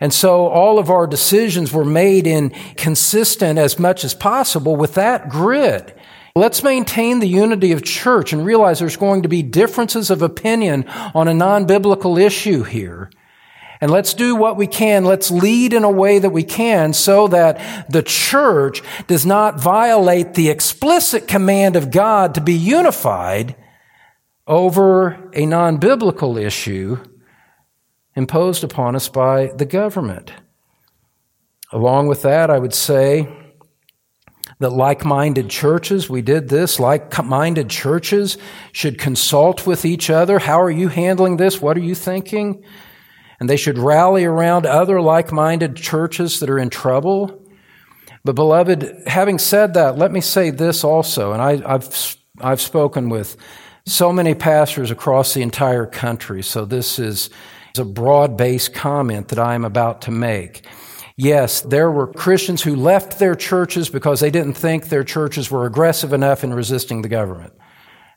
And 0.00 0.12
so 0.12 0.48
all 0.48 0.78
of 0.78 0.90
our 0.90 1.06
decisions 1.06 1.72
were 1.72 1.84
made 1.84 2.26
in 2.26 2.50
consistent 2.76 3.58
as 3.58 3.78
much 3.78 4.02
as 4.02 4.14
possible 4.14 4.76
with 4.76 4.94
that 4.94 5.28
grid. 5.28 5.94
Let's 6.34 6.62
maintain 6.62 7.18
the 7.18 7.28
unity 7.28 7.72
of 7.72 7.82
church 7.82 8.32
and 8.32 8.46
realize 8.46 8.78
there's 8.78 8.96
going 8.96 9.22
to 9.22 9.28
be 9.28 9.42
differences 9.42 10.10
of 10.10 10.22
opinion 10.22 10.88
on 11.14 11.28
a 11.28 11.34
non-biblical 11.34 12.16
issue 12.18 12.62
here. 12.62 13.10
And 13.80 13.90
let's 13.90 14.12
do 14.12 14.36
what 14.36 14.56
we 14.56 14.66
can. 14.66 15.04
Let's 15.04 15.30
lead 15.30 15.72
in 15.72 15.84
a 15.84 15.90
way 15.90 16.18
that 16.18 16.30
we 16.30 16.42
can 16.42 16.92
so 16.92 17.28
that 17.28 17.90
the 17.90 18.02
church 18.02 18.82
does 19.06 19.24
not 19.24 19.58
violate 19.58 20.34
the 20.34 20.50
explicit 20.50 21.26
command 21.26 21.76
of 21.76 21.90
God 21.90 22.34
to 22.34 22.42
be 22.42 22.52
unified 22.52 23.56
over 24.46 25.30
a 25.32 25.46
non-biblical 25.46 26.36
issue 26.36 26.98
imposed 28.14 28.64
upon 28.64 28.96
us 28.96 29.08
by 29.08 29.46
the 29.56 29.64
government. 29.64 30.32
Along 31.72 32.08
with 32.08 32.22
that, 32.22 32.50
I 32.50 32.58
would 32.58 32.74
say 32.74 33.28
that 34.58 34.70
like 34.72 35.06
minded 35.06 35.48
churches, 35.48 36.10
we 36.10 36.20
did 36.20 36.48
this, 36.48 36.78
like 36.78 37.24
minded 37.24 37.70
churches 37.70 38.36
should 38.72 38.98
consult 38.98 39.66
with 39.66 39.86
each 39.86 40.10
other. 40.10 40.38
How 40.38 40.60
are 40.60 40.70
you 40.70 40.88
handling 40.88 41.38
this? 41.38 41.62
What 41.62 41.78
are 41.78 41.80
you 41.80 41.94
thinking? 41.94 42.62
And 43.40 43.48
they 43.48 43.56
should 43.56 43.78
rally 43.78 44.24
around 44.24 44.66
other 44.66 45.00
like 45.00 45.32
minded 45.32 45.74
churches 45.74 46.38
that 46.40 46.50
are 46.50 46.58
in 46.58 46.70
trouble. 46.70 47.42
But, 48.22 48.34
beloved, 48.34 49.04
having 49.06 49.38
said 49.38 49.74
that, 49.74 49.96
let 49.96 50.12
me 50.12 50.20
say 50.20 50.50
this 50.50 50.84
also, 50.84 51.32
and 51.32 51.40
I, 51.40 51.56
have 51.56 52.16
I've 52.38 52.60
spoken 52.60 53.08
with 53.08 53.36
so 53.86 54.12
many 54.12 54.34
pastors 54.34 54.90
across 54.90 55.32
the 55.32 55.40
entire 55.40 55.86
country, 55.86 56.42
so 56.42 56.66
this 56.66 56.98
is 56.98 57.30
a 57.78 57.84
broad 57.84 58.36
based 58.36 58.74
comment 58.74 59.28
that 59.28 59.38
I 59.38 59.54
am 59.54 59.64
about 59.64 60.02
to 60.02 60.10
make. 60.10 60.66
Yes, 61.16 61.62
there 61.62 61.90
were 61.90 62.06
Christians 62.06 62.62
who 62.62 62.76
left 62.76 63.18
their 63.18 63.34
churches 63.34 63.88
because 63.88 64.20
they 64.20 64.30
didn't 64.30 64.54
think 64.54 64.86
their 64.88 65.04
churches 65.04 65.50
were 65.50 65.66
aggressive 65.66 66.12
enough 66.12 66.44
in 66.44 66.52
resisting 66.52 67.02
the 67.02 67.08
government. 67.08 67.52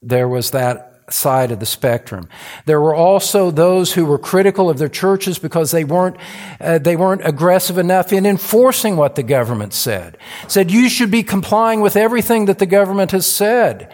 There 0.01 0.28
was 0.28 0.51
that 0.51 0.92
side 1.09 1.51
of 1.51 1.59
the 1.59 1.65
spectrum. 1.65 2.27
There 2.65 2.79
were 2.79 2.95
also 2.95 3.51
those 3.51 3.93
who 3.93 4.05
were 4.05 4.17
critical 4.17 4.69
of 4.69 4.77
their 4.77 4.89
churches 4.89 5.39
because 5.39 5.71
they 5.71 5.83
weren't, 5.83 6.17
uh, 6.59 6.79
they 6.79 6.95
weren't 6.95 7.25
aggressive 7.25 7.77
enough 7.77 8.13
in 8.13 8.25
enforcing 8.25 8.97
what 8.97 9.15
the 9.15 9.23
government 9.23 9.73
said. 9.73 10.17
Said 10.47 10.71
you 10.71 10.89
should 10.89 11.11
be 11.11 11.23
complying 11.23 11.81
with 11.81 11.95
everything 11.95 12.45
that 12.45 12.59
the 12.59 12.65
government 12.65 13.11
has 13.11 13.25
said. 13.25 13.93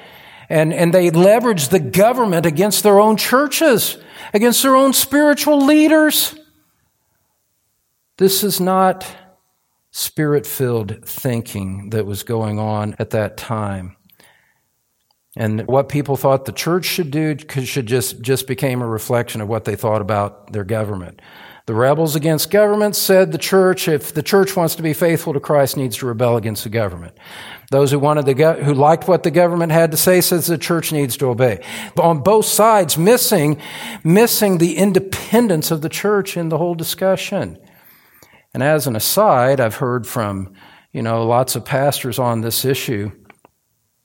And, 0.49 0.73
and 0.73 0.93
they 0.93 1.11
leveraged 1.11 1.69
the 1.69 1.79
government 1.79 2.45
against 2.45 2.83
their 2.83 2.99
own 2.99 3.17
churches, 3.17 3.97
against 4.33 4.63
their 4.63 4.75
own 4.75 4.93
spiritual 4.93 5.63
leaders. 5.63 6.35
This 8.17 8.43
is 8.43 8.59
not 8.59 9.05
spirit 9.91 10.45
filled 10.45 11.05
thinking 11.05 11.91
that 11.91 12.05
was 12.05 12.23
going 12.23 12.59
on 12.59 12.95
at 12.99 13.11
that 13.11 13.37
time. 13.37 13.95
And 15.39 15.65
what 15.67 15.87
people 15.87 16.17
thought 16.17 16.43
the 16.43 16.51
church 16.51 16.83
should 16.83 17.11
do 17.11 17.37
should 17.63 17.85
just, 17.85 18.19
just 18.19 18.45
became 18.45 18.81
a 18.81 18.87
reflection 18.87 19.39
of 19.39 19.47
what 19.47 19.63
they 19.63 19.77
thought 19.77 20.01
about 20.01 20.51
their 20.51 20.65
government. 20.65 21.21
The 21.65 21.73
rebels 21.73 22.13
against 22.17 22.51
government 22.51 22.97
said 22.97 23.31
the 23.31 23.37
church, 23.37 23.87
if 23.87 24.13
the 24.13 24.21
church 24.21 24.57
wants 24.57 24.75
to 24.75 24.83
be 24.83 24.91
faithful 24.91 25.31
to 25.31 25.39
Christ, 25.39 25.77
needs 25.77 25.95
to 25.97 26.07
rebel 26.07 26.35
against 26.35 26.65
the 26.65 26.69
government. 26.69 27.17
Those 27.71 27.89
who 27.89 27.99
wanted 27.99 28.25
the, 28.25 28.53
who 28.55 28.73
liked 28.73 29.07
what 29.07 29.23
the 29.23 29.31
government 29.31 29.71
had 29.71 29.91
to 29.91 29.97
say 29.97 30.19
says 30.19 30.47
the 30.47 30.57
church 30.57 30.91
needs 30.91 31.15
to 31.17 31.27
obey. 31.27 31.63
But 31.95 32.03
on 32.03 32.19
both 32.19 32.45
sides, 32.45 32.97
missing, 32.97 33.61
missing 34.03 34.57
the 34.57 34.75
independence 34.75 35.71
of 35.71 35.81
the 35.81 35.89
church 35.89 36.35
in 36.35 36.49
the 36.49 36.57
whole 36.57 36.75
discussion. 36.75 37.57
And 38.53 38.61
as 38.61 38.87
an 38.87 38.95
aside, 38.97 39.61
I've 39.61 39.75
heard 39.75 40.05
from, 40.05 40.53
you 40.91 41.01
know, 41.01 41.25
lots 41.25 41.55
of 41.55 41.63
pastors 41.63 42.19
on 42.19 42.41
this 42.41 42.65
issue 42.65 43.13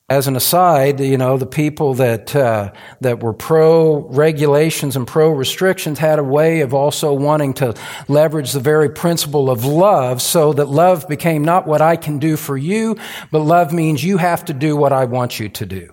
as 0.09 0.26
an 0.26 0.36
aside, 0.36 1.00
you 1.00 1.16
know, 1.16 1.38
the 1.38 1.46
people 1.46 1.94
that 1.94 2.36
uh, 2.36 2.72
that 3.00 3.22
were 3.22 3.32
pro 3.32 4.07
regulations 4.09 4.96
and 4.96 5.07
pro 5.07 5.30
restrictions 5.30 5.98
had 5.98 6.18
a 6.18 6.24
way 6.24 6.61
of 6.61 6.74
also 6.74 7.14
wanting 7.14 7.55
to 7.55 7.74
leverage 8.07 8.52
the 8.52 8.61
very 8.61 8.90
principle 8.90 9.50
of 9.50 9.64
love, 9.64 10.20
so 10.20 10.52
that 10.52 10.68
love 10.68 11.09
became 11.09 11.42
not 11.42 11.66
what 11.66 11.80
I 11.80 11.96
can 11.96 12.18
do 12.18 12.36
for 12.36 12.57
you, 12.57 12.96
but 13.30 13.40
love 13.40 13.72
means 13.72 14.05
you 14.05 14.18
have 14.18 14.44
to 14.44 14.52
do 14.52 14.76
what 14.76 14.92
I 14.92 15.07
want 15.07 15.40
you 15.40 15.48
to 15.48 15.64
do. 15.64 15.88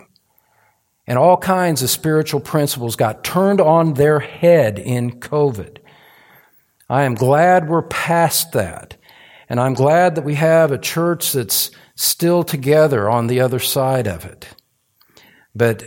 And 1.07 1.18
all 1.18 1.38
kinds 1.38 1.82
of 1.82 1.89
spiritual 1.89 2.41
principles 2.41 2.97
got 2.97 3.24
turned 3.24 3.62
on 3.62 3.93
their 3.93 4.20
head 4.20 4.78
in 4.78 5.20
COVID. 5.20 5.78
I 6.89 7.03
am 7.03 7.16
glad 7.16 7.70
we're 7.70 7.82
past 7.82 8.51
that. 8.51 8.97
And 9.49 9.59
I'm 9.59 9.74
glad 9.74 10.16
that 10.16 10.24
we 10.24 10.36
have 10.36 10.72
a 10.72 10.78
church 10.78 11.34
that's 11.34 11.72
still 12.02 12.43
together 12.43 13.08
on 13.08 13.28
the 13.28 13.39
other 13.39 13.60
side 13.60 14.08
of 14.08 14.26
it. 14.26 14.47
But 15.54 15.84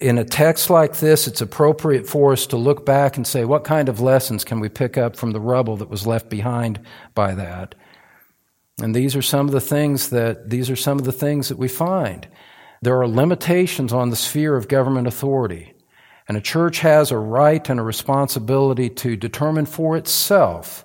in 0.00 0.18
a 0.18 0.24
text 0.24 0.68
like 0.68 0.96
this, 0.96 1.28
it's 1.28 1.40
appropriate 1.40 2.08
for 2.08 2.32
us 2.32 2.46
to 2.48 2.56
look 2.56 2.84
back 2.84 3.16
and 3.16 3.24
say, 3.24 3.44
what 3.44 3.62
kind 3.62 3.88
of 3.88 4.00
lessons 4.00 4.42
can 4.42 4.58
we 4.58 4.68
pick 4.68 4.98
up 4.98 5.14
from 5.14 5.30
the 5.30 5.40
rubble 5.40 5.76
that 5.76 5.88
was 5.88 6.08
left 6.08 6.28
behind 6.28 6.80
by 7.14 7.36
that? 7.36 7.76
And 8.82 8.96
these 8.96 9.14
are 9.14 9.22
some 9.22 9.46
of 9.46 9.52
the 9.52 9.60
things 9.60 10.10
that, 10.10 10.50
these 10.50 10.70
are 10.70 10.76
some 10.76 10.98
of 10.98 11.04
the 11.04 11.12
things 11.12 11.50
that 11.50 11.58
we 11.58 11.68
find. 11.68 12.26
There 12.82 13.00
are 13.00 13.08
limitations 13.08 13.92
on 13.92 14.10
the 14.10 14.16
sphere 14.16 14.56
of 14.56 14.66
government 14.66 15.06
authority. 15.06 15.72
And 16.26 16.36
a 16.36 16.40
church 16.40 16.80
has 16.80 17.12
a 17.12 17.18
right 17.18 17.68
and 17.70 17.78
a 17.78 17.84
responsibility 17.84 18.90
to 18.90 19.16
determine 19.16 19.66
for 19.66 19.96
itself 19.96 20.84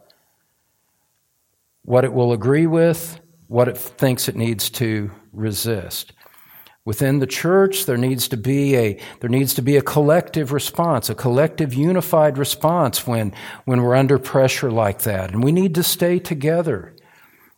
what 1.82 2.06
it 2.06 2.14
will 2.14 2.34
agree 2.34 2.68
with 2.68 3.20
what 3.54 3.68
it 3.68 3.78
thinks 3.78 4.28
it 4.28 4.36
needs 4.36 4.68
to 4.72 5.12
resist. 5.32 6.12
Within 6.86 7.20
the 7.20 7.28
church, 7.28 7.86
there 7.86 7.98
needs 7.98 8.28
to 8.30 8.36
be 8.36 8.76
a, 8.76 9.00
there 9.20 9.30
needs 9.30 9.54
to 9.54 9.62
be 9.62 9.78
a 9.78 9.82
collective 9.84 10.52
response, 10.52 11.08
a 11.08 11.14
collective 11.14 11.72
unified 11.72 12.40
response 12.40 13.06
when, 13.06 13.32
when 13.66 13.84
we're 13.84 13.94
under 13.94 14.18
pressure 14.18 14.72
like 14.72 15.04
that. 15.04 15.32
And 15.32 15.44
we 15.44 15.52
need 15.52 15.76
to 15.76 15.84
stay 15.84 16.18
together. 16.18 16.96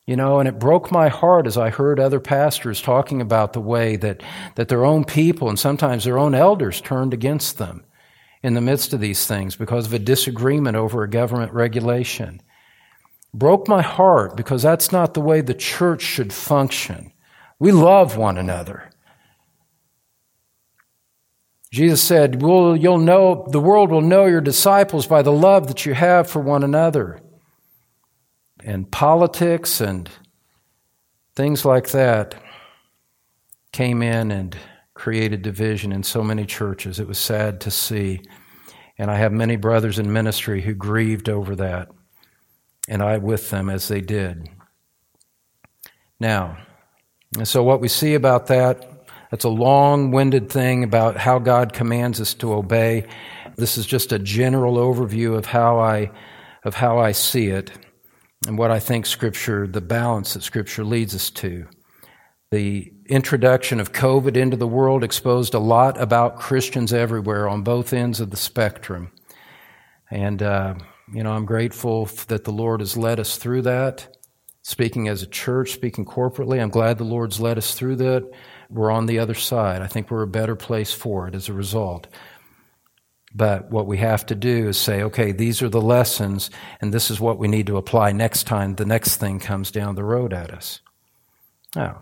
You 0.06 0.18
know, 0.18 0.40
and 0.40 0.50
it 0.50 0.60
broke 0.60 0.92
my 0.92 1.08
heart 1.08 1.48
as 1.48 1.58
I 1.58 1.70
heard 1.70 1.98
other 1.98 2.20
pastors 2.20 2.82
talking 2.82 3.22
about 3.22 3.54
the 3.54 3.62
way 3.62 3.96
that, 3.96 4.22
that 4.56 4.68
their 4.68 4.84
own 4.84 5.06
people 5.06 5.48
and 5.48 5.58
sometimes 5.58 6.04
their 6.04 6.20
own 6.20 6.36
elders 6.36 6.82
turned 6.82 7.14
against 7.14 7.58
them 7.58 7.86
in 8.44 8.54
the 8.54 8.60
midst 8.60 8.92
of 8.92 9.00
these 9.00 9.26
things 9.26 9.56
because 9.56 9.86
of 9.86 9.94
a 9.94 10.00
disagreement 10.00 10.76
over 10.76 11.04
a 11.04 11.10
government 11.10 11.54
regulation 11.54 12.42
broke 13.38 13.68
my 13.68 13.82
heart 13.82 14.36
because 14.38 14.64
that's 14.64 14.92
not 14.92 15.14
the 15.14 15.22
way 15.22 15.42
the 15.42 15.54
church 15.54 16.02
should 16.02 16.32
function. 16.34 17.12
We 17.60 17.72
love 17.72 18.18
one 18.18 18.38
another. 18.38 18.90
Jesus 21.72 22.02
said, 22.02 22.42
well, 22.42 22.76
you'll 22.76 22.98
know, 22.98 23.46
the 23.50 23.60
world 23.60 23.92
will 23.92 24.02
know 24.02 24.26
your 24.26 24.40
disciples 24.40 25.08
by 25.08 25.22
the 25.22 25.32
love 25.32 25.68
that 25.68 25.86
you 25.86 25.94
have 25.94 26.30
for 26.30 26.40
one 26.40 26.64
another. 26.64 27.20
And 28.64 28.90
politics 28.90 29.82
and 29.82 30.10
things 31.36 31.66
like 31.66 31.90
that 31.90 32.36
came 33.74 34.02
in 34.02 34.32
and 34.32 34.56
created 34.94 35.42
division 35.42 35.92
in 35.92 36.04
so 36.04 36.24
many 36.24 36.46
churches. 36.46 36.98
It 36.98 37.08
was 37.08 37.18
sad 37.18 37.60
to 37.62 37.72
see. 37.72 38.22
And 38.98 39.12
I 39.12 39.18
have 39.18 39.34
many 39.34 39.58
brothers 39.58 40.00
in 40.00 40.14
ministry 40.14 40.62
who 40.62 40.74
grieved 40.74 41.28
over 41.28 41.58
that 41.58 41.90
and 42.88 43.02
I 43.02 43.18
with 43.18 43.50
them 43.50 43.70
as 43.70 43.88
they 43.88 44.02
did. 44.02 44.50
Now, 46.20 46.58
and 47.38 47.48
so 47.48 47.64
what 47.64 47.82
we 47.82 47.88
see 47.88 48.14
about 48.14 48.48
that, 48.48 49.08
that's 49.32 49.44
a 49.44 49.50
long 49.50 50.12
winded 50.12 50.50
thing 50.50 50.84
about 50.84 51.18
how 51.18 51.40
God 51.40 51.74
commands 51.74 52.22
us 52.22 52.34
to 52.36 52.54
obey. 52.54 53.06
This 53.56 53.78
is 53.78 53.86
just 53.86 54.12
a 54.12 54.20
general 54.20 54.76
overview 54.76 55.36
of 55.36 55.46
how 55.46 55.80
I, 55.80 56.12
of 56.64 56.76
how 56.76 57.00
I 57.00 57.12
see 57.12 57.48
it 57.48 57.72
and 58.48 58.58
what 58.58 58.72
I 58.72 58.80
think 58.80 59.06
Scripture, 59.06 59.68
the 59.68 59.82
balance 59.82 60.34
that 60.34 60.44
Scripture 60.44 60.84
leads 60.84 61.16
us 61.16 61.30
to. 61.32 61.68
The 62.52 62.94
introduction 63.08 63.80
of 63.80 63.92
COVID 63.92 64.38
into 64.38 64.56
the 64.56 64.68
world 64.68 65.04
exposed 65.04 65.54
a 65.54 65.60
lot 65.60 66.00
about 66.00 66.40
Christians 66.40 66.94
everywhere 66.94 67.50
on 67.50 67.64
both 67.64 67.92
ends 67.92 68.20
of 68.20 68.30
the 68.30 68.38
spectrum. 68.38 69.12
And 70.12 70.42
uh, 70.42 70.76
You 71.14 71.24
know, 71.24 71.32
I'm 71.32 71.46
grateful 71.46 72.06
that 72.28 72.44
the 72.44 72.52
Lord 72.52 72.80
has 72.80 72.98
led 72.98 73.20
us 73.20 73.38
through 73.38 73.64
that. 73.64 74.18
Speaking 74.64 75.08
as 75.08 75.22
a 75.22 75.28
church, 75.28 75.74
speaking 75.74 76.06
corporately, 76.06 76.60
I'm 76.60 76.70
glad 76.70 76.98
the 76.98 77.04
Lord's 77.04 77.40
led 77.40 77.58
us 77.58 77.76
through 77.76 77.98
that. 77.98 78.28
We're 78.70 78.90
on 78.90 79.06
the 79.06 79.20
other 79.20 79.36
side. 79.36 79.84
I 79.84 79.88
think 79.88 80.10
we're 80.10 80.24
a 80.24 80.28
better 80.28 80.56
place 80.56 80.92
for 80.92 81.28
it 81.28 81.36
as 81.36 81.48
a 81.48 81.54
result. 81.54 82.08
But 83.36 83.70
what 83.70 83.86
we 83.86 83.98
have 83.98 84.26
to 84.28 84.36
do 84.36 84.70
is 84.70 84.78
say, 84.78 85.04
okay, 85.04 85.32
these 85.32 85.62
are 85.62 85.70
the 85.70 85.82
lessons, 85.82 86.50
and 86.82 86.94
this 86.94 87.12
is 87.12 87.20
what 87.20 87.38
we 87.38 87.48
need 87.48 87.68
to 87.68 87.78
apply 87.78 88.14
next 88.14 88.46
time 88.46 88.76
the 88.76 88.86
next 88.86 89.18
thing 89.18 89.40
comes 89.40 89.70
down 89.70 89.96
the 89.96 90.04
road 90.04 90.34
at 90.34 90.52
us. 90.52 90.80
Now, 91.76 92.02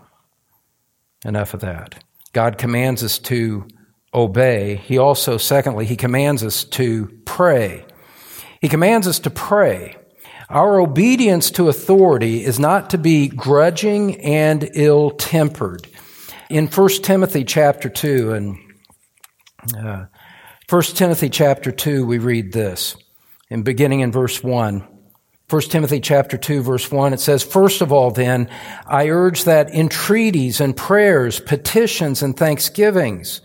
enough 1.24 1.52
of 1.52 1.60
that. 1.60 2.02
God 2.32 2.56
commands 2.56 3.02
us 3.02 3.18
to 3.20 3.66
obey. 4.14 4.76
He 4.76 4.96
also, 4.96 5.36
secondly, 5.36 5.84
He 5.84 5.96
commands 5.96 6.42
us 6.42 6.64
to 6.64 7.08
pray. 7.26 7.84
He 8.60 8.68
commands 8.68 9.06
us 9.06 9.18
to 9.20 9.30
pray. 9.30 9.96
Our 10.48 10.78
obedience 10.80 11.50
to 11.52 11.68
authority 11.68 12.44
is 12.44 12.58
not 12.58 12.90
to 12.90 12.98
be 12.98 13.28
grudging 13.28 14.20
and 14.20 14.68
ill 14.74 15.10
tempered. 15.10 15.88
In 16.50 16.66
1 16.66 16.88
Timothy 17.02 17.44
chapter 17.44 17.88
2, 17.88 18.32
and 18.32 18.58
uh, 19.76 20.06
1 20.68 20.82
Timothy 20.82 21.30
chapter 21.30 21.72
2, 21.72 22.04
we 22.04 22.18
read 22.18 22.52
this, 22.52 22.96
and 23.50 23.64
beginning 23.64 24.00
in 24.00 24.12
verse 24.12 24.42
1. 24.42 24.86
1 25.50 25.62
Timothy 25.62 26.00
chapter 26.00 26.38
2 26.38 26.62
verse 26.62 26.90
1, 26.90 27.12
it 27.12 27.20
says, 27.20 27.42
First 27.42 27.82
of 27.82 27.92
all 27.92 28.10
then, 28.10 28.48
I 28.86 29.08
urge 29.08 29.44
that 29.44 29.74
entreaties 29.74 30.60
and 30.60 30.76
prayers, 30.76 31.38
petitions 31.38 32.22
and 32.22 32.36
thanksgivings 32.36 33.40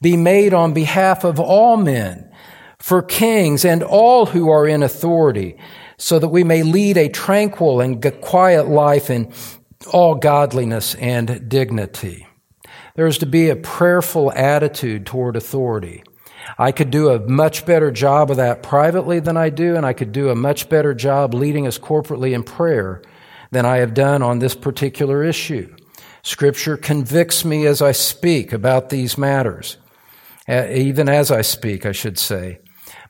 be 0.00 0.16
made 0.16 0.54
on 0.54 0.72
behalf 0.72 1.24
of 1.24 1.38
all 1.38 1.76
men, 1.76 2.29
for 2.80 3.02
kings 3.02 3.64
and 3.64 3.82
all 3.82 4.26
who 4.26 4.50
are 4.50 4.66
in 4.66 4.82
authority, 4.82 5.56
so 5.98 6.18
that 6.18 6.28
we 6.28 6.42
may 6.42 6.62
lead 6.62 6.96
a 6.96 7.08
tranquil 7.08 7.80
and 7.80 8.02
quiet 8.20 8.66
life 8.68 9.10
in 9.10 9.32
all 9.92 10.14
godliness 10.14 10.94
and 10.96 11.48
dignity. 11.48 12.26
There 12.96 13.06
is 13.06 13.18
to 13.18 13.26
be 13.26 13.48
a 13.48 13.56
prayerful 13.56 14.32
attitude 14.32 15.06
toward 15.06 15.36
authority. 15.36 16.02
I 16.58 16.72
could 16.72 16.90
do 16.90 17.10
a 17.10 17.20
much 17.28 17.66
better 17.66 17.90
job 17.90 18.30
of 18.30 18.38
that 18.38 18.62
privately 18.62 19.20
than 19.20 19.36
I 19.36 19.50
do, 19.50 19.76
and 19.76 19.84
I 19.84 19.92
could 19.92 20.12
do 20.12 20.30
a 20.30 20.34
much 20.34 20.68
better 20.68 20.94
job 20.94 21.34
leading 21.34 21.66
us 21.66 21.78
corporately 21.78 22.32
in 22.32 22.42
prayer 22.42 23.02
than 23.50 23.66
I 23.66 23.76
have 23.78 23.94
done 23.94 24.22
on 24.22 24.38
this 24.38 24.54
particular 24.54 25.22
issue. 25.22 25.74
Scripture 26.22 26.76
convicts 26.76 27.44
me 27.44 27.66
as 27.66 27.82
I 27.82 27.92
speak 27.92 28.52
about 28.52 28.88
these 28.88 29.18
matters, 29.18 29.76
even 30.48 31.08
as 31.08 31.30
I 31.30 31.42
speak, 31.42 31.84
I 31.84 31.92
should 31.92 32.18
say. 32.18 32.60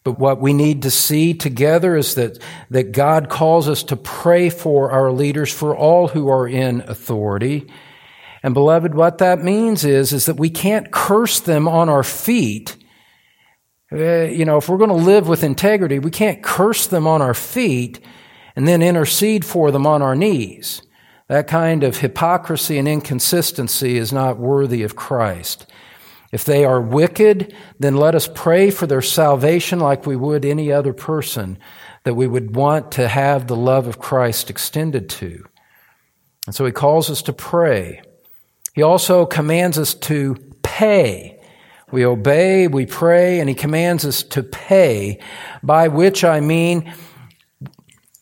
But 0.03 0.19
what 0.19 0.41
we 0.41 0.53
need 0.53 0.83
to 0.83 0.91
see 0.91 1.35
together 1.35 1.97
is 1.97 2.15
that, 2.15 2.39
that 2.71 2.93
God 2.93 3.29
calls 3.29 3.69
us 3.69 3.83
to 3.85 3.97
pray 3.97 4.49
for 4.49 4.91
our 4.91 5.13
leaders, 5.13 5.53
for 5.53 5.77
all 5.77 6.09
who 6.09 6.29
are 6.29 6.49
in 6.49 6.81
authority. 6.83 7.71
And 8.43 8.55
beloved, 8.55 8.95
what 8.95 9.19
that 9.19 9.45
means 9.45 9.85
is, 9.85 10.13
is 10.13 10.27
that 10.27 10.39
we 10.39 10.49
can't 10.49 10.91
curse 10.91 11.41
them 11.41 11.69
on 11.69 11.89
our 11.89 12.03
feet 12.03 12.77
uh, 13.93 14.23
you 14.25 14.45
know, 14.45 14.57
if 14.57 14.69
we're 14.69 14.79
going 14.79 14.91
to 14.91 14.95
live 14.95 15.27
with 15.27 15.43
integrity, 15.43 15.99
we 15.99 16.11
can't 16.11 16.43
curse 16.43 16.87
them 16.87 17.07
on 17.07 17.21
our 17.21 17.35
feet 17.35 18.01
and 18.55 18.69
then 18.69 18.83
intercede 18.83 19.45
for 19.45 19.71
them 19.71 19.87
on 19.87 20.01
our 20.01 20.15
knees. 20.15 20.83
That 21.29 21.49
kind 21.49 21.83
of 21.83 21.99
hypocrisy 21.99 22.79
and 22.79 22.87
inconsistency 22.87 23.97
is 23.97 24.13
not 24.13 24.39
worthy 24.39 24.83
of 24.83 24.97
Christ. 24.97 25.67
If 26.33 26.45
they 26.45 26.65
are 26.65 26.81
wicked, 26.81 27.55
then 27.79 27.97
let 27.97 28.15
us 28.15 28.29
pray 28.33 28.71
for 28.71 28.87
their 28.87 29.03
salvation 29.03 29.81
like 29.81 30.07
we 30.07 30.17
would 30.17 30.45
any 30.45 30.71
other 30.71 30.93
person 30.93 31.59
that 32.05 32.15
we 32.15 32.27
would 32.27 32.55
want 32.55 32.93
to 32.93 33.09
have 33.09 33.47
the 33.47 33.57
love 33.57 33.87
of 33.87 33.99
Christ 33.99 34.49
extended 34.49 35.09
to. 35.11 35.45
And 36.47 36.55
so 36.55 36.65
he 36.65 36.73
calls 36.73 37.11
us 37.11 37.23
to 37.23 37.33
pray. 37.33 38.03
He 38.75 38.83
also 38.83 39.27
commands 39.27 39.79
us 39.79 39.95
to 39.95 40.37
pay. 40.63 41.39
We 41.91 42.07
obey, 42.07 42.69
we 42.69 42.87
pray, 42.87 43.41
and 43.41 43.49
he 43.49 43.55
commands 43.55 44.05
us 44.05 44.23
to 44.23 44.45
pay, 44.45 45.19
by 45.63 45.89
which 45.89 46.23
I 46.23 46.41
mean 46.41 46.95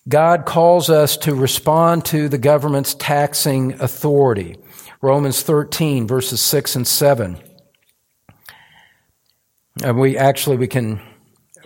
God 0.09 0.47
calls 0.47 0.89
us 0.89 1.19
to 1.19 1.35
respond 1.35 2.07
to 2.07 2.31
the 2.31 2.39
government's 2.39 2.95
taxing 2.95 3.75
authority. 3.75 4.57
Romans 5.03 5.43
13, 5.43 6.09
verses 6.09 6.41
6 6.41 6.77
and 6.77 6.87
7. 6.87 7.37
And 9.83 9.99
we 9.99 10.17
actually, 10.17 10.57
we 10.57 10.67
can, 10.67 11.01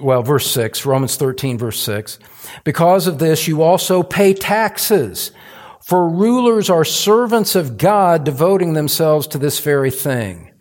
well, 0.01 0.23
verse 0.23 0.51
6, 0.51 0.85
Romans 0.85 1.17
13, 1.17 1.59
verse 1.59 1.81
6. 1.81 2.19
Because 2.65 3.07
of 3.07 3.19
this, 3.19 3.49
you 3.49 3.63
also 3.63 4.03
pay 4.03 4.35
taxes, 4.35 5.33
for 5.87 6.09
rulers 6.09 6.71
are 6.71 6.85
servants 6.85 7.55
of 7.55 7.79
God, 7.79 8.25
devoting 8.25 8.75
themselves 8.75 9.27
to 9.29 9.39
this 9.39 9.61
very 9.61 9.91
thing. 9.91 10.53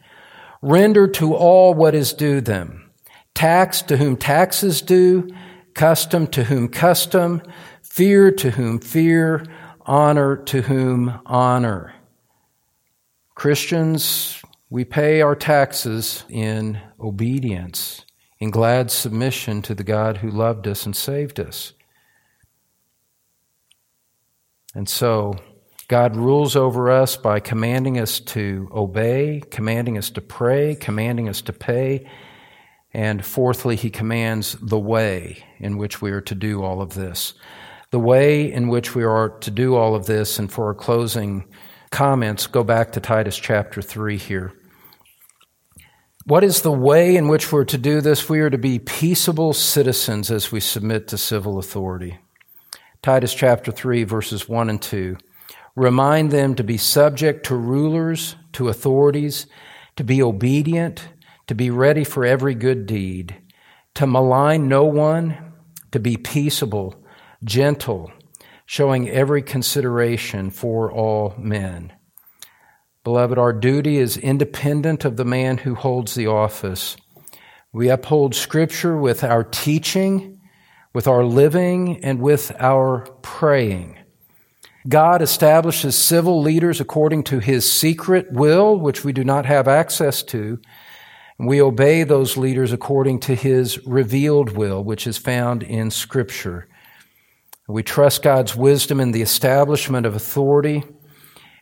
Render 0.61 1.07
to 1.07 1.33
all 1.33 1.73
what 1.73 1.93
is 1.93 2.13
due 2.13 2.41
them. 2.41 2.91
Tax 3.33 3.81
to 3.83 3.97
whom 3.97 4.17
tax 4.17 4.63
is 4.63 4.81
due, 4.81 5.29
custom 5.73 6.27
to 6.27 6.45
whom 6.45 6.67
custom, 6.67 7.41
fear 7.81 8.31
to 8.31 8.51
whom 8.51 8.79
fear, 8.79 9.45
honor 9.85 10.37
to 10.37 10.61
whom 10.61 11.19
honor. 11.25 11.93
Christians, 13.35 14.41
we 14.71 14.85
pay 14.85 15.21
our 15.21 15.35
taxes 15.35 16.23
in 16.29 16.79
obedience, 16.97 18.05
in 18.39 18.49
glad 18.49 18.89
submission 18.89 19.61
to 19.61 19.75
the 19.75 19.83
God 19.83 20.17
who 20.17 20.31
loved 20.31 20.65
us 20.65 20.85
and 20.85 20.95
saved 20.95 21.41
us. 21.41 21.73
And 24.73 24.87
so, 24.87 25.35
God 25.89 26.15
rules 26.15 26.55
over 26.55 26.89
us 26.89 27.17
by 27.17 27.41
commanding 27.41 27.99
us 27.99 28.21
to 28.21 28.69
obey, 28.73 29.43
commanding 29.51 29.97
us 29.97 30.09
to 30.11 30.21
pray, 30.21 30.75
commanding 30.75 31.27
us 31.27 31.41
to 31.41 31.53
pay. 31.53 32.09
And 32.93 33.25
fourthly, 33.25 33.75
He 33.75 33.89
commands 33.89 34.55
the 34.61 34.79
way 34.79 35.43
in 35.59 35.77
which 35.77 36.01
we 36.01 36.11
are 36.11 36.21
to 36.21 36.35
do 36.35 36.63
all 36.63 36.81
of 36.81 36.93
this. 36.93 37.33
The 37.89 37.99
way 37.99 38.49
in 38.49 38.69
which 38.69 38.95
we 38.95 39.03
are 39.03 39.31
to 39.39 39.51
do 39.51 39.75
all 39.75 39.95
of 39.95 40.05
this, 40.05 40.39
and 40.39 40.49
for 40.49 40.67
our 40.67 40.73
closing 40.73 41.43
comments, 41.89 42.47
go 42.47 42.63
back 42.63 42.93
to 42.93 43.01
Titus 43.01 43.37
chapter 43.37 43.81
3 43.81 44.17
here. 44.17 44.53
What 46.25 46.43
is 46.43 46.61
the 46.61 46.71
way 46.71 47.15
in 47.15 47.29
which 47.29 47.51
we're 47.51 47.65
to 47.65 47.79
do 47.79 47.99
this? 47.99 48.29
We 48.29 48.41
are 48.41 48.49
to 48.51 48.57
be 48.57 48.77
peaceable 48.77 49.53
citizens 49.53 50.29
as 50.29 50.51
we 50.51 50.59
submit 50.59 51.07
to 51.07 51.17
civil 51.17 51.57
authority. 51.57 52.19
Titus 53.01 53.33
chapter 53.33 53.71
3, 53.71 54.03
verses 54.03 54.47
1 54.47 54.69
and 54.69 54.79
2. 54.79 55.17
Remind 55.75 56.29
them 56.29 56.53
to 56.55 56.63
be 56.63 56.77
subject 56.77 57.47
to 57.47 57.55
rulers, 57.55 58.35
to 58.53 58.69
authorities, 58.69 59.47
to 59.95 60.03
be 60.03 60.21
obedient, 60.21 61.09
to 61.47 61.55
be 61.55 61.71
ready 61.71 62.03
for 62.03 62.23
every 62.23 62.53
good 62.53 62.85
deed, 62.85 63.41
to 63.95 64.05
malign 64.05 64.67
no 64.67 64.83
one, 64.83 65.53
to 65.91 65.99
be 65.99 66.17
peaceable, 66.17 67.03
gentle, 67.43 68.11
showing 68.67 69.09
every 69.09 69.41
consideration 69.41 70.51
for 70.51 70.91
all 70.91 71.33
men. 71.39 71.91
Beloved, 73.03 73.39
our 73.39 73.51
duty 73.51 73.97
is 73.97 74.15
independent 74.15 75.05
of 75.05 75.17
the 75.17 75.25
man 75.25 75.57
who 75.57 75.73
holds 75.73 76.13
the 76.13 76.27
office. 76.27 76.95
We 77.73 77.89
uphold 77.89 78.35
Scripture 78.35 78.95
with 78.95 79.23
our 79.23 79.43
teaching, 79.43 80.39
with 80.93 81.07
our 81.07 81.23
living, 81.25 82.03
and 82.03 82.21
with 82.21 82.51
our 82.59 83.07
praying. 83.23 83.97
God 84.87 85.23
establishes 85.23 85.95
civil 85.95 86.41
leaders 86.41 86.79
according 86.79 87.23
to 87.25 87.39
his 87.39 87.71
secret 87.71 88.31
will, 88.31 88.77
which 88.77 89.03
we 89.03 89.13
do 89.13 89.23
not 89.23 89.47
have 89.47 89.67
access 89.67 90.21
to. 90.23 90.59
And 91.39 91.47
we 91.47 91.59
obey 91.59 92.03
those 92.03 92.37
leaders 92.37 92.71
according 92.71 93.21
to 93.21 93.33
his 93.33 93.83
revealed 93.87 94.55
will, 94.55 94.83
which 94.83 95.07
is 95.07 95.17
found 95.17 95.63
in 95.63 95.89
Scripture. 95.89 96.67
We 97.67 97.81
trust 97.81 98.21
God's 98.21 98.55
wisdom 98.55 98.99
in 98.99 99.11
the 99.11 99.23
establishment 99.23 100.05
of 100.05 100.15
authority, 100.15 100.83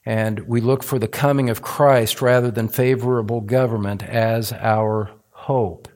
and 0.06 0.40
we 0.48 0.62
look 0.62 0.84
for 0.84 1.00
the 1.00 1.08
coming 1.08 1.50
of 1.50 1.62
Christ 1.62 2.22
rather 2.22 2.52
than 2.52 2.68
favorable 2.68 3.42
government 3.42 4.04
as 4.04 4.54
our 4.54 5.12
hope. 5.32 5.88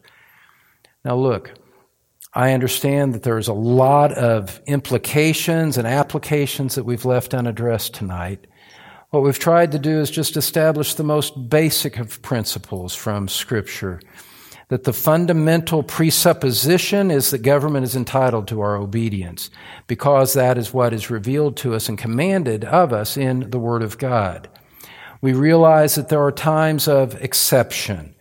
Now, 1.05 1.15
look, 1.15 1.53
I 2.33 2.53
understand 2.53 3.13
that 3.13 3.23
there's 3.23 3.47
a 3.47 3.53
lot 3.53 4.11
of 4.13 4.61
implications 4.65 5.77
and 5.77 5.87
applications 5.87 6.75
that 6.75 6.83
we've 6.83 7.05
left 7.05 7.33
unaddressed 7.33 7.93
tonight. 7.93 8.47
What 9.11 9.21
we've 9.21 9.37
tried 9.37 9.71
to 9.73 9.79
do 9.79 9.99
is 9.99 10.09
just 10.09 10.35
establish 10.37 10.95
the 10.95 11.03
most 11.03 11.49
basic 11.49 11.99
of 11.99 12.21
principles 12.23 12.95
from 12.95 13.27
Scripture. 13.27 13.99
That 14.69 14.85
the 14.85 14.93
fundamental 14.93 15.83
presupposition 15.83 17.11
is 17.11 17.31
that 17.31 17.39
government 17.39 17.83
is 17.83 17.95
entitled 17.95 18.47
to 18.47 18.61
our 18.61 18.75
obedience, 18.75 19.49
because 19.87 20.33
that 20.33 20.57
is 20.57 20.73
what 20.73 20.93
is 20.93 21.09
revealed 21.09 21.57
to 21.57 21.75
us 21.75 21.89
and 21.89 21.97
commanded 21.97 22.63
of 22.63 22.93
us 22.93 23.17
in 23.17 23.49
the 23.49 23.59
Word 23.59 23.83
of 23.83 23.97
God. 23.97 24.49
We 25.21 25.33
realize 25.33 25.95
that 25.95 26.09
there 26.09 26.23
are 26.23 26.31
times 26.31 26.87
of 26.87 27.15
exception 27.21 28.13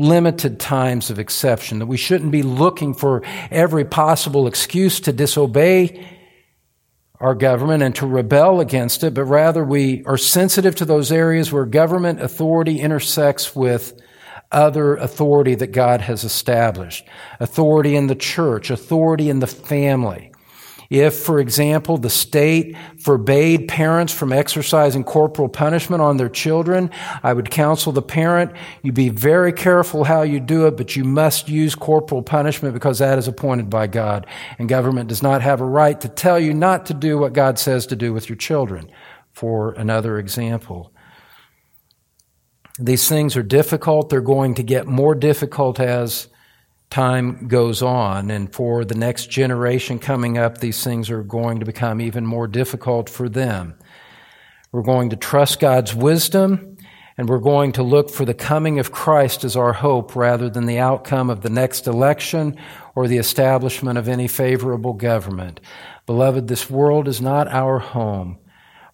limited 0.00 0.58
times 0.58 1.10
of 1.10 1.18
exception, 1.18 1.78
that 1.78 1.86
we 1.86 1.96
shouldn't 1.96 2.30
be 2.30 2.42
looking 2.42 2.94
for 2.94 3.22
every 3.50 3.84
possible 3.84 4.46
excuse 4.46 5.00
to 5.00 5.12
disobey 5.12 6.08
our 7.20 7.34
government 7.34 7.82
and 7.82 7.94
to 7.94 8.06
rebel 8.06 8.60
against 8.60 9.04
it, 9.04 9.12
but 9.12 9.24
rather 9.24 9.62
we 9.62 10.02
are 10.06 10.16
sensitive 10.16 10.74
to 10.74 10.86
those 10.86 11.12
areas 11.12 11.52
where 11.52 11.66
government 11.66 12.20
authority 12.22 12.80
intersects 12.80 13.54
with 13.54 14.00
other 14.52 14.96
authority 14.96 15.54
that 15.54 15.72
God 15.72 16.00
has 16.00 16.24
established. 16.24 17.06
Authority 17.38 17.96
in 17.96 18.08
the 18.08 18.14
church, 18.14 18.70
authority 18.70 19.30
in 19.30 19.40
the 19.40 19.46
family. 19.46 20.32
If, 20.90 21.14
for 21.14 21.38
example, 21.38 21.98
the 21.98 22.10
state 22.10 22.76
forbade 22.98 23.68
parents 23.68 24.12
from 24.12 24.32
exercising 24.32 25.04
corporal 25.04 25.48
punishment 25.48 26.02
on 26.02 26.16
their 26.16 26.28
children, 26.28 26.90
I 27.22 27.32
would 27.32 27.48
counsel 27.48 27.92
the 27.92 28.02
parent, 28.02 28.50
you 28.82 28.90
be 28.90 29.08
very 29.08 29.52
careful 29.52 30.02
how 30.02 30.22
you 30.22 30.40
do 30.40 30.66
it, 30.66 30.76
but 30.76 30.96
you 30.96 31.04
must 31.04 31.48
use 31.48 31.76
corporal 31.76 32.24
punishment 32.24 32.74
because 32.74 32.98
that 32.98 33.18
is 33.18 33.28
appointed 33.28 33.70
by 33.70 33.86
God. 33.86 34.26
And 34.58 34.68
government 34.68 35.08
does 35.08 35.22
not 35.22 35.42
have 35.42 35.60
a 35.60 35.64
right 35.64 36.00
to 36.00 36.08
tell 36.08 36.40
you 36.40 36.52
not 36.52 36.86
to 36.86 36.94
do 36.94 37.18
what 37.18 37.34
God 37.34 37.60
says 37.60 37.86
to 37.86 37.96
do 37.96 38.12
with 38.12 38.28
your 38.28 38.36
children, 38.36 38.90
for 39.32 39.70
another 39.74 40.18
example. 40.18 40.92
These 42.80 43.08
things 43.08 43.36
are 43.36 43.42
difficult. 43.42 44.08
They're 44.08 44.20
going 44.20 44.54
to 44.54 44.62
get 44.62 44.86
more 44.86 45.14
difficult 45.14 45.78
as 45.78 46.28
time 46.88 47.46
goes 47.46 47.82
on. 47.82 48.30
And 48.30 48.52
for 48.52 48.84
the 48.84 48.94
next 48.94 49.30
generation 49.30 49.98
coming 49.98 50.38
up, 50.38 50.58
these 50.58 50.82
things 50.82 51.10
are 51.10 51.22
going 51.22 51.60
to 51.60 51.66
become 51.66 52.00
even 52.00 52.26
more 52.26 52.48
difficult 52.48 53.08
for 53.08 53.28
them. 53.28 53.74
We're 54.72 54.82
going 54.82 55.10
to 55.10 55.16
trust 55.16 55.60
God's 55.60 55.94
wisdom 55.94 56.78
and 57.16 57.28
we're 57.28 57.38
going 57.38 57.72
to 57.72 57.82
look 57.82 58.08
for 58.08 58.24
the 58.24 58.34
coming 58.34 58.78
of 58.78 58.92
Christ 58.92 59.44
as 59.44 59.54
our 59.54 59.74
hope 59.74 60.16
rather 60.16 60.48
than 60.48 60.66
the 60.66 60.78
outcome 60.78 61.28
of 61.28 61.42
the 61.42 61.50
next 61.50 61.86
election 61.86 62.56
or 62.94 63.06
the 63.06 63.18
establishment 63.18 63.98
of 63.98 64.08
any 64.08 64.26
favorable 64.26 64.94
government. 64.94 65.60
Beloved, 66.06 66.48
this 66.48 66.70
world 66.70 67.08
is 67.08 67.20
not 67.20 67.46
our 67.48 67.78
home. 67.78 68.38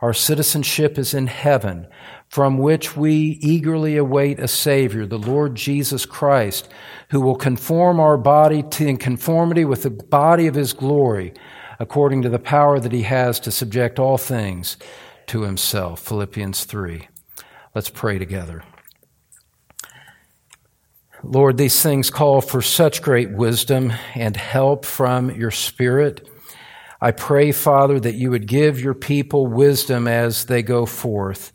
Our 0.01 0.12
citizenship 0.12 0.99
is 0.99 1.14
in 1.14 1.28
heaven, 1.28 1.87
from 2.29 2.59
which 2.59 2.97
we 2.97 3.39
eagerly 3.41 3.97
await 3.97 4.39
a 4.39 4.49
Savior, 4.49 5.07
the 5.07 5.18
Lord 5.18 5.55
Jesus 5.55 6.05
Christ, 6.05 6.68
who 7.11 7.20
will 7.20 7.37
conform 7.37 8.01
our 8.01 8.18
body 8.18 8.62
to 8.62 8.87
in 8.87 8.97
conformity 8.97 9.64
with 9.64 9.83
the 9.83 9.91
body 9.91 10.47
of 10.47 10.55
His 10.55 10.72
glory, 10.72 11.33
according 11.79 12.22
to 12.22 12.29
the 12.29 12.39
power 12.39 12.81
that 12.81 12.93
He 12.93 13.03
has 13.03 13.39
to 13.41 13.51
subject 13.51 13.99
all 13.99 14.18
things 14.18 14.77
to 15.27 15.43
Himself. 15.43 16.01
Philippians 16.01 16.64
3. 16.64 17.09
Let's 17.74 17.91
pray 17.91 18.18
together. 18.18 18.64
Lord, 21.22 21.57
these 21.57 21.83
things 21.83 22.11
call 22.11 22.41
for 22.41 22.62
such 22.62 23.03
great 23.03 23.31
wisdom 23.33 23.93
and 24.14 24.37
help 24.37 24.85
from 24.85 25.31
your 25.31 25.51
Spirit. 25.51 26.29
I 27.01 27.11
pray, 27.11 27.53
Father, 27.53 27.99
that 28.01 28.14
you 28.14 28.31
would 28.31 28.47
give 28.47 28.81
your 28.81 28.95
people 28.95 29.47
wisdom 29.47 30.07
as 30.09 30.47
they 30.47 30.62
go 30.62 30.87
forth. 30.87 31.53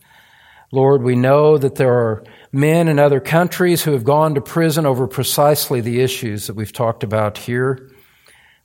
Lord, 0.74 1.04
we 1.04 1.18
know 1.18 1.58
that 1.58 1.76
there 1.76 1.94
are 1.94 2.24
men 2.54 2.88
in 2.88 2.98
other 2.98 3.20
countries 3.20 3.84
who 3.84 3.92
have 3.92 4.06
gone 4.06 4.36
to 4.36 4.42
prison 4.42 4.86
over 4.86 5.06
precisely 5.06 5.82
the 5.82 6.00
issues 6.00 6.48
that 6.48 6.56
we've 6.56 6.72
talked 6.72 7.04
about 7.04 7.38
here. 7.38 7.92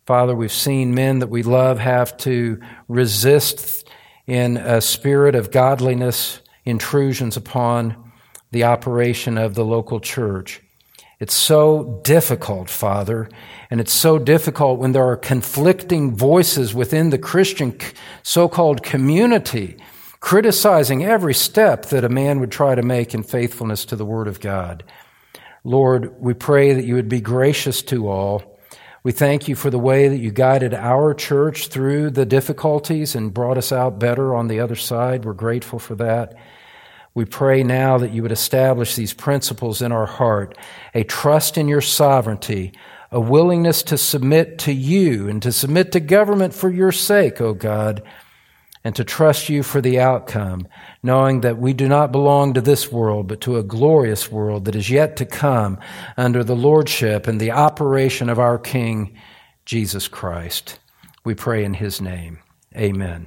Father, 0.06 0.36
we've 0.36 0.52
seen 0.52 0.94
men 0.94 1.18
that 1.18 1.30
we 1.30 1.42
love 1.42 1.80
have 1.80 2.16
to 2.18 2.60
resist 2.86 3.88
in 4.28 4.56
a 4.56 4.80
spirit 4.80 5.34
of 5.34 5.50
godliness 5.50 6.42
intrusions 6.64 7.36
upon 7.36 8.12
the 8.52 8.62
operation 8.62 9.36
of 9.36 9.56
the 9.56 9.64
local 9.64 9.98
church. 9.98 10.62
It's 11.18 11.34
so 11.34 12.00
difficult, 12.04 12.70
Father, 12.70 13.28
and 13.68 13.80
it's 13.80 13.92
so 13.92 14.18
difficult 14.18 14.78
when 14.78 14.92
there 14.92 15.08
are 15.08 15.16
conflicting 15.16 16.14
voices 16.14 16.72
within 16.72 17.10
the 17.10 17.18
Christian 17.18 17.76
so 18.22 18.48
called 18.48 18.84
community 18.84 19.76
criticizing 20.20 21.04
every 21.04 21.34
step 21.34 21.86
that 21.86 22.04
a 22.04 22.08
man 22.08 22.40
would 22.40 22.50
try 22.50 22.74
to 22.74 22.82
make 22.82 23.14
in 23.14 23.22
faithfulness 23.22 23.84
to 23.86 23.96
the 23.96 24.04
Word 24.04 24.28
of 24.28 24.40
God. 24.40 24.84
Lord, 25.64 26.20
we 26.20 26.34
pray 26.34 26.72
that 26.74 26.84
you 26.84 26.94
would 26.94 27.08
be 27.08 27.20
gracious 27.20 27.82
to 27.82 28.08
all. 28.08 28.58
We 29.02 29.12
thank 29.12 29.46
you 29.46 29.54
for 29.54 29.70
the 29.70 29.78
way 29.78 30.08
that 30.08 30.18
you 30.18 30.30
guided 30.30 30.74
our 30.74 31.14
church 31.14 31.68
through 31.68 32.10
the 32.10 32.26
difficulties 32.26 33.14
and 33.14 33.32
brought 33.32 33.58
us 33.58 33.72
out 33.72 33.98
better 33.98 34.34
on 34.34 34.48
the 34.48 34.60
other 34.60 34.74
side. 34.74 35.24
We're 35.24 35.32
grateful 35.32 35.78
for 35.78 35.94
that. 35.96 36.34
We 37.14 37.24
pray 37.24 37.62
now 37.62 37.98
that 37.98 38.12
you 38.12 38.22
would 38.22 38.32
establish 38.32 38.94
these 38.94 39.14
principles 39.14 39.80
in 39.80 39.90
our 39.90 40.06
heart 40.06 40.58
a 40.94 41.02
trust 41.02 41.56
in 41.56 41.66
your 41.66 41.80
sovereignty, 41.80 42.72
a 43.10 43.18
willingness 43.18 43.82
to 43.84 43.96
submit 43.96 44.58
to 44.58 44.72
you 44.72 45.28
and 45.28 45.40
to 45.42 45.50
submit 45.50 45.92
to 45.92 46.00
government 46.00 46.52
for 46.52 46.68
your 46.68 46.92
sake, 46.92 47.40
O 47.40 47.54
God, 47.54 48.02
and 48.86 48.94
to 48.94 49.02
trust 49.02 49.48
you 49.48 49.64
for 49.64 49.80
the 49.80 49.98
outcome, 49.98 50.68
knowing 51.02 51.40
that 51.40 51.58
we 51.58 51.72
do 51.72 51.88
not 51.88 52.12
belong 52.12 52.54
to 52.54 52.60
this 52.60 52.92
world, 52.92 53.26
but 53.26 53.40
to 53.40 53.56
a 53.56 53.62
glorious 53.64 54.30
world 54.30 54.64
that 54.64 54.76
is 54.76 54.88
yet 54.88 55.16
to 55.16 55.26
come 55.26 55.76
under 56.16 56.44
the 56.44 56.54
lordship 56.54 57.26
and 57.26 57.40
the 57.40 57.50
operation 57.50 58.28
of 58.28 58.38
our 58.38 58.60
King, 58.60 59.18
Jesus 59.64 60.06
Christ. 60.06 60.78
We 61.24 61.34
pray 61.34 61.64
in 61.64 61.74
his 61.74 62.00
name. 62.00 62.38
Amen. 62.76 63.26